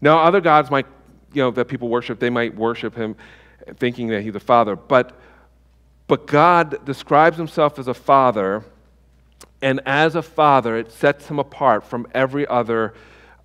Now, 0.00 0.20
other 0.20 0.40
gods 0.40 0.70
might, 0.70 0.86
you 1.32 1.42
know, 1.42 1.50
that 1.52 1.66
people 1.68 1.88
worship, 1.88 2.18
they 2.18 2.30
might 2.30 2.54
worship 2.54 2.96
him 2.96 3.16
thinking 3.76 4.08
that 4.08 4.22
he's 4.22 4.34
a 4.34 4.40
father, 4.40 4.76
but 4.76 5.18
but 6.08 6.26
God 6.26 6.84
describes 6.84 7.38
himself 7.38 7.78
as 7.78 7.88
a 7.88 7.94
father, 7.94 8.64
and 9.62 9.80
as 9.86 10.14
a 10.14 10.20
father, 10.20 10.76
it 10.76 10.92
sets 10.92 11.28
him 11.28 11.38
apart 11.38 11.84
from 11.84 12.06
every 12.12 12.46
other 12.46 12.92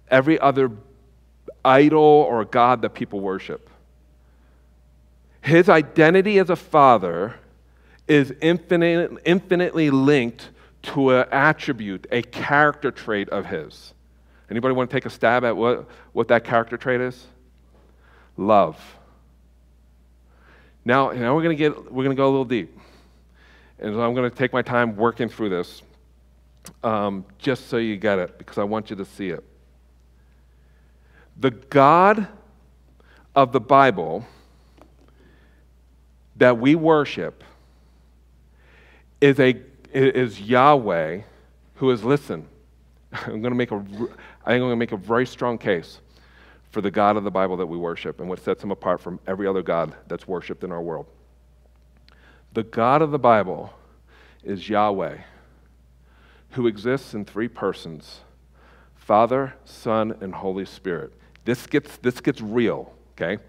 every 0.10 0.40
other 0.40 0.72
idol 1.64 2.02
or 2.02 2.44
God 2.46 2.82
that 2.82 2.94
people 2.94 3.20
worship. 3.20 3.70
His 5.42 5.70
identity 5.70 6.40
as 6.40 6.50
a 6.50 6.56
father 6.56 7.36
is 8.08 8.34
infinite, 8.42 9.12
infinitely 9.26 9.90
linked 9.90 10.50
to 10.84 11.12
an 11.12 11.28
attribute, 11.32 12.08
a 12.12 12.22
character 12.22 12.92
trait 12.92 13.30
of 13.30 13.46
his. 13.46 13.94
Anybody 14.50 14.74
want 14.74 14.90
to 14.90 14.96
take 14.96 15.06
a 15.06 15.10
stab 15.10 15.44
at 15.44 15.56
what, 15.56 15.90
what 16.14 16.30
that 16.30 16.44
character 16.44 16.78
trait 16.78 17.02
is? 17.02 17.26
Love. 18.38 18.80
Now, 20.86 21.12
now 21.12 21.36
we're 21.36 21.44
going 21.44 21.58
to 21.58 21.60
get 21.62 21.92
we're 21.92 22.06
going 22.06 22.16
to 22.16 22.20
go 22.20 22.28
a 22.28 22.32
little 22.32 22.46
deep, 22.46 22.78
and 23.80 23.94
so 23.94 24.02
I'm 24.02 24.14
going 24.14 24.30
to 24.30 24.36
take 24.36 24.54
my 24.54 24.62
time 24.62 24.96
working 24.96 25.28
through 25.28 25.50
this, 25.50 25.82
um, 26.82 27.26
just 27.40 27.68
so 27.68 27.76
you 27.76 27.98
get 27.98 28.20
it, 28.20 28.38
because 28.38 28.58
I 28.58 28.64
want 28.64 28.90
you 28.90 28.96
to 28.96 29.04
see 29.04 29.30
it. 29.30 29.44
The 31.36 31.52
God 31.52 32.28
of 33.36 33.52
the 33.52 33.60
Bible 33.60 34.26
that 36.38 36.58
we 36.58 36.76
worship 36.76 37.44
is, 39.22 39.40
a, 39.40 39.56
is 39.94 40.40
Yahweh 40.40 41.22
who 41.76 41.92
is, 41.92 42.04
listen, 42.04 42.48
I'm 43.14 43.42
going 43.42 43.44
to 43.44 43.56
make 43.56 43.72
a, 43.72 43.76
I 43.76 43.82
think 43.82 44.18
I'm 44.46 44.60
going 44.60 44.72
to 44.72 44.76
make 44.76 44.92
a 44.92 44.98
very 44.98 45.26
strong 45.26 45.58
case 45.58 46.00
for 46.72 46.82
the 46.82 46.92
God 46.92 47.18
of 47.18 47.24
the 47.24 47.32
Bible 47.32 47.58
that 47.58 47.66
we 47.66 47.78
worship 47.78 48.20
and 48.20 48.30
what 48.30 48.40
sets 48.44 48.64
him 48.64 48.72
apart 48.72 49.00
from 49.00 49.20
every 49.26 49.48
other 49.48 49.62
God 49.62 49.96
that's 50.08 50.28
worshiped 50.28 50.64
in 50.64 50.72
our 50.72 50.82
world. 50.82 51.08
The 52.54 52.64
God 52.64 53.02
of 53.02 53.12
the 53.12 53.20
Bible 53.20 53.74
is 54.44 54.68
Yahweh, 54.68 55.18
who 56.52 56.68
exists 56.68 57.14
in 57.14 57.26
three 57.26 57.48
persons 57.48 58.22
Father, 58.96 59.54
Son, 59.64 60.18
and 60.20 60.36
Holy 60.36 60.66
Spirit. 60.66 61.14
This 61.46 61.66
gets, 61.66 61.96
this 61.98 62.20
gets 62.20 62.42
real, 62.42 62.94
okay? 63.14 63.42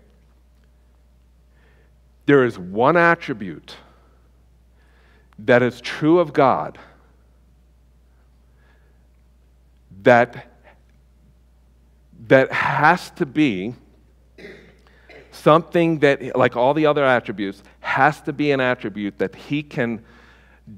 There 2.26 2.44
is 2.44 2.58
one 2.58 2.96
attribute 2.96 3.74
that 5.38 5.62
is 5.62 5.80
true 5.80 6.18
of 6.18 6.32
God 6.32 6.78
that, 10.02 10.50
that 12.26 12.52
has 12.52 13.10
to 13.10 13.26
be 13.26 13.74
something 15.30 15.98
that, 16.00 16.36
like 16.36 16.56
all 16.56 16.74
the 16.74 16.86
other 16.86 17.04
attributes, 17.04 17.62
has 17.80 18.20
to 18.22 18.32
be 18.32 18.50
an 18.50 18.60
attribute 18.60 19.18
that 19.18 19.34
he 19.34 19.62
can 19.62 20.04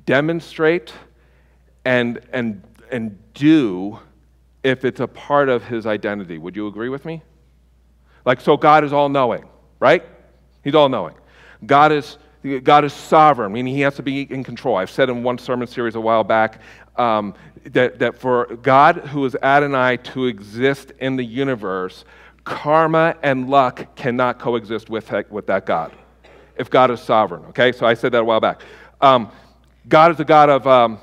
demonstrate 0.07 0.93
and, 1.85 2.21
and, 2.33 2.63
and 2.91 3.19
do 3.35 3.99
if 4.63 4.85
it's 4.85 5.01
a 5.01 5.07
part 5.07 5.49
of 5.49 5.65
his 5.65 5.87
identity. 5.87 6.39
Would 6.39 6.57
you 6.57 6.67
agree 6.67 6.89
with 6.89 7.05
me? 7.05 7.23
Like, 8.25 8.41
so 8.41 8.57
God 8.57 8.85
is 8.85 8.93
all 8.93 9.09
knowing, 9.09 9.49
right? 9.79 10.05
He's 10.63 10.75
all 10.75 10.89
knowing. 10.89 11.15
God 11.65 11.93
is, 11.93 12.19
God 12.43 12.85
is 12.85 12.93
sovereign, 12.93 13.53
meaning 13.53 13.75
he 13.75 13.83
has 13.83 13.97
to 13.97 14.03
be 14.03 14.23
in 14.23 14.43
control. 14.45 14.77
I've 14.77 14.91
said 14.91 15.11
in 15.11 15.23
one 15.23 15.37
sermon 15.37 15.69
series 15.69 15.95
a 15.95 16.01
while 16.01 16.25
back 16.25 16.61
um, 16.97 17.35
that, 17.65 17.99
that 17.99 18.19
for 18.19 18.47
God, 18.63 18.97
who 18.97 19.25
is 19.27 19.37
Adonai, 19.43 19.99
to 19.99 20.27
exist 20.27 20.93
in 21.01 21.17
the 21.17 21.25
universe, 21.25 22.05
karma 22.45 23.15
and 23.23 23.51
luck 23.51 23.95
cannot 23.95 24.39
coexist 24.39 24.89
with, 24.89 25.13
with 25.31 25.47
that 25.47 25.67
God, 25.67 25.93
if 26.57 26.71
God 26.71 26.91
is 26.91 27.01
sovereign, 27.01 27.45
okay? 27.47 27.73
So 27.73 27.87
I 27.87 27.95
said 27.95 28.13
that 28.13 28.23
a 28.23 28.25
while 28.25 28.41
back. 28.41 28.63
Um, 29.01 29.31
God 29.89 30.13
is 30.13 30.21
a 30.21 30.25
God 30.25 30.49
of 30.49 30.67
um, 30.67 30.99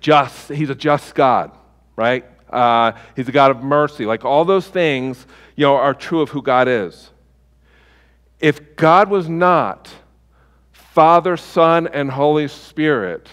just, 0.00 0.48
he's 0.48 0.70
a 0.70 0.74
just 0.74 1.14
God, 1.14 1.50
right? 1.96 2.24
Uh, 2.48 2.92
he's 3.14 3.28
a 3.28 3.32
God 3.32 3.50
of 3.50 3.62
mercy. 3.62 4.06
Like 4.06 4.24
all 4.24 4.44
those 4.44 4.68
things, 4.68 5.26
you 5.54 5.64
know, 5.64 5.76
are 5.76 5.94
true 5.94 6.20
of 6.20 6.30
who 6.30 6.40
God 6.40 6.68
is. 6.68 7.10
If 8.38 8.76
God 8.76 9.10
was 9.10 9.28
not 9.28 9.90
Father, 10.96 11.36
Son, 11.36 11.86
and 11.88 12.10
Holy 12.10 12.48
Spirit, 12.48 13.28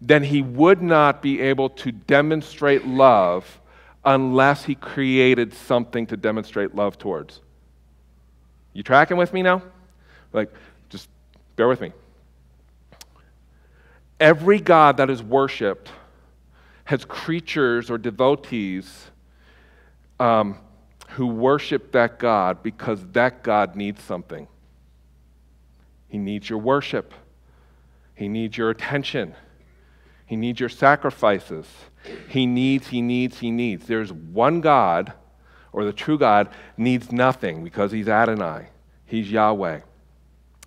then 0.00 0.24
he 0.24 0.42
would 0.42 0.82
not 0.82 1.22
be 1.22 1.40
able 1.40 1.70
to 1.70 1.92
demonstrate 1.92 2.84
love 2.88 3.60
unless 4.04 4.64
he 4.64 4.74
created 4.74 5.54
something 5.54 6.08
to 6.08 6.16
demonstrate 6.16 6.74
love 6.74 6.98
towards. 6.98 7.40
You 8.72 8.82
tracking 8.82 9.16
with 9.16 9.32
me 9.32 9.42
now? 9.42 9.62
Like, 10.32 10.52
just 10.88 11.08
bear 11.54 11.68
with 11.68 11.80
me. 11.80 11.92
Every 14.18 14.58
God 14.58 14.96
that 14.96 15.08
is 15.08 15.22
worshiped 15.22 15.92
has 16.82 17.04
creatures 17.04 17.92
or 17.92 17.96
devotees 17.96 19.06
um, 20.18 20.58
who 21.10 21.28
worship 21.28 21.92
that 21.92 22.18
God 22.18 22.64
because 22.64 23.06
that 23.12 23.44
God 23.44 23.76
needs 23.76 24.02
something. 24.02 24.48
He 26.14 26.18
needs 26.18 26.48
your 26.48 26.60
worship, 26.60 27.12
He 28.14 28.28
needs 28.28 28.56
your 28.56 28.70
attention, 28.70 29.34
He 30.26 30.36
needs 30.36 30.60
your 30.60 30.68
sacrifices. 30.68 31.66
He 32.28 32.46
needs, 32.46 32.86
He 32.86 33.02
needs, 33.02 33.40
He 33.40 33.50
needs. 33.50 33.88
There's 33.88 34.12
one 34.12 34.60
God, 34.60 35.12
or 35.72 35.84
the 35.84 35.92
true 35.92 36.16
God, 36.16 36.50
needs 36.76 37.10
nothing 37.10 37.64
because 37.64 37.90
He's 37.90 38.08
Adonai, 38.08 38.68
He's 39.06 39.28
Yahweh, 39.28 39.80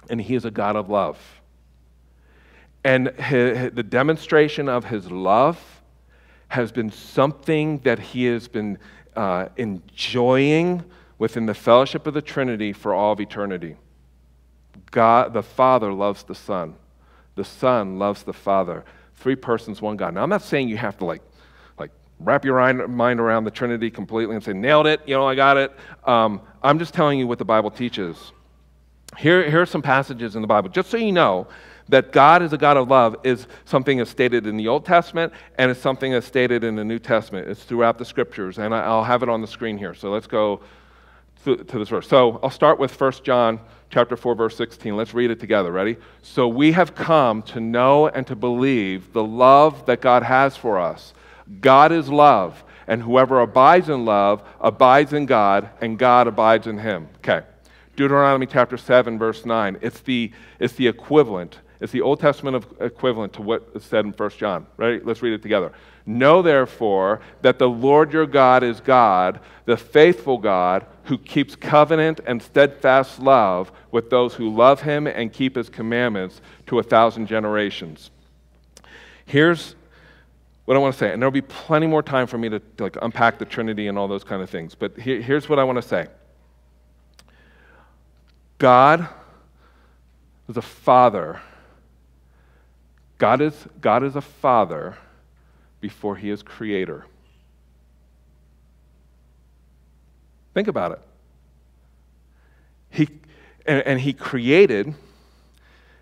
and 0.10 0.20
He 0.20 0.36
is 0.36 0.44
a 0.44 0.52
God 0.52 0.76
of 0.76 0.90
love. 0.90 1.18
And 2.84 3.08
his, 3.18 3.72
the 3.72 3.84
demonstration 3.84 4.68
of 4.68 4.84
His 4.84 5.10
love 5.10 5.82
has 6.50 6.74
been 6.74 6.92
something 6.92 7.78
that 7.86 8.00
He 8.00 8.26
has 8.26 8.50
been 8.50 8.80
uh, 9.16 9.48
enjoying 9.56 10.84
within 11.18 11.46
the 11.46 11.54
fellowship 11.54 12.06
of 12.06 12.14
the 12.14 12.22
Trinity 12.22 12.74
for 12.74 12.94
all 12.94 13.14
of 13.14 13.22
eternity. 13.22 13.78
God, 14.92 15.34
the 15.34 15.44
Father 15.44 15.92
loves 15.94 16.24
the 16.24 16.36
Son. 16.36 16.76
The 17.36 17.44
Son 17.44 18.00
loves 18.00 18.24
the 18.24 18.34
Father. 18.34 18.84
Three 19.16 19.36
persons, 19.36 19.82
one 19.82 19.98
God. 19.98 20.14
Now, 20.14 20.24
I'm 20.24 20.30
not 20.30 20.42
saying 20.42 20.70
you 20.70 20.78
have 20.78 20.98
to 20.98 21.06
like, 21.06 21.22
like 21.78 21.92
wrap 22.20 22.46
your 22.46 22.88
mind 22.88 23.20
around 23.20 23.44
the 23.44 23.52
Trinity 23.52 23.90
completely 23.90 24.36
and 24.36 24.44
say, 24.44 24.54
nailed 24.54 24.88
it, 24.88 25.02
you 25.06 25.16
know, 25.16 25.28
I 25.28 25.36
got 25.36 25.58
it. 25.58 25.72
Um, 26.06 26.42
I'm 26.64 26.80
just 26.80 26.94
telling 26.94 27.20
you 27.20 27.28
what 27.28 27.40
the 27.40 27.46
Bible 27.46 27.72
teaches. 27.72 28.32
Here, 29.18 29.50
here 29.50 29.62
are 29.62 29.66
some 29.66 29.82
passages 29.82 30.36
in 30.36 30.42
the 30.42 30.48
Bible, 30.48 30.70
just 30.70 30.90
so 30.90 30.98
you 30.98 31.12
know 31.12 31.48
that 31.90 32.12
God 32.12 32.42
is 32.42 32.54
a 32.54 32.58
God 32.58 32.78
of 32.78 32.90
love 32.90 33.16
is 33.24 33.48
something 33.66 33.98
that's 33.98 34.12
stated 34.12 34.46
in 34.46 34.58
the 34.58 34.68
Old 34.68 34.86
Testament 34.86 35.32
and 35.58 35.72
it's 35.72 35.80
something 35.80 36.12
that's 36.12 36.28
stated 36.28 36.64
in 36.64 36.76
the 36.76 36.84
New 36.84 37.00
Testament. 37.00 37.48
It's 37.48 37.64
throughout 37.64 37.98
the 37.98 38.06
scriptures, 38.06 38.58
and 38.58 38.76
I'll 38.76 39.04
have 39.04 39.24
it 39.24 39.30
on 39.30 39.42
the 39.42 39.48
screen 39.48 39.78
here. 39.78 39.94
So 39.94 40.12
let's 40.12 40.28
go 40.28 40.62
to, 41.46 41.56
this 41.56 41.90
verse. 41.90 42.08
So 42.08 42.40
I'll 42.44 42.50
start 42.50 42.80
with 42.80 43.00
1 43.00 43.14
John 43.24 43.60
chapter 43.90 44.16
4 44.16 44.36
verse 44.36 44.56
16. 44.58 44.96
Let's 44.96 45.14
read 45.14 45.32
it 45.32 45.40
together. 45.40 45.72
Ready? 45.72 45.98
So 46.22 46.48
we 46.48 46.72
have 46.74 46.96
come 46.96 47.42
to 47.44 47.60
know 47.60 48.08
and 48.08 48.26
to 48.28 48.36
believe 48.36 49.14
the 49.14 49.24
love 49.24 49.86
that 49.86 50.02
God 50.02 50.24
has 50.24 50.58
for 50.58 50.80
us. 50.80 51.14
God 51.62 51.92
is 51.92 52.10
love, 52.10 52.64
and 52.88 53.02
whoever 53.02 53.40
abides 53.40 53.90
in 53.90 54.06
love 54.06 54.44
abides 54.60 55.14
in 55.14 55.26
God, 55.26 55.70
and 55.82 55.98
God 55.98 56.28
abides 56.28 56.68
in 56.68 56.78
him. 56.78 57.08
Okay. 57.18 57.46
Deuteronomy 57.96 58.46
chapter 58.46 58.78
7 58.78 59.18
verse 59.18 59.46
9. 59.46 59.80
It's 59.82 60.02
the 60.02 60.32
it's 60.60 60.74
the 60.74 60.88
equivalent 60.88 61.60
it's 61.80 61.92
the 61.92 62.02
Old 62.02 62.20
Testament 62.20 62.66
equivalent 62.80 63.34
to 63.34 63.42
what 63.42 63.70
is 63.76 63.84
said 63.84 64.06
in 64.06 64.12
1 64.12 64.30
John. 64.32 64.66
Right? 64.78 65.06
Let's 65.06 65.22
read 65.22 65.34
it 65.34 65.42
together. 65.42 65.72
Know 66.06 66.42
therefore 66.42 67.22
that 67.42 67.60
the 67.60 67.70
Lord 67.70 68.14
your 68.14 68.26
God 68.26 68.64
is 68.64 68.80
God, 68.80 69.40
the 69.66 69.78
faithful 69.78 70.38
God, 70.38 70.86
who 71.08 71.18
keeps 71.18 71.56
covenant 71.56 72.20
and 72.26 72.42
steadfast 72.42 73.20
love 73.20 73.72
with 73.92 74.10
those 74.10 74.34
who 74.34 74.54
love 74.54 74.82
him 74.82 75.08
and 75.08 75.32
keep 75.34 75.56
his 75.56 75.70
commandments 75.70 76.42
to 76.68 76.80
a 76.80 76.84
thousand 76.84 77.28
generations. 77.28 78.12
Here's 79.26 79.76
what 80.66 80.76
I 80.76 80.80
want 80.80 80.94
to 80.94 81.00
say, 81.00 81.12
and 81.12 81.22
there'll 81.22 81.32
be 81.32 81.42
plenty 81.42 81.88
more 81.88 82.04
time 82.04 82.28
for 82.28 82.38
me 82.38 82.50
to, 82.50 82.60
to 82.60 82.84
like 82.84 82.98
unpack 83.02 83.40
the 83.40 83.46
Trinity 83.46 83.88
and 83.88 83.98
all 83.98 84.08
those 84.08 84.24
kind 84.24 84.42
of 84.42 84.50
things. 84.50 84.76
But 84.76 84.98
here, 84.98 85.22
here's 85.22 85.48
what 85.50 85.60
I 85.60 85.64
want 85.64 85.78
to 85.78 85.88
say. 85.88 86.08
God 88.58 89.08
is 90.50 90.58
a 90.58 90.62
father 90.62 91.42
God 93.18 93.42
is, 93.42 93.54
God 93.82 94.04
is 94.04 94.16
a 94.16 94.22
father 94.22 94.98
before 95.82 96.16
he 96.16 96.30
is 96.30 96.44
creator. 96.44 97.06
Think 100.58 100.70
about 100.70 100.94
it. 100.94 101.00
He, 102.90 103.08
and, 103.68 103.84
and 103.86 104.02
he 104.02 104.12
created, 104.12 104.96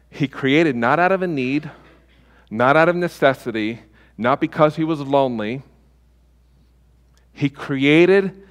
he 0.09 0.29
created 0.29 0.77
not 0.77 0.97
out 0.97 1.11
of 1.11 1.21
a 1.21 1.27
need, 1.27 1.69
not 2.49 2.77
out 2.77 2.87
of 2.87 2.95
necessity, 2.95 3.81
not 4.17 4.39
because 4.39 4.77
he 4.77 4.85
was 4.85 5.01
lonely. 5.01 5.61
He 7.33 7.49
created 7.49 8.47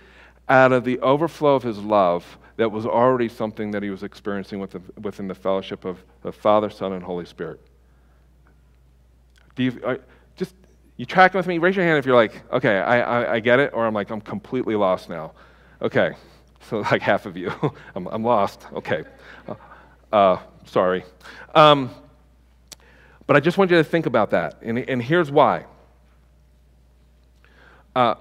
out 0.46 0.72
of 0.72 0.84
the 0.84 0.98
overflow 0.98 1.54
of 1.54 1.62
his 1.62 1.78
love 1.78 2.36
that 2.56 2.70
was 2.70 2.84
already 2.84 3.30
something 3.30 3.70
that 3.70 3.82
he 3.82 3.88
was 3.88 4.02
experiencing 4.02 4.60
within, 4.60 4.84
within 5.00 5.26
the 5.26 5.34
fellowship 5.34 5.86
of 5.86 6.04
the 6.20 6.32
Father, 6.32 6.68
Son, 6.68 6.92
and 6.92 7.02
Holy 7.02 7.24
Spirit. 7.24 7.66
Do 9.56 9.62
you 9.62 9.80
uh, 9.82 9.96
just 10.36 10.54
you 10.98 11.06
tracking 11.06 11.38
with 11.38 11.46
me? 11.46 11.56
Raise 11.56 11.76
your 11.76 11.86
hand 11.86 11.98
if 11.98 12.04
you're 12.04 12.14
like, 12.14 12.42
okay, 12.52 12.76
I, 12.76 13.00
I, 13.00 13.32
I, 13.36 13.40
get 13.40 13.58
it, 13.58 13.70
or 13.72 13.86
I'm 13.86 13.94
like, 13.94 14.10
I'm 14.10 14.20
completely 14.20 14.76
lost 14.76 15.08
now. 15.08 15.32
Okay, 15.84 16.14
so 16.70 16.78
like 16.90 17.02
half 17.02 17.26
of 17.26 17.36
you, 17.36 17.52
I'm, 17.94 18.06
I'm 18.06 18.24
lost. 18.24 18.66
Okay, 18.72 19.04
uh, 19.46 19.54
uh, 20.10 20.38
sorry. 20.64 21.04
Um, 21.54 21.90
but 23.26 23.36
I 23.36 23.40
just 23.40 23.58
want 23.58 23.70
you 23.70 23.76
to 23.76 23.84
think 23.84 24.06
about 24.06 24.30
that, 24.30 24.56
and, 24.62 24.78
and 24.78 25.02
here's 25.02 25.30
why. 25.30 25.66
Uh, 27.94 28.14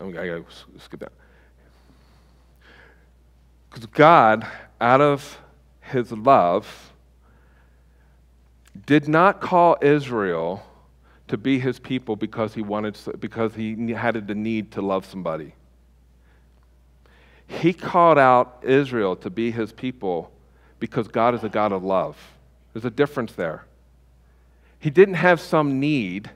I 0.00 0.10
gotta 0.10 0.44
skip 0.78 1.00
that. 1.00 1.12
Because 3.68 3.86
God, 3.86 4.46
out 4.80 5.00
of 5.00 5.38
His 5.80 6.12
love, 6.12 6.92
did 8.86 9.08
not 9.08 9.40
call 9.40 9.76
Israel 9.82 10.64
to 11.30 11.38
be 11.38 11.60
his 11.60 11.78
people 11.78 12.16
because 12.16 12.54
he 12.54 12.60
wanted 12.60 12.98
because 13.20 13.54
he 13.54 13.92
had 13.92 14.26
the 14.26 14.34
need 14.34 14.72
to 14.72 14.82
love 14.82 15.06
somebody. 15.06 15.54
He 17.46 17.72
called 17.72 18.18
out 18.18 18.58
Israel 18.64 19.14
to 19.14 19.30
be 19.30 19.52
his 19.52 19.70
people 19.70 20.32
because 20.80 21.06
God 21.06 21.36
is 21.36 21.44
a 21.44 21.48
God 21.48 21.70
of 21.70 21.84
love. 21.84 22.16
There's 22.72 22.84
a 22.84 22.90
difference 22.90 23.32
there. 23.34 23.64
He 24.80 24.90
didn't 24.90 25.14
have 25.14 25.40
some 25.40 25.78
need 25.78 26.30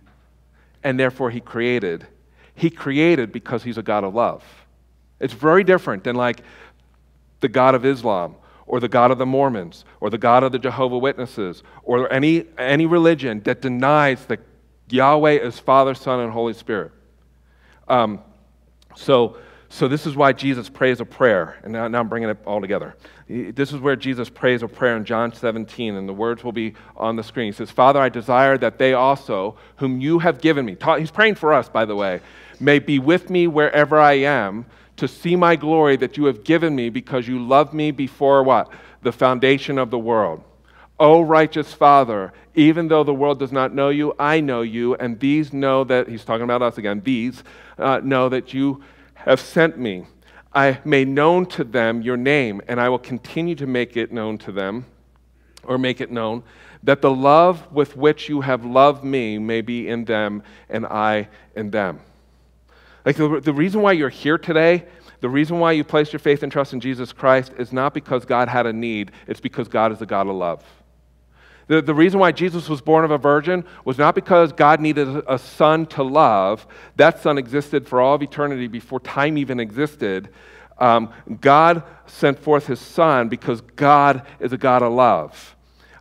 and 0.84 0.99
therefore 0.99 1.30
he 1.30 1.40
created. 1.40 2.07
He 2.55 2.70
created 2.70 3.32
because 3.32 3.64
he's 3.64 3.78
a 3.78 3.82
God 3.82 4.05
of 4.05 4.14
love. 4.14 4.45
It's 5.18 5.34
very 5.34 5.64
different 5.64 6.05
than 6.05 6.14
like 6.14 6.40
the 7.40 7.49
God 7.49 7.74
of 7.74 7.84
Islam 7.84 8.36
or 8.68 8.78
the 8.78 8.88
God 8.88 9.11
of 9.11 9.18
the 9.18 9.26
Mormons 9.26 9.84
or 10.01 10.09
the 10.09 10.18
God 10.18 10.45
of 10.45 10.53
the 10.53 10.59
Jehovah 10.61 10.99
Witnesses 10.99 11.64
or 11.82 12.12
any, 12.12 12.45
any 12.59 12.86
religion 12.86 13.40
that 13.40 13.61
denies 13.61 14.24
that 14.26 14.38
Yahweh 14.91 15.32
is 15.32 15.59
Father, 15.59 15.95
Son, 15.95 16.20
and 16.20 16.32
Holy 16.32 16.53
Spirit. 16.53 16.93
Um, 17.89 18.20
so, 18.95 19.39
so 19.68 19.89
this 19.89 20.07
is 20.07 20.14
why 20.14 20.32
Jesus 20.32 20.68
prays 20.68 21.01
a 21.01 21.05
prayer, 21.05 21.59
and 21.62 21.72
now, 21.72 21.89
now 21.89 22.01
I'm 22.01 22.09
bringing 22.09 22.28
it 22.28 22.39
all 22.47 22.61
together. 22.61 22.95
This 23.28 23.72
is 23.72 23.80
where 23.80 23.97
Jesus 23.97 24.28
prays 24.28 24.62
a 24.62 24.68
prayer 24.68 24.97
in 24.97 25.05
John 25.05 25.32
17, 25.32 25.95
and 25.95 26.09
the 26.09 26.12
words 26.12 26.45
will 26.45 26.53
be 26.53 26.74
on 26.97 27.16
the 27.16 27.22
screen. 27.22 27.47
He 27.47 27.53
says, 27.53 27.70
Father, 27.70 28.01
I 28.01 28.09
desire 28.09 28.59
that 28.59 28.78
they 28.78 28.93
also, 28.93 29.57
whom 29.76 30.01
you 30.01 30.18
have 30.18 30.41
given 30.41 30.66
me, 30.66 30.76
he's 30.99 31.11
praying 31.11 31.37
for 31.37 31.53
us, 31.53 31.68
by 31.68 31.85
the 31.85 31.97
way, 31.97 32.20
may 32.61 32.78
be 32.78 32.99
with 32.99 33.30
me 33.30 33.47
wherever 33.47 33.99
I 33.99 34.12
am 34.14 34.66
to 34.97 35.09
see 35.09 35.35
my 35.35 35.57
glory 35.57 35.97
that 35.97 36.16
you 36.16 36.26
have 36.26 36.45
given 36.45 36.76
me 36.76 36.89
because 36.89 37.26
you 37.26 37.45
loved 37.45 37.74
me 37.74 37.91
before 37.91 38.43
what? 38.43 38.70
The 39.03 39.12
foundation 39.12 39.78
of 39.78 39.91
the 39.91 39.99
world. 39.99 40.45
O 40.99 41.22
righteous 41.22 41.72
Father, 41.72 42.32
even 42.55 42.86
though 42.88 43.03
the 43.03 43.14
world 43.14 43.38
does 43.38 43.51
not 43.51 43.74
know 43.74 43.88
you, 43.88 44.14
I 44.18 44.40
know 44.40 44.62
you, 44.62 44.95
and 44.95 45.18
these 45.18 45.53
know 45.53 45.82
that, 45.84 46.09
he's 46.09 46.24
talking 46.24 46.45
about 46.45 46.62
us 46.62 46.78
again, 46.78 47.01
these 47.05 47.42
uh, 47.78 48.01
know 48.03 48.28
that 48.28 48.55
you 48.55 48.82
have 49.14 49.40
sent 49.40 49.76
me. 49.76 50.07
I 50.55 50.78
made 50.84 51.09
known 51.09 51.47
to 51.47 51.64
them 51.64 52.01
your 52.01 52.16
name, 52.16 52.61
and 52.68 52.80
I 52.80 52.88
will 52.88 53.01
continue 53.01 53.57
to 53.57 53.66
make 53.66 53.97
it 53.97 54.12
known 54.12 54.38
to 54.38 54.53
them, 54.53 54.86
or 55.64 55.78
make 55.78 56.01
it 56.01 56.12
known, 56.12 56.45
that 56.84 57.03
the 57.03 57.11
love 57.11 57.72
with 57.72 57.97
which 57.97 58.28
you 58.28 58.42
have 58.42 58.64
loved 58.64 59.03
me 59.03 59.38
may 59.38 59.62
be 59.62 59.88
in 59.88 60.05
them, 60.05 60.45
and 60.68 60.86
I 60.86 61.28
in 61.57 61.70
them. 61.70 61.99
Like 63.05 63.16
the, 63.16 63.40
the 63.40 63.53
reason 63.53 63.82
why 63.82 63.92
you're 63.92 64.09
here 64.09 64.38
today, 64.38 64.84
the 65.20 65.28
reason 65.28 65.59
why 65.59 65.72
you 65.72 65.82
place 65.82 66.12
your 66.12 66.20
faith 66.20 66.45
and 66.45 66.53
trust 66.53 66.72
in 66.72 66.80
Jesus 66.80 67.12
Christ 67.12 67.53
is 67.59 67.72
not 67.72 67.95
because 67.95 68.24
God 68.24 68.49
had 68.49 68.66
a 68.66 68.72
need, 68.72 69.11
it's 69.26 69.40
because 69.40 69.66
God 69.66 69.90
is 69.90 70.01
a 70.01 70.07
God 70.07 70.28
of 70.28 70.36
love. 70.36 70.62
The, 71.66 71.80
the 71.80 71.94
reason 71.94 72.20
why 72.20 72.32
Jesus 72.32 72.68
was 72.68 72.80
born 72.80 73.04
of 73.04 73.10
a 73.10 73.18
virgin 73.18 73.64
was 73.84 73.98
not 73.98 74.14
because 74.14 74.52
God 74.52 74.80
needed 74.80 75.08
a, 75.26 75.38
son 75.38 75.86
to 75.86 76.02
love. 76.02 76.66
That 76.96 77.22
son 77.22 77.38
existed 77.38 77.88
for 77.88 78.00
all 78.00 78.14
of 78.14 78.22
eternity 78.22 78.66
before 78.66 79.00
time 79.00 79.38
even 79.38 79.60
existed. 79.60 80.28
Um, 80.78 81.12
God 81.40 81.82
sent 82.06 82.38
forth 82.38 82.66
his 82.66 82.80
son 82.80 83.28
because 83.28 83.60
God 83.60 84.26
is 84.40 84.52
a 84.52 84.58
God 84.58 84.82
of 84.82 84.92
love. 84.92 85.56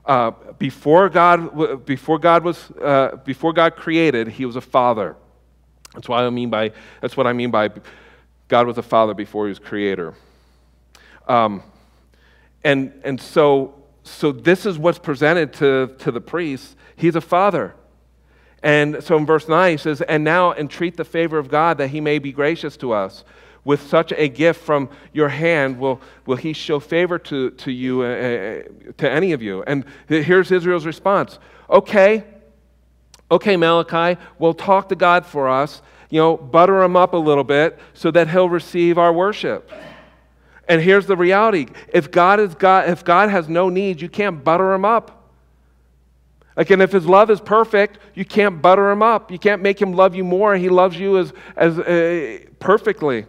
Uh, 0.05 0.31
before, 0.57 1.07
God, 1.07 1.85
before, 1.85 2.19
God 2.19 2.43
was, 2.43 2.71
uh, 2.81 3.17
before 3.23 3.53
God 3.53 3.75
created, 3.75 4.27
he 4.27 4.45
was 4.45 4.57
a 4.57 4.61
father. 4.61 5.15
That's 5.93 6.09
what 6.09 6.23
I 6.23 6.29
mean 6.29 6.49
by 6.49 6.71
that's 7.01 7.15
what 7.15 7.27
I 7.27 7.33
mean 7.33 7.51
by 7.51 7.69
God 8.47 8.67
was 8.67 8.77
a 8.77 8.81
father 8.81 9.13
before 9.13 9.45
he 9.45 9.49
was 9.49 9.59
creator. 9.59 10.15
Um, 11.27 11.63
and 12.63 12.99
and 13.03 13.21
so 13.21 13.82
so 14.03 14.31
this 14.31 14.65
is 14.65 14.77
what's 14.77 14.99
presented 14.99 15.53
to, 15.53 15.95
to 15.99 16.11
the 16.11 16.21
priests. 16.21 16.75
He's 16.95 17.15
a 17.15 17.21
father. 17.21 17.75
And 18.61 19.03
so 19.03 19.17
in 19.17 19.25
verse 19.25 19.47
9, 19.47 19.71
he 19.71 19.77
says, 19.77 20.01
And 20.01 20.23
now 20.23 20.53
entreat 20.53 20.95
the 20.97 21.05
favor 21.05 21.37
of 21.37 21.49
God 21.49 21.77
that 21.77 21.89
he 21.89 21.99
may 21.99 22.19
be 22.19 22.31
gracious 22.31 22.77
to 22.77 22.93
us. 22.93 23.23
With 23.65 23.81
such 23.81 24.11
a 24.11 24.27
gift 24.27 24.61
from 24.61 24.89
your 25.13 25.29
hand, 25.29 25.79
will, 25.79 26.01
will 26.25 26.35
he 26.35 26.51
show 26.51 26.81
favor 26.81 27.17
to, 27.19 27.51
to 27.51 27.71
you, 27.71 28.01
uh, 28.01 28.05
uh 28.05 28.61
to 28.97 29.09
any 29.09 29.31
of 29.31 29.41
you? 29.41 29.63
And 29.63 29.85
here's 30.07 30.51
Israel's 30.51 30.85
response 30.85 31.39
Okay, 31.69 32.25
okay, 33.31 33.55
Malachi, 33.55 34.19
we'll 34.37 34.53
talk 34.53 34.89
to 34.89 34.95
God 34.95 35.25
for 35.25 35.47
us. 35.47 35.81
You 36.09 36.19
know, 36.19 36.37
butter 36.37 36.83
him 36.83 36.97
up 36.97 37.13
a 37.13 37.17
little 37.17 37.45
bit 37.45 37.79
so 37.93 38.11
that 38.11 38.29
he'll 38.29 38.49
receive 38.49 38.97
our 38.97 39.13
worship. 39.13 39.71
And 40.67 40.81
here's 40.81 41.05
the 41.05 41.17
reality 41.17 41.67
if 41.89 42.11
God, 42.11 42.39
is 42.39 42.55
God, 42.55 42.89
if 42.89 43.03
God 43.03 43.29
has 43.29 43.49
no 43.49 43.69
needs, 43.69 44.01
you 44.01 44.09
can't 44.09 44.43
butter 44.43 44.73
him 44.73 44.85
up. 44.85 45.23
Like, 46.55 46.69
and 46.69 46.81
if 46.81 46.91
his 46.91 47.05
love 47.05 47.31
is 47.31 47.41
perfect, 47.41 47.99
you 48.13 48.25
can't 48.25 48.61
butter 48.61 48.91
him 48.91 49.01
up. 49.01 49.31
You 49.31 49.39
can't 49.39 49.61
make 49.61 49.81
him 49.81 49.93
love 49.93 50.15
you 50.15 50.23
more. 50.23 50.55
He 50.55 50.69
loves 50.69 50.97
you 50.97 51.17
as, 51.17 51.33
as 51.55 51.79
uh, 51.79 52.39
perfectly. 52.59 53.25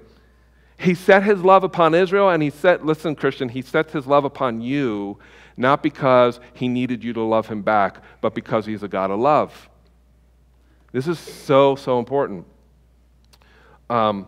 He 0.79 0.95
set 0.95 1.23
his 1.23 1.41
love 1.41 1.65
upon 1.65 1.95
Israel, 1.95 2.29
and 2.29 2.43
he 2.43 2.51
set, 2.51 2.85
listen, 2.85 3.15
Christian, 3.15 3.49
he 3.49 3.63
sets 3.63 3.93
his 3.93 4.07
love 4.07 4.25
upon 4.25 4.61
you, 4.61 5.19
not 5.57 5.83
because 5.83 6.39
he 6.53 6.69
needed 6.69 7.03
you 7.03 7.13
to 7.15 7.23
love 7.23 7.47
him 7.47 7.63
back, 7.63 8.03
but 8.21 8.35
because 8.35 8.67
he's 8.67 8.83
a 8.83 8.89
God 8.89 9.11
of 9.11 9.19
love. 9.21 9.71
This 10.93 11.09
is 11.09 11.19
so, 11.19 11.77
so 11.77 11.99
important. 11.99 12.45
Um, 13.89 14.27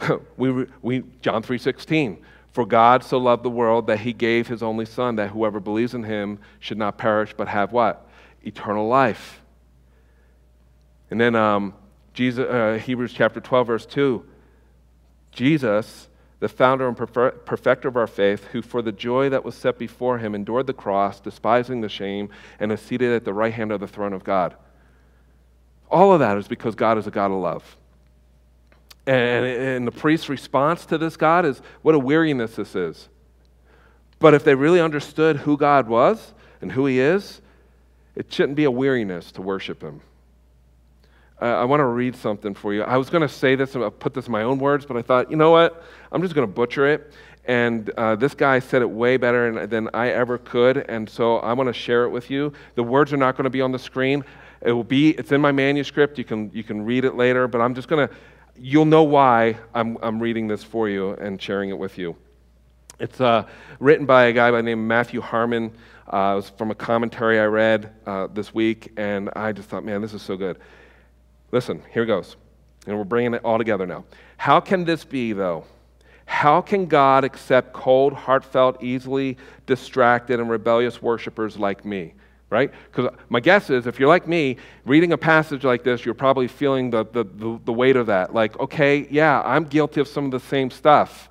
we, 0.36 0.66
we, 0.80 1.02
John 1.20 1.42
3.16, 1.42 2.18
for 2.52 2.64
God 2.66 3.04
so 3.04 3.18
loved 3.18 3.42
the 3.42 3.50
world 3.50 3.86
that 3.86 4.00
he 4.00 4.12
gave 4.12 4.48
his 4.48 4.62
only 4.62 4.84
son, 4.84 5.16
that 5.16 5.30
whoever 5.30 5.60
believes 5.60 5.94
in 5.94 6.02
him 6.02 6.38
should 6.60 6.78
not 6.78 6.98
perish, 6.98 7.34
but 7.36 7.48
have 7.48 7.72
what? 7.72 8.08
eternal 8.44 8.88
life. 8.88 9.40
And 11.10 11.20
then 11.20 11.34
um, 11.34 11.74
Jesus, 12.14 12.46
uh, 12.48 12.80
Hebrews 12.84 13.12
chapter 13.12 13.40
12, 13.40 13.66
verse 13.66 13.86
2 13.86 14.24
Jesus, 15.30 16.08
the 16.40 16.48
founder 16.48 16.88
and 16.88 16.96
perfecter 16.96 17.88
of 17.88 17.96
our 17.96 18.06
faith, 18.06 18.44
who 18.46 18.62
for 18.62 18.82
the 18.82 18.92
joy 18.92 19.28
that 19.28 19.44
was 19.44 19.54
set 19.54 19.78
before 19.78 20.18
him 20.18 20.34
endured 20.34 20.66
the 20.66 20.72
cross, 20.72 21.20
despising 21.20 21.80
the 21.80 21.88
shame, 21.88 22.28
and 22.58 22.72
is 22.72 22.80
seated 22.80 23.12
at 23.12 23.24
the 23.24 23.34
right 23.34 23.52
hand 23.52 23.72
of 23.72 23.80
the 23.80 23.86
throne 23.86 24.12
of 24.12 24.24
God. 24.24 24.56
All 25.90 26.12
of 26.12 26.20
that 26.20 26.36
is 26.38 26.48
because 26.48 26.74
God 26.74 26.98
is 26.98 27.06
a 27.06 27.10
God 27.10 27.30
of 27.30 27.38
love. 27.38 27.76
And, 29.08 29.46
and 29.46 29.86
the 29.86 29.90
priest's 29.90 30.28
response 30.28 30.84
to 30.86 30.98
this 30.98 31.16
God 31.16 31.46
is 31.46 31.62
what 31.80 31.94
a 31.94 31.98
weariness 31.98 32.56
this 32.56 32.76
is. 32.76 33.08
But 34.18 34.34
if 34.34 34.44
they 34.44 34.54
really 34.54 34.82
understood 34.82 35.38
who 35.38 35.56
God 35.56 35.88
was 35.88 36.34
and 36.60 36.70
who 36.70 36.84
He 36.84 37.00
is, 37.00 37.40
it 38.14 38.30
shouldn't 38.30 38.56
be 38.56 38.64
a 38.64 38.70
weariness 38.70 39.32
to 39.32 39.42
worship 39.42 39.82
Him. 39.82 40.02
I 41.40 41.64
want 41.64 41.80
to 41.80 41.86
read 41.86 42.16
something 42.16 42.52
for 42.52 42.74
you. 42.74 42.82
I 42.82 42.98
was 42.98 43.08
going 43.08 43.22
to 43.22 43.28
say 43.28 43.54
this, 43.54 43.74
I'll 43.76 43.90
put 43.90 44.12
this 44.12 44.26
in 44.26 44.32
my 44.32 44.42
own 44.42 44.58
words, 44.58 44.84
but 44.84 44.96
I 44.96 45.02
thought, 45.02 45.30
you 45.30 45.36
know 45.36 45.52
what? 45.52 45.82
I'm 46.12 46.20
just 46.20 46.34
going 46.34 46.46
to 46.46 46.52
butcher 46.52 46.86
it. 46.88 47.12
And 47.46 47.88
uh, 47.90 48.16
this 48.16 48.34
guy 48.34 48.58
said 48.58 48.82
it 48.82 48.90
way 48.90 49.16
better 49.16 49.66
than 49.66 49.88
I 49.94 50.08
ever 50.08 50.36
could, 50.36 50.76
and 50.76 51.08
so 51.08 51.38
I 51.38 51.54
want 51.54 51.68
to 51.68 51.72
share 51.72 52.04
it 52.04 52.10
with 52.10 52.28
you. 52.28 52.52
The 52.74 52.82
words 52.82 53.10
are 53.14 53.16
not 53.16 53.36
going 53.36 53.44
to 53.44 53.50
be 53.50 53.62
on 53.62 53.72
the 53.72 53.78
screen. 53.78 54.22
It 54.60 54.72
will 54.72 54.84
be. 54.84 55.12
It's 55.12 55.32
in 55.32 55.40
my 55.40 55.52
manuscript. 55.52 56.18
You 56.18 56.24
can 56.24 56.50
you 56.52 56.62
can 56.62 56.84
read 56.84 57.06
it 57.06 57.14
later. 57.14 57.48
But 57.48 57.62
I'm 57.62 57.74
just 57.74 57.88
going 57.88 58.06
to. 58.06 58.14
You'll 58.60 58.86
know 58.86 59.04
why 59.04 59.56
I'm 59.74 59.98
I'm 60.02 60.20
reading 60.20 60.48
this 60.48 60.64
for 60.64 60.88
you 60.88 61.12
and 61.12 61.40
sharing 61.40 61.70
it 61.70 61.78
with 61.78 61.96
you. 61.96 62.16
It's 62.98 63.20
uh, 63.20 63.46
written 63.78 64.06
by 64.06 64.24
a 64.24 64.32
guy 64.32 64.50
by 64.50 64.56
the 64.56 64.64
name 64.64 64.80
of 64.80 64.86
Matthew 64.86 65.20
Harmon. 65.20 65.72
Uh, 66.12 66.32
it 66.32 66.36
was 66.36 66.48
from 66.50 66.72
a 66.72 66.74
commentary 66.74 67.38
I 67.38 67.44
read 67.44 67.92
uh, 68.06 68.26
this 68.26 68.52
week, 68.52 68.92
and 68.96 69.30
I 69.36 69.52
just 69.52 69.68
thought, 69.68 69.84
man, 69.84 70.02
this 70.02 70.14
is 70.14 70.22
so 70.22 70.36
good. 70.36 70.58
Listen, 71.52 71.82
here 71.92 72.04
goes. 72.04 72.36
And 72.86 72.96
we're 72.96 73.04
bringing 73.04 73.34
it 73.34 73.44
all 73.44 73.58
together 73.58 73.86
now. 73.86 74.04
How 74.38 74.58
can 74.58 74.84
this 74.84 75.04
be, 75.04 75.32
though? 75.32 75.64
How 76.24 76.60
can 76.60 76.86
God 76.86 77.24
accept 77.24 77.72
cold, 77.72 78.12
heartfelt, 78.12 78.82
easily 78.82 79.36
distracted, 79.66 80.40
and 80.40 80.50
rebellious 80.50 81.00
worshipers 81.00 81.56
like 81.56 81.84
me? 81.84 82.14
Right? 82.50 82.72
Because 82.90 83.14
my 83.28 83.40
guess 83.40 83.68
is 83.68 83.86
if 83.86 84.00
you're 84.00 84.08
like 84.08 84.26
me, 84.26 84.56
reading 84.86 85.12
a 85.12 85.18
passage 85.18 85.64
like 85.64 85.84
this, 85.84 86.04
you're 86.04 86.14
probably 86.14 86.48
feeling 86.48 86.88
the, 86.88 87.04
the, 87.04 87.24
the, 87.24 87.60
the 87.66 87.72
weight 87.72 87.96
of 87.96 88.06
that. 88.06 88.32
Like, 88.32 88.58
okay, 88.58 89.06
yeah, 89.10 89.42
I'm 89.44 89.64
guilty 89.64 90.00
of 90.00 90.08
some 90.08 90.24
of 90.24 90.30
the 90.30 90.40
same 90.40 90.70
stuff. 90.70 91.28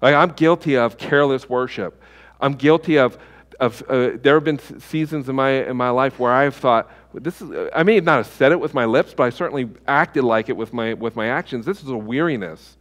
Like, 0.00 0.14
I'm 0.14 0.30
guilty 0.30 0.76
of 0.76 0.96
careless 0.96 1.48
worship. 1.50 2.00
I'm 2.40 2.54
guilty 2.54 2.98
of 2.98 3.18
of, 3.60 3.82
uh, 3.88 4.10
there 4.20 4.34
have 4.34 4.44
been 4.44 4.58
seasons 4.80 5.28
in 5.28 5.36
my, 5.36 5.50
in 5.50 5.76
my 5.76 5.90
life 5.90 6.18
where 6.18 6.32
I've 6.32 6.56
thought, 6.56 6.90
this 7.12 7.40
is, 7.40 7.68
I 7.74 7.82
may 7.82 8.00
not 8.00 8.16
have 8.16 8.26
said 8.26 8.52
it 8.52 8.58
with 8.58 8.74
my 8.74 8.84
lips, 8.84 9.14
but 9.14 9.24
I 9.24 9.30
certainly 9.30 9.68
acted 9.86 10.24
like 10.24 10.48
it 10.48 10.56
with 10.56 10.72
my, 10.72 10.94
with 10.94 11.16
my 11.16 11.28
actions. 11.28 11.64
This 11.64 11.82
is 11.82 11.88
a 11.88 11.96
weariness, 11.96 12.76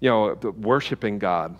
you 0.00 0.10
know, 0.10 0.34
worshiping 0.58 1.18
God. 1.18 1.56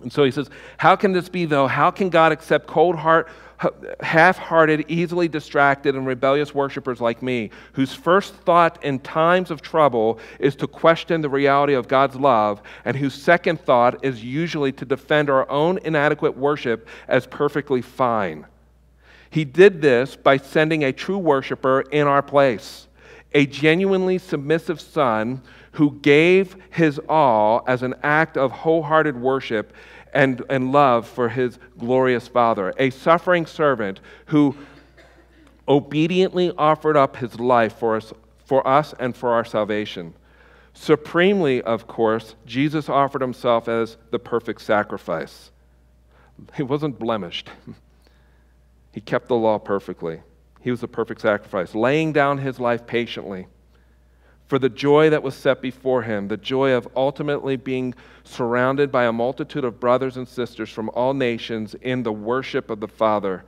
And 0.00 0.12
so 0.12 0.24
he 0.24 0.30
says, 0.30 0.48
How 0.78 0.96
can 0.96 1.12
this 1.12 1.28
be, 1.28 1.44
though? 1.44 1.66
How 1.66 1.90
can 1.90 2.08
God 2.08 2.32
accept 2.32 2.66
cold 2.66 2.96
heart, 2.96 3.28
half 4.00 4.38
hearted, 4.38 4.84
easily 4.88 5.28
distracted, 5.28 5.94
and 5.94 6.06
rebellious 6.06 6.54
worshipers 6.54 7.00
like 7.00 7.22
me, 7.22 7.50
whose 7.72 7.92
first 7.92 8.34
thought 8.34 8.82
in 8.82 8.98
times 8.98 9.50
of 9.50 9.60
trouble 9.60 10.18
is 10.38 10.56
to 10.56 10.66
question 10.66 11.20
the 11.20 11.28
reality 11.28 11.74
of 11.74 11.88
God's 11.88 12.16
love, 12.16 12.62
and 12.84 12.96
whose 12.96 13.14
second 13.14 13.60
thought 13.60 14.04
is 14.04 14.24
usually 14.24 14.72
to 14.72 14.84
defend 14.84 15.28
our 15.28 15.48
own 15.50 15.78
inadequate 15.84 16.36
worship 16.36 16.88
as 17.08 17.26
perfectly 17.26 17.82
fine? 17.82 18.46
He 19.28 19.44
did 19.44 19.80
this 19.80 20.16
by 20.16 20.38
sending 20.38 20.84
a 20.84 20.92
true 20.92 21.18
worshiper 21.18 21.82
in 21.82 22.06
our 22.06 22.22
place, 22.22 22.88
a 23.32 23.46
genuinely 23.46 24.18
submissive 24.18 24.80
son 24.80 25.42
who 25.72 25.98
gave 26.00 26.56
his 26.70 26.98
all 27.08 27.62
as 27.68 27.82
an 27.82 27.94
act 28.02 28.36
of 28.36 28.50
wholehearted 28.50 29.16
worship 29.16 29.72
and, 30.12 30.42
and 30.48 30.72
love 30.72 31.06
for 31.06 31.28
his 31.28 31.58
glorious 31.78 32.28
Father, 32.28 32.72
a 32.78 32.90
suffering 32.90 33.46
servant 33.46 34.00
who 34.26 34.56
obediently 35.68 36.52
offered 36.58 36.96
up 36.96 37.16
his 37.16 37.38
life 37.38 37.74
for 37.78 37.96
us, 37.96 38.12
for 38.44 38.66
us 38.66 38.94
and 38.98 39.16
for 39.16 39.32
our 39.32 39.44
salvation. 39.44 40.14
Supremely, 40.72 41.62
of 41.62 41.86
course, 41.86 42.34
Jesus 42.46 42.88
offered 42.88 43.22
himself 43.22 43.68
as 43.68 43.96
the 44.10 44.18
perfect 44.18 44.62
sacrifice. 44.62 45.50
He 46.56 46.62
wasn't 46.62 46.98
blemished, 46.98 47.50
he 48.92 49.00
kept 49.00 49.28
the 49.28 49.36
law 49.36 49.58
perfectly. 49.58 50.22
He 50.60 50.70
was 50.70 50.80
the 50.80 50.88
perfect 50.88 51.22
sacrifice, 51.22 51.74
laying 51.74 52.12
down 52.12 52.38
his 52.38 52.60
life 52.60 52.86
patiently 52.86 53.46
for 54.50 54.58
the 54.58 54.68
joy 54.68 55.08
that 55.08 55.22
was 55.22 55.36
set 55.36 55.62
before 55.62 56.02
him, 56.02 56.26
the 56.26 56.36
joy 56.36 56.72
of 56.72 56.88
ultimately 56.96 57.54
being 57.54 57.94
surrounded 58.24 58.90
by 58.90 59.04
a 59.04 59.12
multitude 59.12 59.64
of 59.64 59.78
brothers 59.78 60.16
and 60.16 60.26
sisters 60.26 60.68
from 60.68 60.90
all 60.92 61.14
nations 61.14 61.76
in 61.82 62.02
the 62.02 62.12
worship 62.12 62.68
of 62.68 62.80
the 62.80 62.88
Father. 62.88 63.44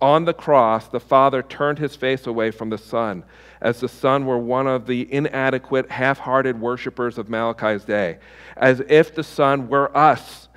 On 0.00 0.24
the 0.24 0.32
cross, 0.32 0.88
the 0.88 1.00
Father 1.00 1.42
turned 1.42 1.78
his 1.78 1.96
face 1.96 2.26
away 2.26 2.50
from 2.50 2.70
the 2.70 2.78
Son, 2.78 3.24
as 3.60 3.80
the 3.80 3.90
Son 3.90 4.24
were 4.24 4.38
one 4.38 4.66
of 4.66 4.86
the 4.86 5.12
inadequate, 5.12 5.90
half 5.90 6.18
hearted 6.18 6.58
worshippers 6.58 7.18
of 7.18 7.28
Malachi's 7.28 7.84
day, 7.84 8.16
as 8.56 8.80
if 8.88 9.14
the 9.14 9.24
Son 9.24 9.68
were 9.68 9.94
us. 9.94 10.47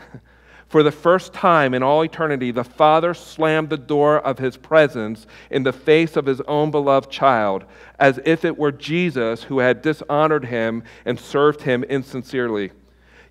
For 0.71 0.83
the 0.83 0.91
first 0.93 1.33
time 1.33 1.73
in 1.73 1.83
all 1.83 2.01
eternity, 2.01 2.51
the 2.51 2.63
Father 2.63 3.13
slammed 3.13 3.69
the 3.69 3.77
door 3.77 4.19
of 4.19 4.39
his 4.39 4.55
presence 4.55 5.27
in 5.49 5.63
the 5.63 5.73
face 5.73 6.15
of 6.15 6.25
his 6.25 6.39
own 6.47 6.71
beloved 6.71 7.11
child, 7.11 7.65
as 7.99 8.21
if 8.23 8.45
it 8.45 8.57
were 8.57 8.71
Jesus 8.71 9.43
who 9.43 9.59
had 9.59 9.81
dishonored 9.81 10.45
him 10.45 10.83
and 11.03 11.19
served 11.19 11.63
him 11.63 11.83
insincerely. 11.83 12.71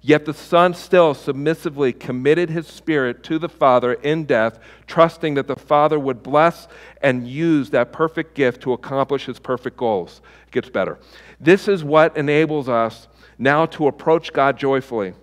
Yet 0.03 0.27
the 0.27 0.35
Son 0.35 0.75
still 0.75 1.15
submissively 1.15 1.95
committed 1.95 2.51
his 2.51 2.67
spirit 2.67 3.23
to 3.23 3.39
the 3.39 3.49
Father 3.49 3.95
in 3.95 4.27
death, 4.27 4.59
trusting 4.87 5.33
that 5.33 5.47
the 5.47 5.57
Father 5.57 5.99
would 5.99 6.23
bless 6.23 6.69
and 7.01 7.27
use 7.27 7.71
that 7.71 7.91
perfect 7.91 8.35
gift 8.35 8.61
to 8.65 8.75
accomplish 8.75 9.25
his 9.25 9.39
perfect 9.39 9.79
goals. 9.79 10.21
It 10.49 10.51
gets 10.51 10.69
better. 10.69 10.99
This 11.41 11.69
is 11.69 11.85
what 11.85 12.19
enables 12.19 12.69
us 12.69 13.09
now 13.39 13.65
to 13.65 13.87
approach 13.87 14.35
God 14.35 14.59
joyfully. 14.59 15.15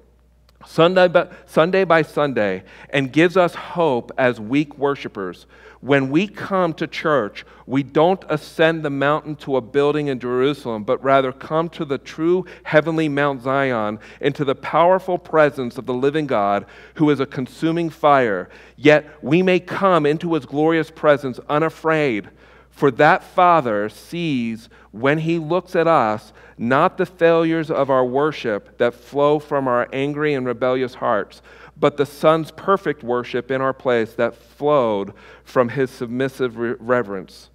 Sunday 0.68 1.08
by, 1.08 1.28
Sunday 1.46 1.86
by 1.86 2.02
Sunday 2.02 2.64
and 2.90 3.12
gives 3.12 3.38
us 3.38 3.56
hope 3.56 4.12
as 4.18 4.40
weak 4.40 4.78
worshipers. 4.78 5.46
When 5.80 6.10
we 6.10 6.28
come 6.28 6.74
to 6.74 6.88
church, 6.88 7.46
we 7.66 7.84
don't 7.84 8.24
ascend 8.30 8.84
the 8.84 8.90
mountain 8.90 9.36
to 9.38 9.56
a 9.56 9.62
building 9.62 10.08
in 10.08 10.20
Jerusalem, 10.20 10.84
but 10.84 11.02
rather 11.04 11.32
come 11.32 11.70
to 11.70 11.86
the 11.86 11.98
true 11.98 12.46
heavenly 12.64 13.08
Mount 13.08 13.44
Zion, 13.44 14.00
into 14.20 14.44
the 14.44 14.56
powerful 14.56 15.18
presence 15.18 15.78
of 15.78 15.86
the 15.86 15.94
living 15.94 16.28
God, 16.28 16.66
who 16.96 17.10
is 17.12 17.20
a 17.20 17.26
consuming 17.26 17.90
fire. 17.90 18.50
Yet 18.76 19.06
we 19.22 19.42
may 19.42 19.60
come 19.60 20.06
into 20.06 20.34
his 20.34 20.46
glorious 20.46 20.92
presence 20.92 21.40
unafraid, 21.48 22.30
for 22.78 22.92
that 22.92 23.24
Father 23.24 23.90
sees 23.90 24.70
when 24.92 25.18
he 25.18 25.40
looks 25.40 25.76
at 25.76 25.88
us 25.88 26.32
not 26.60 27.00
the 27.00 27.08
failures 27.08 27.72
of 27.72 27.90
our 27.90 28.06
worship 28.06 28.78
that 28.78 28.94
flow 28.94 29.40
from 29.40 29.68
our 29.68 29.90
angry 29.92 30.36
and 30.36 30.46
rebellious 30.46 30.94
hearts, 30.94 31.42
but 31.76 31.98
the 31.98 32.06
Son's 32.06 32.52
perfect 32.52 33.02
worship 33.02 33.50
in 33.50 33.62
our 33.62 33.74
place 33.74 34.14
that 34.14 34.36
flowed 34.36 35.12
from 35.44 35.70
his 35.70 35.90
submissive 35.90 36.56
reverence. 36.56 37.50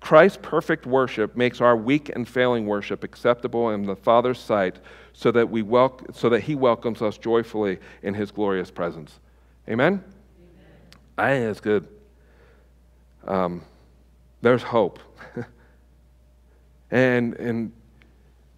Christ's 0.00 0.40
perfect 0.42 0.86
worship 0.86 1.36
makes 1.36 1.60
our 1.60 1.76
weak 1.76 2.08
and 2.08 2.28
failing 2.28 2.66
worship 2.66 3.04
acceptable 3.04 3.70
in 3.70 3.84
the 3.84 3.94
Father's 3.94 4.40
sight 4.40 4.80
so 5.12 5.30
that, 5.30 5.48
we 5.48 5.62
wel- 5.62 6.00
so 6.12 6.28
that 6.30 6.40
He 6.40 6.56
welcomes 6.56 7.00
us 7.00 7.16
joyfully 7.16 7.78
in 8.02 8.12
His 8.12 8.32
glorious 8.32 8.72
presence. 8.72 9.20
Amen? 9.68 10.02
Amen. 10.02 10.04
I 11.16 11.30
think 11.30 11.46
that's 11.46 11.60
good. 11.60 11.86
Um, 13.24 13.62
there's 14.44 14.62
hope. 14.62 14.98
and, 16.90 17.34
and 17.34 17.72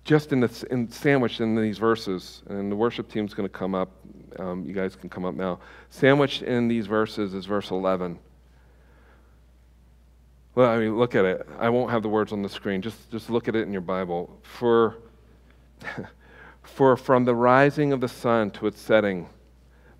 just 0.04 0.32
in, 0.32 0.40
the, 0.40 0.66
in 0.70 0.90
sandwiched 0.90 1.40
in 1.40 1.54
these 1.54 1.78
verses, 1.78 2.42
and 2.48 2.70
the 2.70 2.76
worship 2.76 3.10
team's 3.10 3.32
going 3.34 3.48
to 3.48 3.52
come 3.52 3.74
up. 3.74 3.90
Um, 4.38 4.64
you 4.66 4.74
guys 4.74 4.96
can 4.96 5.08
come 5.08 5.24
up 5.24 5.34
now. 5.34 5.60
Sandwiched 5.90 6.42
in 6.42 6.66
these 6.66 6.86
verses 6.86 7.34
is 7.34 7.46
verse 7.46 7.70
11. 7.70 8.18
Well, 10.56 10.70
I 10.70 10.78
mean, 10.78 10.98
look 10.98 11.14
at 11.14 11.24
it. 11.24 11.46
I 11.58 11.68
won't 11.68 11.92
have 11.92 12.02
the 12.02 12.08
words 12.08 12.32
on 12.32 12.42
the 12.42 12.48
screen. 12.48 12.82
Just, 12.82 13.10
just 13.12 13.30
look 13.30 13.46
at 13.46 13.54
it 13.54 13.62
in 13.62 13.72
your 13.72 13.80
Bible. 13.80 14.36
For, 14.42 14.96
for 16.62 16.96
from 16.96 17.24
the 17.24 17.34
rising 17.34 17.92
of 17.92 18.00
the 18.00 18.08
sun 18.08 18.50
to 18.52 18.66
its 18.66 18.80
setting, 18.80 19.28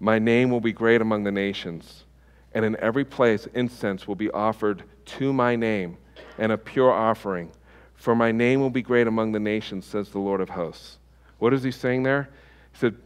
my 0.00 0.18
name 0.18 0.50
will 0.50 0.60
be 0.60 0.72
great 0.72 1.00
among 1.00 1.22
the 1.22 1.32
nations, 1.32 2.05
and 2.54 2.64
in 2.64 2.76
every 2.80 3.04
place 3.04 3.46
incense 3.54 4.08
will 4.08 4.14
be 4.14 4.30
offered 4.30 4.82
to 5.04 5.32
my 5.32 5.56
name, 5.56 5.98
and 6.38 6.52
a 6.52 6.58
pure 6.58 6.90
offering. 6.90 7.50
For 7.94 8.14
my 8.14 8.32
name 8.32 8.60
will 8.60 8.70
be 8.70 8.82
great 8.82 9.06
among 9.06 9.32
the 9.32 9.40
nations, 9.40 9.86
says 9.86 10.10
the 10.10 10.18
Lord 10.18 10.40
of 10.40 10.50
hosts. 10.50 10.98
What 11.38 11.52
is 11.52 11.62
he 11.62 11.70
saying 11.70 12.02
there? 12.02 12.28
He 12.72 12.78
said, 12.78 12.96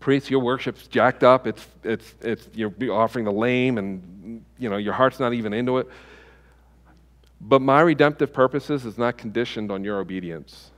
Priest, 0.00 0.30
your 0.30 0.40
worship's 0.40 0.86
jacked 0.86 1.24
up. 1.24 1.46
It's, 1.46 1.66
it's, 1.82 2.14
it's, 2.20 2.48
you're 2.52 2.70
be 2.70 2.88
offering 2.88 3.24
the 3.24 3.32
lame, 3.32 3.78
and 3.78 4.44
you 4.58 4.68
know, 4.68 4.76
your 4.76 4.92
heart's 4.92 5.18
not 5.18 5.32
even 5.32 5.52
into 5.52 5.78
it. 5.78 5.88
But 7.40 7.62
my 7.62 7.80
redemptive 7.80 8.32
purposes 8.32 8.84
is 8.84 8.98
not 8.98 9.18
conditioned 9.18 9.70
on 9.70 9.84
your 9.84 9.98
obedience. 9.98 10.70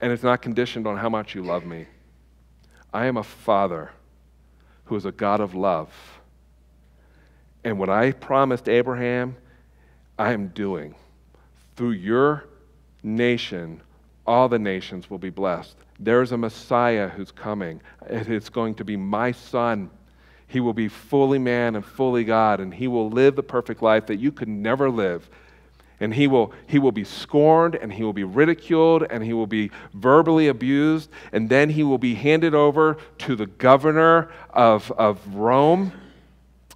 And 0.00 0.12
it's 0.12 0.22
not 0.22 0.42
conditioned 0.42 0.86
on 0.86 0.96
how 0.96 1.08
much 1.08 1.34
you 1.34 1.42
love 1.42 1.64
me. 1.64 1.86
I 2.92 3.06
am 3.06 3.16
a 3.16 3.22
father 3.22 3.90
who 4.86 4.96
is 4.96 5.04
a 5.04 5.12
God 5.12 5.40
of 5.40 5.54
love. 5.54 6.19
And 7.64 7.78
what 7.78 7.90
I 7.90 8.12
promised 8.12 8.68
Abraham, 8.68 9.36
I 10.18 10.32
am 10.32 10.48
doing. 10.48 10.94
Through 11.76 11.92
your 11.92 12.46
nation, 13.02 13.80
all 14.26 14.48
the 14.48 14.58
nations 14.58 15.10
will 15.10 15.18
be 15.18 15.30
blessed. 15.30 15.76
There's 15.98 16.32
a 16.32 16.36
Messiah 16.36 17.08
who's 17.08 17.30
coming. 17.30 17.80
It's 18.06 18.48
going 18.48 18.74
to 18.76 18.84
be 18.84 18.96
my 18.96 19.32
son. 19.32 19.90
He 20.46 20.60
will 20.60 20.72
be 20.72 20.88
fully 20.88 21.38
man 21.38 21.76
and 21.76 21.84
fully 21.84 22.24
God, 22.24 22.60
and 22.60 22.72
he 22.72 22.88
will 22.88 23.10
live 23.10 23.36
the 23.36 23.42
perfect 23.42 23.82
life 23.82 24.06
that 24.06 24.16
you 24.16 24.32
could 24.32 24.48
never 24.48 24.90
live. 24.90 25.28
And 26.00 26.14
he 26.14 26.26
will, 26.26 26.52
he 26.66 26.78
will 26.78 26.92
be 26.92 27.04
scorned, 27.04 27.74
and 27.74 27.92
he 27.92 28.02
will 28.02 28.14
be 28.14 28.24
ridiculed, 28.24 29.06
and 29.10 29.22
he 29.22 29.34
will 29.34 29.46
be 29.46 29.70
verbally 29.92 30.48
abused, 30.48 31.10
and 31.32 31.48
then 31.48 31.68
he 31.68 31.82
will 31.82 31.98
be 31.98 32.14
handed 32.14 32.54
over 32.54 32.96
to 33.18 33.36
the 33.36 33.46
governor 33.46 34.30
of, 34.48 34.90
of 34.92 35.34
Rome. 35.34 35.92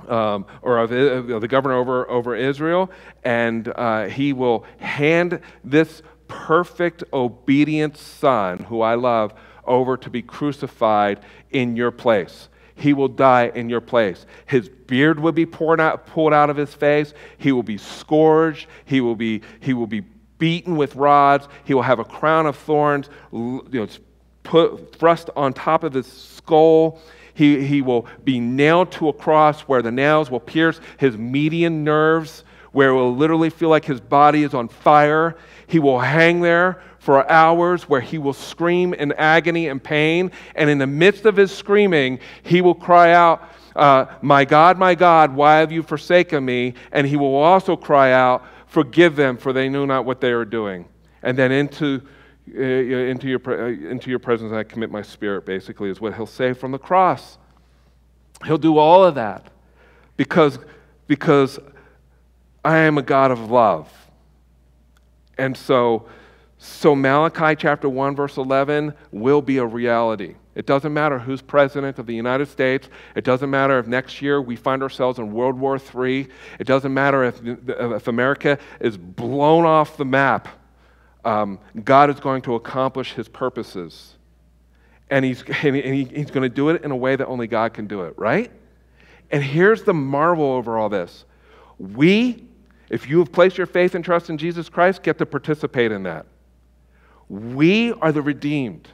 Um, 0.08 0.44
or 0.60 0.78
of, 0.78 0.90
the 0.90 1.48
governor 1.48 1.76
over, 1.76 2.10
over 2.10 2.34
Israel, 2.34 2.90
and 3.22 3.68
uh, 3.68 4.06
he 4.06 4.32
will 4.32 4.66
hand 4.78 5.40
this 5.62 6.02
perfect, 6.26 7.04
obedient 7.12 7.96
son, 7.96 8.58
who 8.58 8.80
I 8.80 8.96
love, 8.96 9.34
over 9.64 9.96
to 9.96 10.10
be 10.10 10.20
crucified 10.20 11.20
in 11.50 11.76
your 11.76 11.90
place. 11.90 12.48
He 12.74 12.92
will 12.92 13.08
die 13.08 13.52
in 13.54 13.68
your 13.68 13.80
place. 13.80 14.26
His 14.46 14.68
beard 14.68 15.20
will 15.20 15.32
be 15.32 15.46
poured 15.46 15.80
out, 15.80 16.06
pulled 16.06 16.32
out 16.32 16.50
of 16.50 16.56
his 16.56 16.74
face. 16.74 17.14
He 17.38 17.52
will 17.52 17.62
be 17.62 17.78
scourged. 17.78 18.66
He 18.84 19.00
will 19.00 19.14
be, 19.14 19.42
he 19.60 19.74
will 19.74 19.86
be 19.86 20.00
beaten 20.38 20.76
with 20.76 20.96
rods. 20.96 21.48
He 21.64 21.72
will 21.72 21.82
have 21.82 22.00
a 22.00 22.04
crown 22.04 22.46
of 22.46 22.56
thorns 22.56 23.08
you 23.32 23.62
know, 23.72 23.86
put, 24.42 24.96
thrust 24.98 25.30
on 25.36 25.52
top 25.52 25.84
of 25.84 25.92
his 25.92 26.06
skull. 26.06 27.00
He, 27.34 27.66
he 27.66 27.82
will 27.82 28.06
be 28.24 28.40
nailed 28.40 28.92
to 28.92 29.08
a 29.08 29.12
cross 29.12 29.62
where 29.62 29.82
the 29.82 29.90
nails 29.90 30.30
will 30.30 30.40
pierce 30.40 30.80
his 30.98 31.16
median 31.18 31.84
nerves, 31.84 32.44
where 32.72 32.90
it 32.90 32.94
will 32.94 33.14
literally 33.14 33.50
feel 33.50 33.68
like 33.68 33.84
his 33.84 34.00
body 34.00 34.44
is 34.44 34.54
on 34.54 34.68
fire. 34.68 35.36
He 35.66 35.78
will 35.78 36.00
hang 36.00 36.40
there 36.40 36.82
for 36.98 37.30
hours 37.30 37.88
where 37.88 38.00
he 38.00 38.18
will 38.18 38.32
scream 38.32 38.94
in 38.94 39.12
agony 39.12 39.68
and 39.68 39.82
pain. 39.82 40.30
And 40.54 40.70
in 40.70 40.78
the 40.78 40.86
midst 40.86 41.26
of 41.26 41.36
his 41.36 41.52
screaming, 41.52 42.20
he 42.42 42.62
will 42.62 42.74
cry 42.74 43.12
out, 43.12 43.42
uh, 43.76 44.06
My 44.22 44.44
God, 44.44 44.78
my 44.78 44.94
God, 44.94 45.34
why 45.34 45.56
have 45.58 45.70
you 45.70 45.82
forsaken 45.82 46.44
me? 46.44 46.74
And 46.92 47.06
he 47.06 47.16
will 47.16 47.34
also 47.34 47.76
cry 47.76 48.12
out, 48.12 48.46
Forgive 48.66 49.16
them, 49.16 49.36
for 49.36 49.52
they 49.52 49.68
knew 49.68 49.86
not 49.86 50.04
what 50.04 50.20
they 50.20 50.32
were 50.32 50.44
doing. 50.44 50.86
And 51.22 51.36
then 51.36 51.52
into, 51.52 52.02
into, 52.46 53.28
your, 53.28 53.40
uh, 53.46 53.68
into 53.68 54.10
your 54.10 54.18
presence 54.18 54.52
I 54.52 54.64
commit 54.64 54.90
my 54.90 55.02
spirit, 55.02 55.46
basically, 55.46 55.90
is 55.90 56.00
what 56.00 56.14
he'll 56.14 56.26
say 56.26 56.52
from 56.52 56.72
the 56.72 56.78
cross. 56.78 57.38
He'll 58.44 58.58
do 58.58 58.78
all 58.78 59.04
of 59.04 59.14
that 59.14 59.50
because, 60.16 60.58
because 61.06 61.58
I 62.64 62.78
am 62.78 62.98
a 62.98 63.02
God 63.02 63.30
of 63.30 63.50
love. 63.50 63.90
And 65.38 65.56
so, 65.56 66.06
so 66.58 66.94
Malachi 66.94 67.56
chapter 67.56 67.88
1, 67.88 68.14
verse 68.14 68.36
11 68.36 68.94
will 69.10 69.42
be 69.42 69.58
a 69.58 69.66
reality. 69.66 70.34
It 70.54 70.66
doesn't 70.66 70.92
matter 70.92 71.18
who's 71.18 71.42
president 71.42 71.98
of 71.98 72.06
the 72.06 72.14
United 72.14 72.46
States. 72.46 72.88
It 73.16 73.24
doesn't 73.24 73.50
matter 73.50 73.78
if 73.78 73.88
next 73.88 74.22
year 74.22 74.40
we 74.40 74.54
find 74.54 74.82
ourselves 74.82 75.18
in 75.18 75.32
World 75.32 75.58
War 75.58 75.78
III. 75.78 76.28
It 76.60 76.66
doesn't 76.66 76.94
matter 76.94 77.24
if, 77.24 77.40
if 77.44 78.06
America 78.06 78.58
is 78.80 78.96
blown 78.96 79.64
off 79.64 79.96
the 79.96 80.04
map. 80.04 80.48
Um, 81.24 81.58
God 81.84 82.10
is 82.10 82.20
going 82.20 82.42
to 82.42 82.54
accomplish 82.54 83.12
his 83.12 83.28
purposes. 83.28 84.14
And, 85.10 85.24
he's, 85.24 85.42
and 85.62 85.76
he, 85.76 86.04
he's 86.04 86.30
going 86.30 86.42
to 86.42 86.54
do 86.54 86.68
it 86.70 86.84
in 86.84 86.90
a 86.90 86.96
way 86.96 87.16
that 87.16 87.26
only 87.26 87.46
God 87.46 87.74
can 87.74 87.86
do 87.86 88.02
it, 88.02 88.14
right? 88.18 88.50
And 89.30 89.42
here's 89.42 89.82
the 89.82 89.94
marvel 89.94 90.44
over 90.44 90.78
all 90.78 90.88
this 90.88 91.24
we 91.78 92.44
if 92.90 93.08
you 93.08 93.18
have 93.18 93.32
placed 93.32 93.58
your 93.58 93.66
faith 93.66 93.94
and 93.94 94.04
trust 94.04 94.30
in 94.30 94.38
Jesus 94.38 94.68
Christ, 94.68 95.02
get 95.02 95.18
to 95.18 95.26
participate 95.26 95.90
in 95.90 96.02
that. 96.04 96.26
We 97.28 97.92
are 97.92 98.12
the 98.12 98.22
redeemed. 98.22 98.88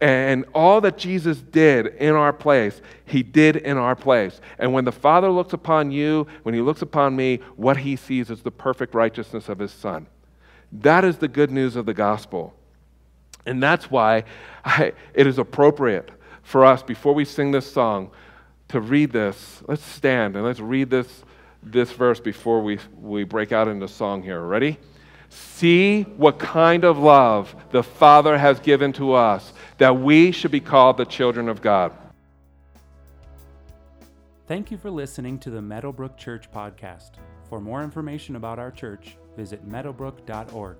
And 0.00 0.46
all 0.54 0.80
that 0.80 0.96
Jesus 0.96 1.38
did 1.38 1.86
in 1.86 2.14
our 2.14 2.32
place, 2.32 2.80
he 3.04 3.22
did 3.22 3.56
in 3.56 3.76
our 3.76 3.94
place. 3.94 4.40
And 4.58 4.72
when 4.72 4.84
the 4.84 4.92
Father 4.92 5.28
looks 5.28 5.52
upon 5.52 5.90
you, 5.90 6.26
when 6.42 6.54
he 6.54 6.60
looks 6.60 6.80
upon 6.80 7.16
me, 7.16 7.40
what 7.56 7.76
he 7.76 7.96
sees 7.96 8.30
is 8.30 8.42
the 8.42 8.50
perfect 8.50 8.94
righteousness 8.94 9.48
of 9.48 9.58
his 9.58 9.72
Son. 9.72 10.06
That 10.72 11.04
is 11.04 11.18
the 11.18 11.28
good 11.28 11.50
news 11.50 11.76
of 11.76 11.86
the 11.86 11.94
gospel. 11.94 12.54
And 13.46 13.62
that's 13.62 13.90
why 13.90 14.24
I, 14.64 14.92
it 15.14 15.26
is 15.26 15.38
appropriate 15.38 16.10
for 16.42 16.64
us, 16.64 16.82
before 16.82 17.14
we 17.14 17.24
sing 17.24 17.50
this 17.50 17.70
song, 17.70 18.10
to 18.68 18.80
read 18.80 19.12
this. 19.12 19.62
Let's 19.66 19.84
stand 19.84 20.36
and 20.36 20.44
let's 20.44 20.60
read 20.60 20.90
this 20.90 21.24
this 21.62 21.92
verse 21.92 22.20
before 22.20 22.62
we, 22.62 22.78
we 22.98 23.24
break 23.24 23.52
out 23.52 23.68
into 23.68 23.86
song 23.86 24.22
here. 24.22 24.40
Ready? 24.40 24.78
See 25.28 26.02
what 26.16 26.38
kind 26.38 26.84
of 26.84 26.98
love 26.98 27.54
the 27.70 27.82
Father 27.82 28.36
has 28.38 28.58
given 28.60 28.92
to 28.94 29.12
us, 29.12 29.52
that 29.78 30.00
we 30.00 30.32
should 30.32 30.50
be 30.50 30.60
called 30.60 30.96
the 30.96 31.04
children 31.04 31.48
of 31.48 31.60
God. 31.60 31.92
Thank 34.46 34.70
you 34.70 34.78
for 34.78 34.90
listening 34.90 35.38
to 35.40 35.50
the 35.50 35.62
Meadowbrook 35.62 36.16
Church 36.16 36.50
podcast. 36.50 37.10
For 37.48 37.60
more 37.60 37.82
information 37.84 38.36
about 38.36 38.58
our 38.58 38.70
church, 38.70 39.16
visit 39.36 39.66
meadowbrook.org. 39.66 40.76